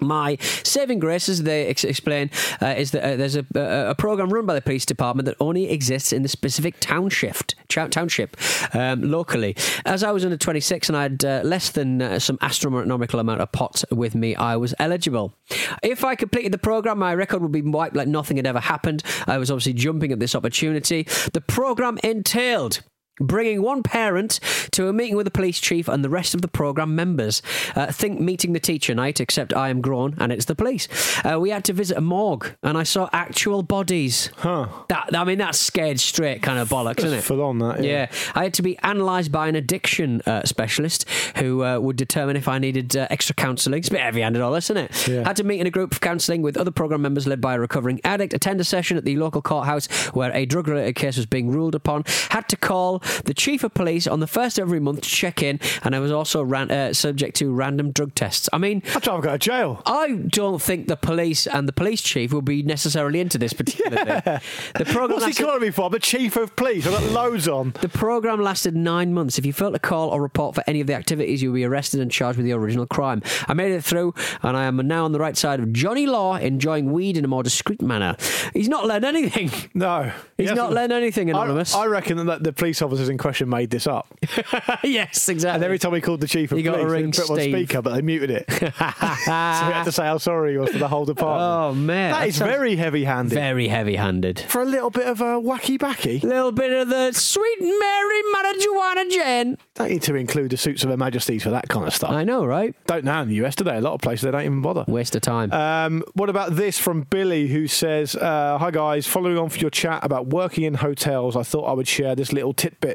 My 0.00 0.36
saving 0.62 0.98
grace, 0.98 1.28
as 1.28 1.42
they 1.42 1.66
ex- 1.66 1.84
explain, 1.84 2.30
uh, 2.60 2.74
is 2.76 2.90
that 2.90 3.02
uh, 3.02 3.16
there's 3.16 3.36
a, 3.36 3.46
a, 3.54 3.90
a 3.90 3.94
program 3.94 4.28
run 4.30 4.44
by 4.44 4.54
the 4.54 4.60
police 4.60 4.84
department 4.84 5.26
that 5.26 5.36
only 5.40 5.70
exists 5.70 6.12
in 6.12 6.22
the 6.22 6.28
specific 6.28 6.80
township, 6.80 7.36
township 7.68 8.36
um, 8.74 9.02
locally. 9.02 9.56
As 9.84 10.02
I 10.02 10.12
was 10.12 10.24
under 10.24 10.36
26 10.36 10.88
and 10.88 10.96
I 10.96 11.02
had 11.02 11.24
uh, 11.24 11.40
less 11.44 11.70
than 11.70 12.02
uh, 12.02 12.18
some 12.18 12.38
astronomical 12.42 13.20
amount 13.20 13.40
of 13.40 13.52
pot 13.52 13.84
with 13.90 14.14
me, 14.14 14.34
I 14.36 14.56
was 14.56 14.74
eligible. 14.78 15.34
If 15.82 16.04
I 16.04 16.14
completed 16.14 16.52
the 16.52 16.58
program, 16.58 16.98
my 16.98 17.14
record 17.14 17.40
would 17.42 17.52
be 17.52 17.62
wiped 17.62 17.96
like 17.96 18.08
nothing 18.08 18.36
had 18.36 18.46
ever 18.46 18.60
happened. 18.60 19.02
I 19.26 19.38
was 19.38 19.50
obviously 19.50 19.72
jumping 19.72 20.12
at 20.12 20.20
this 20.20 20.34
opportunity. 20.34 21.04
The 21.32 21.40
program 21.40 21.98
entailed 22.04 22.82
bringing 23.20 23.62
one 23.62 23.82
parent 23.82 24.40
to 24.72 24.88
a 24.88 24.92
meeting 24.92 25.16
with 25.16 25.24
the 25.24 25.30
police 25.30 25.58
chief 25.60 25.88
and 25.88 26.04
the 26.04 26.10
rest 26.10 26.34
of 26.34 26.42
the 26.42 26.48
program 26.48 26.94
members. 26.94 27.42
Uh, 27.74 27.90
think 27.90 28.20
meeting 28.20 28.52
the 28.52 28.60
teacher 28.60 28.94
night, 28.94 29.20
except 29.20 29.54
I 29.54 29.68
am 29.68 29.80
grown 29.80 30.14
and 30.18 30.32
it's 30.32 30.44
the 30.46 30.54
police. 30.54 30.88
Uh, 31.24 31.38
we 31.40 31.50
had 31.50 31.64
to 31.64 31.72
visit 31.72 31.96
a 31.96 32.00
morgue 32.00 32.56
and 32.62 32.76
I 32.76 32.82
saw 32.82 33.08
actual 33.12 33.62
bodies. 33.62 34.30
Huh. 34.36 34.68
That 34.88 35.16
I 35.16 35.24
mean, 35.24 35.38
that's 35.38 35.58
scared 35.58 36.00
straight 36.00 36.42
kind 36.42 36.58
of 36.58 36.68
bollocks, 36.68 36.98
isn't 36.98 37.18
it? 37.18 37.22
Full 37.22 37.42
on 37.42 37.58
that. 37.60 37.82
Yeah. 37.82 37.96
Yeah. 37.96 38.10
I 38.34 38.44
had 38.44 38.54
to 38.54 38.62
be 38.62 38.78
analysed 38.82 39.32
by 39.32 39.48
an 39.48 39.56
addiction 39.56 40.20
uh, 40.26 40.44
specialist 40.44 41.08
who 41.36 41.64
uh, 41.64 41.78
would 41.78 41.96
determine 41.96 42.36
if 42.36 42.48
I 42.48 42.58
needed 42.58 42.96
uh, 42.96 43.06
extra 43.10 43.34
counselling. 43.34 43.78
It's 43.78 43.88
a 43.88 43.92
bit 43.92 44.00
heavy 44.00 44.20
handed, 44.20 44.42
all 44.42 44.52
this, 44.52 44.66
isn't 44.66 44.76
it? 44.76 45.08
Yeah. 45.08 45.24
Had 45.24 45.36
to 45.36 45.44
meet 45.44 45.60
in 45.60 45.66
a 45.66 45.70
group 45.70 45.92
of 45.92 46.00
counselling 46.00 46.42
with 46.42 46.56
other 46.56 46.70
programme 46.70 47.02
members 47.02 47.26
led 47.26 47.40
by 47.40 47.54
a 47.54 47.58
recovering 47.58 48.00
addict, 48.04 48.34
attend 48.34 48.60
a 48.60 48.64
session 48.64 48.96
at 48.96 49.04
the 49.04 49.16
local 49.16 49.40
courthouse 49.40 49.86
where 50.14 50.30
a 50.32 50.44
drug 50.44 50.68
related 50.68 50.94
case 50.94 51.16
was 51.16 51.26
being 51.26 51.48
ruled 51.50 51.74
upon, 51.74 52.04
had 52.30 52.48
to 52.48 52.56
call 52.56 53.02
the 53.24 53.34
chief 53.34 53.64
of 53.64 53.74
police 53.74 54.06
on 54.06 54.20
the 54.20 54.26
first 54.26 54.58
of 54.58 54.62
every 54.62 54.80
month 54.80 55.02
to 55.02 55.08
check 55.08 55.42
in, 55.42 55.60
and 55.82 55.94
I 55.94 55.98
was 56.00 56.12
also 56.12 56.42
ran- 56.42 56.70
uh, 56.70 56.92
subject 56.92 57.36
to 57.36 57.52
random 57.52 57.92
drug 57.92 58.14
tests. 58.14 58.48
I 58.52 58.58
mean, 58.58 58.82
I'd 58.94 59.06
rather 59.06 59.22
go 59.22 59.32
to 59.32 59.38
jail. 59.38 59.82
I 59.86 60.12
don't 60.12 60.60
think 60.60 60.88
the 60.88 60.96
police 60.96 61.46
and 61.46 61.68
the 61.68 61.72
police 61.72 62.02
chief 62.02 62.32
will 62.32 62.42
be 62.42 62.62
necessarily 62.62 63.20
into 63.20 63.38
this 63.38 63.52
particular 63.52 63.96
thing. 64.20 64.40
The 64.76 64.84
program 64.84 65.10
What's 65.20 65.24
he 65.24 65.30
lasted- 65.30 65.44
calling 65.44 65.62
me 65.62 65.70
for? 65.70 65.86
I'm 65.86 65.92
the 65.92 65.98
chief 65.98 66.36
of 66.36 66.54
police. 66.56 66.86
I've 66.86 66.92
got 66.92 67.02
loads 67.12 67.48
on. 67.48 67.72
the 67.80 67.88
program 67.88 68.42
lasted 68.42 68.74
nine 68.76 69.12
months. 69.14 69.38
If 69.38 69.46
you 69.46 69.52
failed 69.52 69.74
to 69.74 69.78
call 69.80 70.10
or 70.10 70.20
report 70.22 70.54
for 70.54 70.64
any 70.66 70.80
of 70.80 70.86
the 70.86 70.94
activities, 70.94 71.42
you'll 71.42 71.54
be 71.54 71.64
arrested 71.64 72.00
and 72.00 72.10
charged 72.10 72.36
with 72.38 72.46
the 72.46 72.52
original 72.52 72.86
crime. 72.86 73.22
I 73.48 73.54
made 73.54 73.72
it 73.72 73.82
through, 73.84 74.14
and 74.42 74.56
I 74.56 74.64
am 74.64 74.76
now 74.86 75.04
on 75.04 75.12
the 75.12 75.18
right 75.18 75.36
side 75.36 75.60
of 75.60 75.72
Johnny 75.72 76.06
Law, 76.06 76.36
enjoying 76.36 76.92
weed 76.92 77.16
in 77.16 77.24
a 77.24 77.28
more 77.28 77.42
discreet 77.42 77.82
manner. 77.82 78.16
He's 78.52 78.68
not 78.68 78.86
learned 78.86 79.04
anything. 79.04 79.50
No. 79.74 80.10
He's 80.38 80.50
He 80.50 80.54
not 80.54 80.72
learned 80.72 80.92
anything, 80.92 81.28
I, 81.28 81.32
Anonymous. 81.32 81.74
I 81.74 81.86
reckon 81.86 82.24
that 82.26 82.42
the 82.42 82.52
police 82.52 82.80
officer 82.82 82.95
officers 82.96 83.08
in 83.10 83.18
question 83.18 83.48
made 83.48 83.70
this 83.70 83.86
up. 83.86 84.06
yes, 84.84 85.28
exactly. 85.28 85.56
And 85.56 85.64
every 85.64 85.78
time 85.78 85.92
we 85.92 86.00
called 86.00 86.20
the 86.20 86.28
chief 86.28 86.52
of 86.52 86.58
You 86.58 86.70
police, 86.70 86.90
ring 86.90 87.10
they 87.10 87.22
put 87.22 87.30
on 87.30 87.40
speaker, 87.40 87.82
but 87.82 87.94
they 87.94 88.02
muted 88.02 88.30
it. 88.30 88.50
so 88.50 88.66
we 88.66 88.70
had 88.70 89.84
to 89.84 89.92
say 89.92 90.04
how 90.04 90.18
sorry 90.18 90.52
he 90.52 90.58
was 90.58 90.70
for 90.70 90.78
the 90.78 90.88
whole 90.88 91.04
department. 91.04 91.42
Oh 91.42 91.74
man, 91.74 92.12
that 92.12 92.28
is 92.28 92.38
very 92.38 92.76
heavy-handed. 92.76 93.34
very 93.34 93.68
heavy-handed. 93.68 94.40
for 94.48 94.62
a 94.62 94.64
little 94.64 94.90
bit 94.90 95.06
of 95.06 95.20
a 95.20 95.40
wacky 95.40 95.78
backy. 95.78 96.20
Little 96.20 96.52
bit 96.52 96.72
of 96.72 96.88
the 96.88 97.12
sweet 97.12 97.60
Mary 97.60 98.22
marijuana 98.34 99.10
Jen. 99.10 99.58
Don't 99.74 99.90
need 99.90 100.02
to 100.02 100.14
include 100.14 100.50
the 100.50 100.56
suits 100.56 100.82
of 100.84 100.90
Her 100.90 100.96
Majesties 100.96 101.42
for 101.42 101.50
that 101.50 101.68
kind 101.68 101.86
of 101.86 101.94
stuff. 101.94 102.10
I 102.10 102.24
know, 102.24 102.44
right? 102.44 102.74
Don't 102.86 103.04
now 103.04 103.22
in 103.22 103.28
the 103.28 103.34
US 103.44 103.54
today. 103.54 103.76
A 103.76 103.80
lot 103.80 103.92
of 103.92 104.00
places 104.00 104.22
they 104.22 104.30
don't 104.30 104.42
even 104.42 104.62
bother. 104.62 104.84
Waste 104.88 105.14
of 105.14 105.22
time. 105.22 105.52
Um, 105.52 106.02
what 106.14 106.30
about 106.30 106.56
this 106.56 106.78
from 106.78 107.02
Billy, 107.02 107.48
who 107.48 107.66
says, 107.66 108.16
uh, 108.16 108.58
Hi 108.58 108.70
guys, 108.70 109.06
following 109.06 109.38
on 109.38 109.48
for 109.50 109.58
your 109.58 109.70
chat 109.70 110.02
about 110.02 110.28
working 110.28 110.64
in 110.64 110.74
hotels, 110.74 111.36
I 111.36 111.42
thought 111.42 111.64
I 111.64 111.72
would 111.72 111.88
share 111.88 112.14
this 112.14 112.32
little 112.32 112.54
tidbit. 112.54 112.85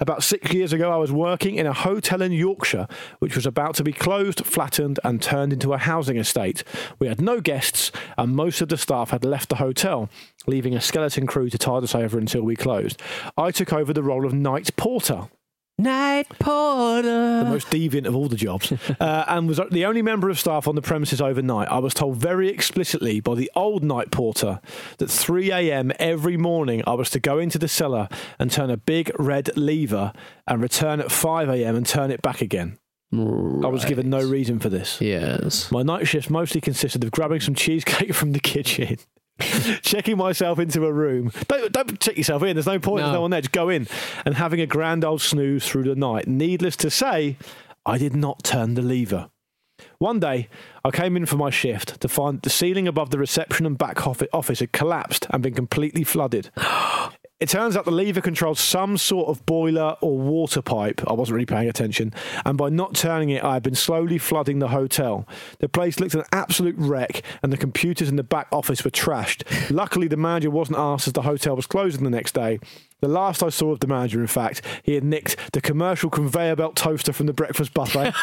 About 0.00 0.22
six 0.22 0.52
years 0.52 0.72
ago, 0.72 0.90
I 0.90 0.96
was 0.96 1.12
working 1.12 1.56
in 1.56 1.66
a 1.66 1.72
hotel 1.72 2.22
in 2.22 2.32
Yorkshire, 2.32 2.88
which 3.18 3.36
was 3.36 3.46
about 3.46 3.74
to 3.76 3.84
be 3.84 3.92
closed, 3.92 4.44
flattened, 4.44 4.98
and 5.04 5.22
turned 5.22 5.52
into 5.52 5.72
a 5.72 5.78
housing 5.78 6.16
estate. 6.16 6.64
We 6.98 7.08
had 7.08 7.20
no 7.20 7.40
guests, 7.40 7.92
and 8.16 8.34
most 8.34 8.60
of 8.60 8.68
the 8.68 8.76
staff 8.76 9.10
had 9.10 9.24
left 9.24 9.48
the 9.48 9.56
hotel, 9.56 10.08
leaving 10.46 10.74
a 10.74 10.80
skeleton 10.80 11.26
crew 11.26 11.50
to 11.50 11.58
tide 11.58 11.82
us 11.82 11.94
over 11.94 12.18
until 12.18 12.42
we 12.42 12.56
closed. 12.56 13.00
I 13.36 13.50
took 13.50 13.72
over 13.72 13.92
the 13.92 14.02
role 14.02 14.26
of 14.26 14.32
night 14.32 14.76
porter 14.76 15.28
Night 15.80 16.26
porter. 16.40 17.44
the 17.44 17.50
most 17.50 17.68
deviant 17.70 18.06
of 18.06 18.16
all 18.16 18.26
the 18.28 18.34
jobs, 18.34 18.72
uh, 19.00 19.24
and 19.28 19.46
was 19.46 19.60
the 19.70 19.84
only 19.84 20.02
member 20.02 20.28
of 20.28 20.38
staff 20.38 20.66
on 20.66 20.74
the 20.74 20.82
premises 20.82 21.20
overnight. 21.20 21.68
I 21.68 21.78
was 21.78 21.94
told 21.94 22.16
very 22.16 22.48
explicitly 22.48 23.20
by 23.20 23.36
the 23.36 23.48
old 23.54 23.84
night 23.84 24.10
porter 24.10 24.60
that 24.98 25.08
3 25.08 25.52
a.m. 25.52 25.92
every 26.00 26.36
morning 26.36 26.82
I 26.84 26.94
was 26.94 27.10
to 27.10 27.20
go 27.20 27.38
into 27.38 27.58
the 27.58 27.68
cellar 27.68 28.08
and 28.40 28.50
turn 28.50 28.70
a 28.70 28.76
big 28.76 29.12
red 29.20 29.56
lever 29.56 30.12
and 30.48 30.60
return 30.60 30.98
at 30.98 31.12
5 31.12 31.48
a.m. 31.48 31.76
and 31.76 31.86
turn 31.86 32.10
it 32.10 32.22
back 32.22 32.40
again. 32.40 32.78
I 33.10 33.68
was 33.68 33.86
given 33.86 34.10
no 34.10 34.20
reason 34.20 34.58
for 34.58 34.68
this. 34.68 35.00
Yes. 35.00 35.72
My 35.72 35.82
night 35.82 36.06
shifts 36.06 36.28
mostly 36.28 36.60
consisted 36.60 37.02
of 37.04 37.10
grabbing 37.10 37.40
some 37.40 37.54
cheesecake 37.54 38.12
from 38.16 38.32
the 38.32 38.40
kitchen. 38.40 38.98
checking 39.82 40.16
myself 40.16 40.58
into 40.58 40.84
a 40.86 40.92
room. 40.92 41.30
Don't, 41.46 41.72
don't 41.72 42.00
check 42.00 42.16
yourself 42.16 42.42
in. 42.42 42.56
There's 42.56 42.66
no 42.66 42.78
point. 42.78 43.02
There's 43.02 43.08
No. 43.08 43.14
no 43.14 43.20
one 43.22 43.30
there. 43.30 43.40
Just 43.40 43.52
go 43.52 43.68
in 43.68 43.86
and 44.24 44.34
having 44.34 44.60
a 44.60 44.66
grand 44.66 45.04
old 45.04 45.20
snooze 45.20 45.66
through 45.66 45.84
the 45.84 45.94
night. 45.94 46.26
Needless 46.26 46.76
to 46.76 46.90
say, 46.90 47.36
I 47.86 47.98
did 47.98 48.14
not 48.16 48.42
turn 48.42 48.74
the 48.74 48.82
lever. 48.82 49.30
One 49.98 50.18
day, 50.18 50.48
I 50.84 50.90
came 50.90 51.16
in 51.16 51.26
for 51.26 51.36
my 51.36 51.50
shift 51.50 52.00
to 52.00 52.08
find 52.08 52.42
the 52.42 52.50
ceiling 52.50 52.88
above 52.88 53.10
the 53.10 53.18
reception 53.18 53.64
and 53.64 53.78
back 53.78 54.06
office 54.06 54.58
had 54.60 54.72
collapsed 54.72 55.26
and 55.30 55.42
been 55.42 55.54
completely 55.54 56.02
flooded. 56.04 56.50
It 57.40 57.48
turns 57.48 57.76
out 57.76 57.84
the 57.84 57.92
lever 57.92 58.20
controls 58.20 58.58
some 58.58 58.96
sort 58.96 59.28
of 59.28 59.46
boiler 59.46 59.96
or 60.00 60.18
water 60.18 60.60
pipe. 60.60 61.00
I 61.06 61.12
wasn't 61.12 61.36
really 61.36 61.46
paying 61.46 61.68
attention. 61.68 62.12
And 62.44 62.58
by 62.58 62.68
not 62.68 62.96
turning 62.96 63.30
it, 63.30 63.44
I 63.44 63.54
had 63.54 63.62
been 63.62 63.76
slowly 63.76 64.18
flooding 64.18 64.58
the 64.58 64.68
hotel. 64.68 65.24
The 65.60 65.68
place 65.68 66.00
looked 66.00 66.14
an 66.14 66.24
absolute 66.32 66.74
wreck, 66.76 67.22
and 67.40 67.52
the 67.52 67.56
computers 67.56 68.08
in 68.08 68.16
the 68.16 68.24
back 68.24 68.48
office 68.50 68.84
were 68.84 68.90
trashed. 68.90 69.44
Luckily, 69.70 70.08
the 70.08 70.16
manager 70.16 70.50
wasn't 70.50 70.78
asked 70.78 71.06
as 71.06 71.12
the 71.12 71.22
hotel 71.22 71.54
was 71.54 71.66
closing 71.66 72.02
the 72.02 72.10
next 72.10 72.32
day. 72.34 72.58
The 73.00 73.08
last 73.08 73.42
I 73.42 73.48
saw 73.48 73.72
of 73.72 73.80
the 73.80 73.86
manager, 73.86 74.20
in 74.20 74.26
fact, 74.26 74.62
he 74.82 74.94
had 74.94 75.04
nicked 75.04 75.52
the 75.52 75.60
commercial 75.60 76.10
conveyor 76.10 76.56
belt 76.56 76.74
toaster 76.76 77.12
from 77.12 77.26
the 77.26 77.32
breakfast 77.32 77.72
buffet. 77.74 78.12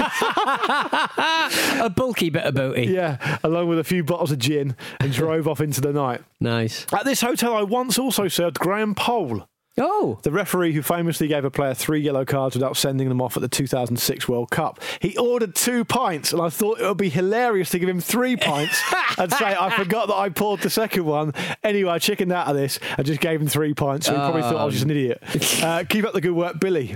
a 1.81 1.89
bulky 1.89 2.29
bit 2.29 2.43
of 2.43 2.55
booty. 2.55 2.83
yeah, 2.87 3.37
along 3.43 3.67
with 3.69 3.79
a 3.79 3.83
few 3.83 4.03
bottles 4.03 4.31
of 4.31 4.39
gin, 4.39 4.75
and 4.99 5.13
drove 5.13 5.47
off 5.47 5.61
into 5.61 5.81
the 5.81 5.93
night. 5.93 6.21
Nice. 6.45 6.85
At 6.93 7.05
this 7.05 7.21
hotel, 7.21 7.55
I 7.55 7.63
once 7.63 7.97
also 7.97 8.27
served 8.27 8.59
Graham 8.59 8.93
Poll. 8.93 9.47
Oh. 9.77 10.19
The 10.23 10.31
referee 10.31 10.71
who 10.73 10.81
famously 10.81 11.27
gave 11.27 11.43
a 11.43 11.51
player 11.51 11.73
three 11.73 11.99
yellow 11.99 12.23
cards 12.23 12.55
without 12.55 12.77
sending 12.77 13.09
them 13.09 13.21
off 13.21 13.35
at 13.35 13.41
the 13.41 13.49
2006 13.49 14.27
World 14.27 14.49
Cup. 14.49 14.79
He 15.01 15.17
ordered 15.17 15.53
two 15.53 15.83
pints, 15.83 16.31
and 16.31 16.41
I 16.41 16.49
thought 16.49 16.79
it 16.79 16.83
would 16.87 16.97
be 16.97 17.09
hilarious 17.09 17.71
to 17.71 17.79
give 17.79 17.89
him 17.89 17.99
three 17.99 18.35
pints 18.37 18.81
and 19.17 19.31
say, 19.33 19.55
I 19.59 19.75
forgot 19.75 20.07
that 20.07 20.15
I 20.15 20.29
poured 20.29 20.61
the 20.61 20.69
second 20.69 21.05
one. 21.05 21.33
Anyway, 21.63 21.91
I 21.91 21.99
chickened 21.99 22.31
out 22.31 22.47
of 22.47 22.55
this 22.55 22.79
and 22.97 23.05
just 23.05 23.19
gave 23.19 23.41
him 23.41 23.47
three 23.47 23.73
pints, 23.73 24.05
so 24.05 24.13
he 24.13 24.17
probably 24.17 24.41
thought 24.43 24.55
I 24.55 24.65
was 24.65 24.75
just 24.75 24.85
an 24.85 24.91
idiot. 24.91 25.21
Uh, 25.61 25.83
keep 25.87 26.05
up 26.05 26.13
the 26.13 26.21
good 26.21 26.31
work, 26.31 26.59
Billy. 26.59 26.95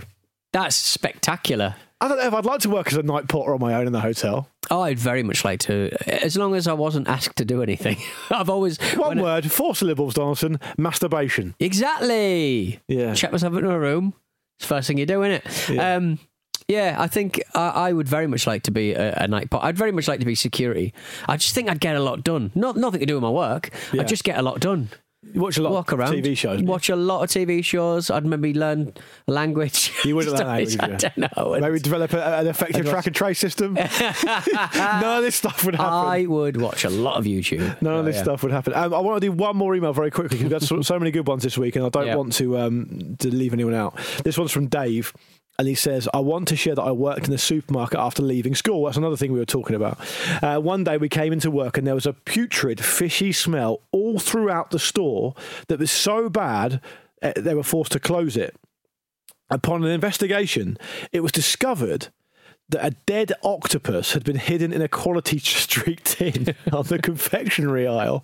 That's 0.54 0.76
spectacular. 0.76 1.76
I 2.02 2.08
don't 2.08 2.18
know 2.18 2.28
if 2.28 2.34
I'd 2.34 2.46
like 2.46 2.62
to 2.62 2.70
work 2.70 2.88
as 2.88 2.94
a 2.94 3.04
night 3.04 3.28
porter 3.28 3.54
on 3.54 3.60
my 3.60 3.74
own 3.74 3.86
in 3.86 3.92
the 3.94 4.00
hotel. 4.00 4.48
Oh, 4.72 4.82
I'd 4.82 5.00
very 5.00 5.24
much 5.24 5.44
like 5.44 5.60
to, 5.62 5.90
as 6.08 6.38
long 6.38 6.56
as 6.56 6.68
I 6.68 6.74
wasn't 6.74 7.08
asked 7.08 7.38
to 7.38 7.46
do 7.46 7.64
anything. 7.64 7.98
I've 8.30 8.50
always 8.50 8.78
One 8.96 9.22
word, 9.22 9.52
four 9.52 9.76
syllables, 9.76 10.14
Donaldson 10.14 10.60
masturbation. 10.78 11.56
Exactly. 11.60 12.80
Yeah. 12.88 13.14
Check 13.14 13.32
myself 13.32 13.54
into 13.56 13.70
a 13.72 13.80
room. 13.80 14.14
It's 14.58 14.68
the 14.68 14.76
first 14.76 14.88
thing 14.88 14.98
you 14.98 15.06
do, 15.06 15.24
isn't 15.24 15.44
it? 15.46 15.70
Yeah. 15.70 15.96
Um, 15.96 16.20
yeah, 16.68 16.96
I 17.00 17.08
think 17.08 17.42
I, 17.56 17.70
I 17.70 17.94
would 17.94 18.08
very 18.08 18.28
much 18.28 18.46
like 18.46 18.62
to 18.64 18.72
be 18.72 18.94
a, 18.94 19.14
a 19.16 19.28
night 19.28 19.50
pot. 19.50 19.64
I'd 19.64 19.78
very 19.78 19.92
much 19.92 20.08
like 20.08 20.20
to 20.20 20.26
be 20.26 20.36
security. 20.36 20.94
I 21.28 21.36
just 21.38 21.56
think 21.56 21.68
I'd 21.68 21.80
get 21.80 21.96
a 21.96 22.00
lot 22.00 22.24
done. 22.24 22.52
Not 22.54 22.78
nothing 22.78 23.00
to 23.00 23.06
do 23.08 23.16
with 23.16 23.24
my 23.24 23.30
work. 23.32 23.72
Yeah. 23.92 24.02
I'd 24.02 24.08
just 24.08 24.24
get 24.24 24.38
a 24.38 24.44
lot 24.44 24.60
done. 24.60 24.90
You 25.22 25.42
watch 25.42 25.58
a 25.58 25.62
lot 25.62 25.74
Walk 25.74 25.92
of 25.92 26.00
around, 26.00 26.14
TV 26.14 26.36
shows. 26.38 26.62
watch 26.64 26.88
a 26.90 26.96
lot 26.96 27.24
of 27.24 27.30
TV 27.30 27.64
shows. 27.64 28.10
I'd 28.10 28.26
maybe 28.26 28.54
learn 28.54 28.94
a 29.28 29.32
language. 29.32 29.92
You 30.06 30.16
wouldn't 30.16 30.38
learn 30.38 30.48
language, 30.48 30.78
I 30.80 30.88
don't 30.96 31.18
know. 31.18 31.58
Maybe 31.60 31.78
develop 31.80 32.14
a, 32.14 32.38
an 32.40 32.48
effective 32.48 32.86
track 32.88 33.06
and 33.06 33.14
trace 33.16 33.38
system. 33.38 33.74
None 34.24 35.18
of 35.18 35.24
this 35.24 35.36
stuff 35.36 35.66
would 35.66 35.76
happen. 35.76 35.94
I 35.94 36.26
would 36.26 36.56
watch 36.62 36.86
a 36.86 36.90
lot 36.90 37.18
of 37.18 37.26
YouTube. 37.26 37.82
None 37.82 37.94
of 37.96 38.00
Oh, 38.00 38.04
this 38.04 38.16
yeah. 38.16 38.24
stuff 38.24 38.44
would 38.44 38.54
happen. 38.54 38.74
Um, 38.74 38.94
I 38.94 39.00
want 39.00 39.22
to 39.22 39.28
do 39.28 39.34
one 39.34 39.58
more 39.58 39.76
email 39.76 39.92
very 39.92 40.10
quickly 40.10 40.38
because 40.38 40.44
we've 40.44 40.52
got 40.52 40.62
so, 40.62 40.82
so 40.82 40.98
many 40.98 41.12
good 41.12 41.28
ones 41.28 41.44
this 41.44 41.58
week, 41.58 41.76
and 41.76 41.86
I 41.86 41.90
don't 41.90 42.08
Yeah. 42.08 42.16
want 42.16 42.32
to 42.34 42.58
um, 42.58 43.18
to 43.20 43.28
leave 43.28 43.52
anyone 43.52 43.74
out. 43.74 43.98
This 44.24 44.38
one's 44.38 44.52
from 44.54 44.68
Dave. 44.68 45.12
And 45.60 45.68
he 45.68 45.76
says, 45.76 46.08
I 46.14 46.22
want 46.22 46.48
to 46.48 46.56
share 46.56 46.76
that 46.76 46.82
I 46.82 46.94
worked 46.94 47.28
in 47.28 47.34
a 47.34 47.38
supermarket 47.38 48.00
after 48.00 48.24
leaving 48.24 48.56
school. 48.56 48.86
That's 48.86 48.96
another 48.96 49.18
thing 49.18 49.34
we 49.34 49.40
were 49.40 49.46
talking 49.46 49.76
about. 49.76 50.00
Uh, 50.42 50.58
one 50.62 50.86
day 50.86 50.96
we 50.96 51.10
came 51.10 51.34
into 51.34 51.52
work 51.52 51.78
and 51.78 51.86
there 51.86 51.96
was 51.96 52.06
a 52.06 52.14
putrid, 52.14 52.80
fishy 52.80 53.34
smell 53.34 53.82
all 53.92 54.20
throughout 54.20 54.72
the 54.72 54.80
store 54.80 55.36
that 55.68 55.80
was 55.80 55.92
so 55.92 56.30
bad 56.30 56.80
uh, 57.22 57.34
they 57.36 57.54
were 57.54 57.64
forced 57.64 57.92
to 57.92 58.00
close 58.00 58.38
it. 58.38 58.56
Upon 59.50 59.84
an 59.84 59.92
investigation, 59.92 60.78
it 61.12 61.20
was 61.20 61.34
discovered 61.34 62.08
that 62.70 62.86
a 62.86 62.92
dead 63.06 63.34
octopus 63.44 64.14
had 64.14 64.24
been 64.24 64.38
hidden 64.38 64.72
in 64.72 64.82
a 64.82 64.88
quality 64.88 65.40
street 65.40 66.06
tin 66.06 66.56
on 66.72 66.86
the 66.86 67.00
confectionery 67.00 67.88
aisle. 67.88 68.24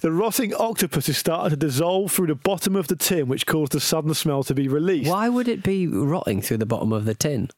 The 0.00 0.12
rotting 0.12 0.54
octopus 0.54 1.16
started 1.16 1.50
to 1.50 1.66
dissolve 1.66 2.12
through 2.12 2.28
the 2.28 2.34
bottom 2.34 2.76
of 2.76 2.88
the 2.88 2.96
tin, 2.96 3.28
which 3.28 3.46
caused 3.46 3.72
the 3.72 3.80
sudden 3.80 4.14
smell 4.14 4.42
to 4.44 4.54
be 4.54 4.68
released. 4.68 5.10
Why 5.10 5.28
would 5.28 5.48
it 5.48 5.62
be 5.62 5.86
rotting 5.86 6.40
through 6.40 6.58
the 6.58 6.66
bottom 6.66 6.92
of 6.92 7.04
the 7.04 7.14
tin? 7.14 7.50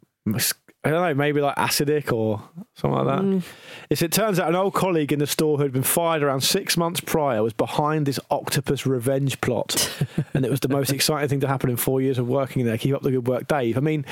I 0.83 0.91
don't 0.91 1.03
know, 1.03 1.15
maybe 1.15 1.43
like 1.43 1.57
acidic 1.57 2.11
or 2.11 2.43
something 2.75 3.05
like 3.05 3.19
that. 3.19 3.23
Mm. 3.23 3.43
It's, 3.91 4.01
it 4.01 4.13
turns 4.13 4.41
out 4.41 4.49
an 4.49 4.55
old 4.55 4.73
colleague 4.73 5.13
in 5.13 5.19
the 5.19 5.27
store 5.27 5.59
who 5.59 5.65
had 5.65 5.73
been 5.73 5.83
fired 5.83 6.23
around 6.23 6.41
six 6.41 6.79
months 6.79 7.01
prior 7.01 7.43
was 7.43 7.53
behind 7.53 8.07
this 8.07 8.19
octopus 8.31 8.87
revenge 8.87 9.39
plot. 9.43 9.91
and 10.35 10.43
it 10.43 10.51
was 10.51 10.61
the 10.61 10.71
most 10.71 10.91
exciting 10.91 11.29
thing 11.29 11.41
to 11.41 11.49
happen 11.49 11.69
in 11.69 11.77
four 11.77 12.01
years 12.01 12.19
of 12.19 12.29
working 12.29 12.65
there. 12.65 12.79
Keep 12.79 12.95
up 12.95 13.03
the 13.03 13.11
good 13.11 13.29
work, 13.29 13.47
Dave. 13.47 13.77
I 13.77 13.81
mean, 13.81 14.07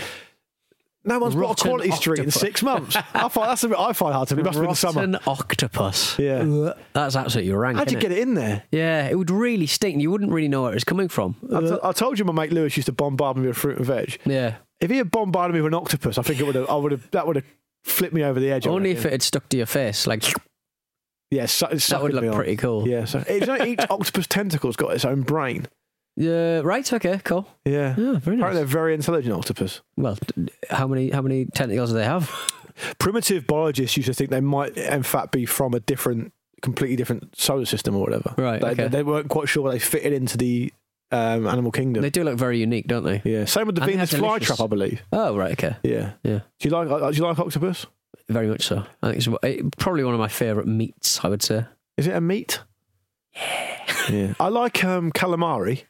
no 1.05 1.19
one's 1.19 1.35
bought 1.35 1.61
a 1.61 1.65
Quality 1.65 1.91
Street 1.93 2.19
in 2.21 2.31
six 2.31 2.63
months. 2.63 2.97
I 3.15 3.29
find 3.29 3.49
that's 3.51 3.65
a 3.65 3.69
bit 3.69 3.79
I 3.79 3.93
find 3.93 4.15
hard 4.15 4.29
to 4.29 4.37
believe. 4.37 4.55
It 4.55 4.59
must 4.59 4.83
been 4.93 5.13
the 5.13 5.19
summer. 5.19 5.21
Octopus. 5.27 6.19
Yeah. 6.19 6.73
That's 6.93 7.17
absolutely 7.17 7.53
rank. 7.53 7.79
How'd 7.79 7.91
you 7.93 7.99
get 7.99 8.13
it 8.13 8.19
in 8.19 8.35
there? 8.35 8.65
Yeah, 8.71 9.09
it 9.09 9.17
would 9.17 9.31
really 9.31 9.67
stink. 9.67 10.01
You 10.01 10.11
wouldn't 10.11 10.33
really 10.33 10.49
know 10.49 10.63
where 10.63 10.73
it 10.73 10.75
was 10.75 10.85
coming 10.85 11.09
from. 11.09 11.37
I, 11.55 11.61
t- 11.61 11.79
I 11.83 11.93
told 11.93 12.19
you 12.19 12.25
my 12.25 12.33
mate 12.33 12.53
Lewis 12.53 12.77
used 12.77 12.87
to 12.87 12.93
bombard 12.93 13.37
me 13.37 13.47
with 13.47 13.57
fruit 13.57 13.79
and 13.79 13.87
veg. 13.87 14.19
Yeah. 14.27 14.57
If 14.81 14.91
he 14.91 14.97
had 14.99 15.11
bombarded 15.11 15.55
me 15.55 15.61
with 15.61 15.73
an 15.73 15.79
octopus, 15.79 16.19
I 16.19 16.23
think 16.23 16.41
it 16.41 16.45
would 16.45 16.55
have. 16.55 16.69
I 16.69 16.77
would 16.77 16.93
have. 16.93 17.11
That 17.11 17.27
would 17.27 17.37
have 17.37 17.45
flipped 17.85 18.15
me 18.15 18.23
over 18.23 18.39
the 18.39 18.51
edge. 18.51 18.67
Only 18.67 18.91
if 18.91 19.05
it 19.05 19.13
had 19.13 19.23
stuck 19.23 19.49
to 19.49 19.57
your 19.57 19.67
face. 19.67 20.07
Like, 20.07 20.23
Yeah, 21.31 21.45
it's 21.45 21.59
that 21.89 22.03
would 22.03 22.15
look 22.15 22.35
pretty 22.35 22.57
cool. 22.57 22.87
Yeah, 22.87 23.05
so 23.05 23.25
it's 23.27 23.49
each 23.67 23.81
octopus 23.91 24.27
tentacle's 24.27 24.77
got 24.77 24.93
its 24.95 25.05
own 25.05 25.23
brain. 25.23 25.67
Yeah, 26.21 26.61
right, 26.65 26.93
okay, 26.93 27.21
cool. 27.25 27.47
Yeah, 27.65 27.91
Yeah, 27.91 27.95
very 27.95 28.17
apparently 28.17 28.37
nice. 28.39 28.55
they're 28.57 28.65
very 28.65 28.93
intelligent 28.95 29.33
octopus. 29.35 29.83
Well, 29.97 30.19
d- 30.37 30.49
how 30.69 30.89
many 30.89 31.11
how 31.11 31.23
many 31.23 31.45
tentacles 31.47 31.91
do 31.91 31.97
they 31.97 32.05
have? 32.05 32.29
Primitive 32.99 33.47
biologists 33.47 33.97
used 33.97 34.09
to 34.09 34.15
think 34.15 34.31
they 34.31 34.41
might, 34.41 34.77
in 34.77 35.03
fact, 35.03 35.31
be 35.33 35.47
from 35.47 35.75
a 35.75 35.81
different, 35.81 36.33
completely 36.63 36.97
different 36.97 37.37
solar 37.37 37.65
system 37.67 37.95
or 37.97 38.01
whatever. 38.03 38.35
Right, 38.37 38.61
They, 38.61 38.69
okay. 38.71 38.89
they 38.89 39.03
weren't 39.03 39.29
quite 39.29 39.49
sure 39.49 39.71
they 39.71 39.79
fitted 39.79 40.13
into 40.13 40.37
the 40.37 40.73
um, 41.13 41.47
animal 41.47 41.71
kingdom. 41.73 42.03
They 42.03 42.11
do 42.11 42.25
look 42.25 42.37
very 42.39 42.59
unique, 42.59 42.87
don't 42.89 43.05
they? 43.05 43.23
yeah, 43.25 43.45
same 43.47 43.67
with 43.67 43.77
the 43.77 43.83
And 43.83 43.89
they 43.89 43.95
Venus 43.95 44.11
delicious. 44.11 44.51
flytrap, 44.51 44.65
I 44.65 44.67
believe. 44.67 45.03
Oh, 45.13 45.37
right, 45.37 45.53
okay. 45.53 45.77
Yeah. 45.85 46.13
Yeah, 46.25 46.41
Do 46.59 46.69
you 46.69 46.71
like? 46.71 46.91
uh, 46.91 47.11
Do 47.11 47.17
you 47.17 47.25
like 47.25 47.39
octopus? 47.39 47.87
very 48.29 48.47
much 48.49 48.63
so. 48.65 48.85
I 49.03 49.13
think 49.13 49.17
it's 49.27 49.29
it- 49.45 49.77
probably 49.79 50.05
one 50.05 50.15
of 50.15 50.21
my 50.21 50.29
favourite 50.29 50.67
meats, 50.69 51.25
I 51.25 51.29
would 51.29 51.43
say. 51.43 51.65
Is 51.97 52.07
it 52.09 52.15
a 52.15 52.21
meat? 52.21 52.61
Yeah. 53.35 53.75
Yeah. 54.11 54.35
I 54.41 54.49
like 54.49 54.85
um, 54.85 55.13
calamari. 55.13 55.85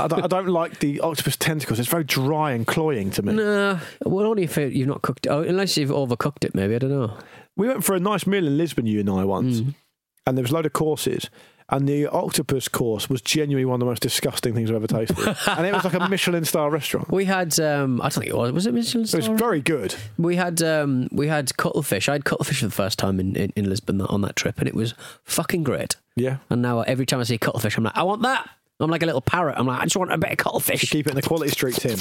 I 0.00 0.06
don't, 0.08 0.22
I 0.24 0.26
don't 0.26 0.48
like 0.48 0.78
the 0.80 1.00
octopus 1.00 1.36
tentacles. 1.36 1.78
It's 1.78 1.88
very 1.88 2.04
dry 2.04 2.52
and 2.52 2.66
cloying 2.66 3.10
to 3.12 3.22
me. 3.22 3.32
No, 3.34 3.78
well, 4.04 4.26
only 4.26 4.44
if 4.44 4.56
it, 4.58 4.72
you've 4.72 4.88
not 4.88 5.02
cooked 5.02 5.26
it. 5.26 5.30
Oh, 5.30 5.42
unless 5.42 5.76
you've 5.76 5.90
overcooked 5.90 6.44
it, 6.44 6.54
maybe. 6.54 6.74
I 6.74 6.78
don't 6.78 6.90
know. 6.90 7.16
We 7.56 7.66
went 7.68 7.84
for 7.84 7.94
a 7.94 8.00
nice 8.00 8.26
meal 8.26 8.46
in 8.46 8.56
Lisbon, 8.56 8.86
you 8.86 9.00
and 9.00 9.10
I 9.10 9.24
once, 9.24 9.60
Mm. 9.60 9.74
and 10.26 10.36
there 10.36 10.42
was 10.42 10.50
a 10.52 10.54
load 10.54 10.66
of 10.66 10.72
courses. 10.72 11.28
and 11.70 11.86
the 11.86 12.06
octopus 12.06 12.66
course 12.66 13.10
was 13.10 13.20
genuinely 13.20 13.66
one 13.66 13.74
of 13.74 13.80
the 13.80 13.84
most 13.84 14.00
disgusting 14.00 14.54
things 14.54 14.70
I've 14.70 14.76
ever 14.76 14.86
tasted. 14.86 15.18
and 15.46 15.66
it 15.66 15.74
was 15.74 15.84
like 15.84 15.92
a 15.92 16.08
Michelin 16.08 16.46
star 16.46 16.70
restaurant. 16.70 17.10
We 17.10 17.26
had, 17.26 17.60
um, 17.60 18.00
I 18.00 18.04
don't 18.08 18.22
think 18.22 18.26
it 18.32 18.36
was, 18.38 18.52
was 18.52 18.66
it 18.66 18.72
Michelin 18.72 19.04
It 19.04 19.14
was 19.14 19.26
very 19.26 19.60
good. 19.60 19.94
We 20.16 20.36
had 20.36 20.62
um, 20.62 21.08
we 21.12 21.26
had 21.28 21.54
cuttlefish. 21.58 22.08
I 22.08 22.12
had 22.12 22.24
cuttlefish 22.24 22.60
for 22.60 22.66
the 22.66 22.72
first 22.72 22.98
time 22.98 23.20
in, 23.20 23.36
in, 23.36 23.52
in 23.54 23.68
Lisbon 23.68 24.00
on 24.00 24.22
that 24.22 24.34
trip, 24.34 24.58
and 24.60 24.66
it 24.66 24.74
was 24.74 24.94
fucking 25.24 25.62
great. 25.62 25.96
Yeah. 26.16 26.38
And 26.48 26.62
now 26.62 26.80
every 26.80 27.04
time 27.04 27.20
I 27.20 27.24
see 27.24 27.36
cuttlefish, 27.36 27.76
I'm 27.76 27.84
like, 27.84 27.96
I 27.98 28.02
want 28.02 28.22
that. 28.22 28.48
I'm 28.80 28.90
like 28.90 29.02
a 29.02 29.06
little 29.06 29.20
parrot. 29.20 29.56
I'm 29.58 29.66
like, 29.66 29.80
I 29.80 29.84
just 29.86 29.96
want 29.96 30.12
a 30.12 30.18
bit 30.18 30.30
of 30.30 30.36
cuttlefish. 30.38 30.88
Keep 30.88 31.08
it 31.08 31.10
in 31.10 31.16
the 31.16 31.22
quality 31.22 31.50
streak, 31.50 31.74
Tim. 31.76 31.98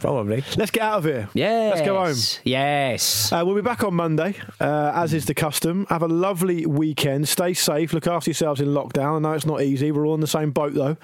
Probably. 0.00 0.44
Let's 0.54 0.70
get 0.70 0.82
out 0.82 0.98
of 0.98 1.04
here. 1.04 1.30
Yeah. 1.32 1.70
Let's 1.74 1.80
go 1.80 1.98
home. 2.04 2.14
Yes. 2.44 3.32
Uh, 3.32 3.42
we'll 3.46 3.54
be 3.54 3.62
back 3.62 3.82
on 3.82 3.94
Monday, 3.94 4.34
uh, 4.60 4.92
as 4.94 5.14
is 5.14 5.24
the 5.24 5.32
custom. 5.32 5.86
Have 5.88 6.02
a 6.02 6.06
lovely 6.08 6.66
weekend. 6.66 7.26
Stay 7.26 7.54
safe. 7.54 7.94
Look 7.94 8.06
after 8.06 8.28
yourselves 8.28 8.60
in 8.60 8.68
lockdown. 8.68 9.16
I 9.16 9.18
know 9.20 9.32
it's 9.32 9.46
not 9.46 9.62
easy. 9.62 9.92
We're 9.92 10.06
all 10.06 10.14
in 10.14 10.20
the 10.20 10.26
same 10.26 10.50
boat, 10.50 10.74
though. 10.74 10.98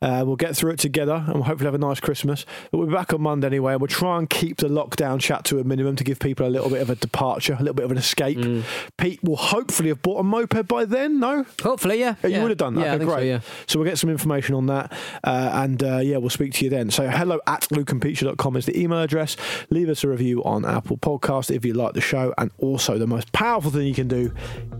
Uh, 0.00 0.22
we'll 0.26 0.36
get 0.36 0.56
through 0.56 0.70
it 0.70 0.78
together 0.78 1.22
and 1.26 1.34
we'll 1.34 1.42
hopefully 1.42 1.66
have 1.66 1.74
a 1.74 1.78
nice 1.78 2.00
Christmas. 2.00 2.46
But 2.70 2.78
we'll 2.78 2.86
be 2.86 2.94
back 2.94 3.12
on 3.12 3.20
Monday 3.20 3.48
anyway. 3.48 3.72
And 3.72 3.82
we'll 3.82 3.88
try 3.88 4.16
and 4.18 4.30
keep 4.30 4.56
the 4.56 4.68
lockdown 4.68 5.20
chat 5.20 5.44
to 5.46 5.58
a 5.58 5.64
minimum 5.64 5.96
to 5.96 6.04
give 6.04 6.20
people 6.20 6.46
a 6.46 6.48
little 6.48 6.70
bit 6.70 6.80
of 6.80 6.88
a 6.88 6.94
departure, 6.94 7.52
a 7.52 7.58
little 7.58 7.74
bit 7.74 7.84
of 7.84 7.90
an 7.90 7.98
escape. 7.98 8.38
Mm. 8.38 8.62
Pete 8.96 9.22
will 9.22 9.36
hopefully 9.36 9.90
have 9.90 10.00
bought 10.00 10.20
a 10.20 10.22
moped 10.22 10.66
by 10.68 10.86
then, 10.86 11.20
no? 11.20 11.44
Hopefully, 11.62 12.00
yeah. 12.00 12.14
You 12.22 12.30
Yeah. 12.30 12.40
would 12.42 12.50
have 12.52 12.56
done 12.58 12.76
that. 12.76 12.80
Yeah, 12.80 12.86
okay, 12.92 12.98
think 13.00 13.10
so, 13.10 13.16
great. 13.16 13.28
yeah. 13.28 13.40
So 13.66 13.78
we'll 13.78 13.88
get 13.88 13.98
some 13.98 14.08
information 14.08 14.37
on 14.46 14.66
that. 14.66 14.92
Uh, 15.24 15.50
and 15.52 15.82
uh, 15.82 15.98
yeah, 15.98 16.16
we'll 16.16 16.30
speak 16.30 16.52
to 16.54 16.64
you 16.64 16.70
then. 16.70 16.90
So 16.90 17.08
hello 17.08 17.40
at 17.46 17.62
lukeandpeteshow.com 17.62 18.56
is 18.56 18.66
the 18.66 18.78
email 18.78 19.00
address. 19.00 19.36
Leave 19.70 19.88
us 19.88 20.04
a 20.04 20.08
review 20.08 20.42
on 20.44 20.64
Apple 20.64 20.96
Podcast 20.96 21.54
if 21.54 21.64
you 21.64 21.74
like 21.74 21.94
the 21.94 22.00
show. 22.00 22.32
And 22.38 22.50
also, 22.58 22.98
the 22.98 23.06
most 23.06 23.32
powerful 23.32 23.70
thing 23.70 23.86
you 23.86 23.94
can 23.94 24.08
do 24.08 24.32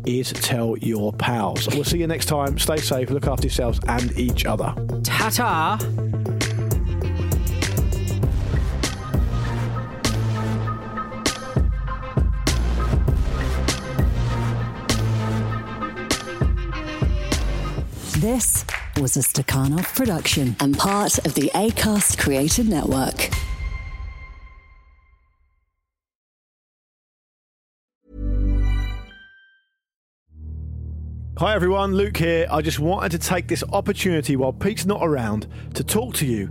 is 0.07 0.33
tell 0.33 0.77
your 0.79 1.13
pals. 1.13 1.69
We'll 1.69 1.85
see 1.85 1.99
you 1.99 2.07
next 2.07 2.27
time. 2.27 2.59
Stay 2.59 2.79
safe, 2.79 3.11
look 3.11 3.27
after 3.27 3.47
yourselves 3.47 3.81
and 3.89 4.17
each 4.19 4.47
other. 4.47 4.75
Ta 5.03 5.31
ta. 5.31 5.79
This 18.21 18.65
was 19.01 19.17
a 19.17 19.21
Stakhanov 19.21 19.95
production 19.95 20.57
and 20.61 20.77
part 20.77 21.19
of 21.25 21.35
the 21.35 21.51
ACAST 21.55 22.19
Creator 22.19 22.65
Network. 22.65 23.31
Hi 31.39 31.55
everyone, 31.55 31.95
Luke 31.95 32.17
here. 32.17 32.49
I 32.51 32.63
just 32.63 32.81
wanted 32.81 33.13
to 33.13 33.19
take 33.19 33.47
this 33.47 33.63
opportunity 33.73 34.35
while 34.35 34.53
Pete's 34.53 34.87
not 34.87 34.99
around 35.03 35.47
to 35.75 35.85
talk 35.85 36.15
to 36.15 36.27
you 36.27 36.51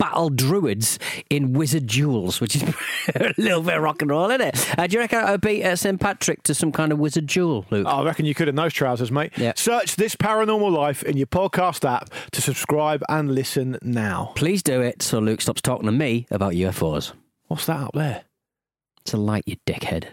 battle 0.00 0.30
druids 0.30 0.98
in 1.28 1.52
wizard 1.52 1.86
duels, 1.86 2.40
which 2.40 2.56
is 2.56 2.62
a 3.14 3.34
little 3.36 3.62
bit 3.62 3.76
of 3.76 3.82
rock 3.82 4.02
and 4.02 4.10
roll, 4.10 4.30
isn't 4.30 4.40
it? 4.40 4.78
Uh, 4.78 4.86
do 4.86 4.94
you 4.94 5.00
reckon 5.00 5.20
I 5.20 5.32
would 5.32 5.42
beat 5.42 5.62
uh, 5.62 5.76
St 5.76 6.00
Patrick 6.00 6.42
to 6.44 6.54
some 6.54 6.72
kind 6.72 6.90
of 6.90 6.98
wizard 6.98 7.26
duel, 7.26 7.66
Luke? 7.70 7.86
I 7.86 8.02
reckon 8.02 8.24
you 8.24 8.34
could 8.34 8.48
in 8.48 8.56
those 8.56 8.72
trousers, 8.72 9.12
mate. 9.12 9.32
Yeah. 9.36 9.52
Search 9.54 9.96
this 9.96 10.16
paranormal 10.16 10.72
life 10.72 11.02
in 11.02 11.16
your 11.16 11.26
podcast 11.26 11.88
app 11.88 12.10
to 12.32 12.40
subscribe 12.40 13.02
and 13.08 13.34
listen 13.34 13.78
now. 13.82 14.32
Please 14.34 14.62
do 14.62 14.80
it 14.80 15.02
so 15.02 15.18
Luke 15.18 15.42
stops 15.42 15.60
talking 15.60 15.86
to 15.86 15.92
me 15.92 16.26
about 16.30 16.54
UFOs. 16.54 17.12
What's 17.48 17.66
that 17.66 17.80
up 17.80 17.92
there? 17.94 18.24
It's 19.02 19.12
a 19.12 19.18
light, 19.18 19.44
you 19.46 19.56
dickhead. 19.66 20.08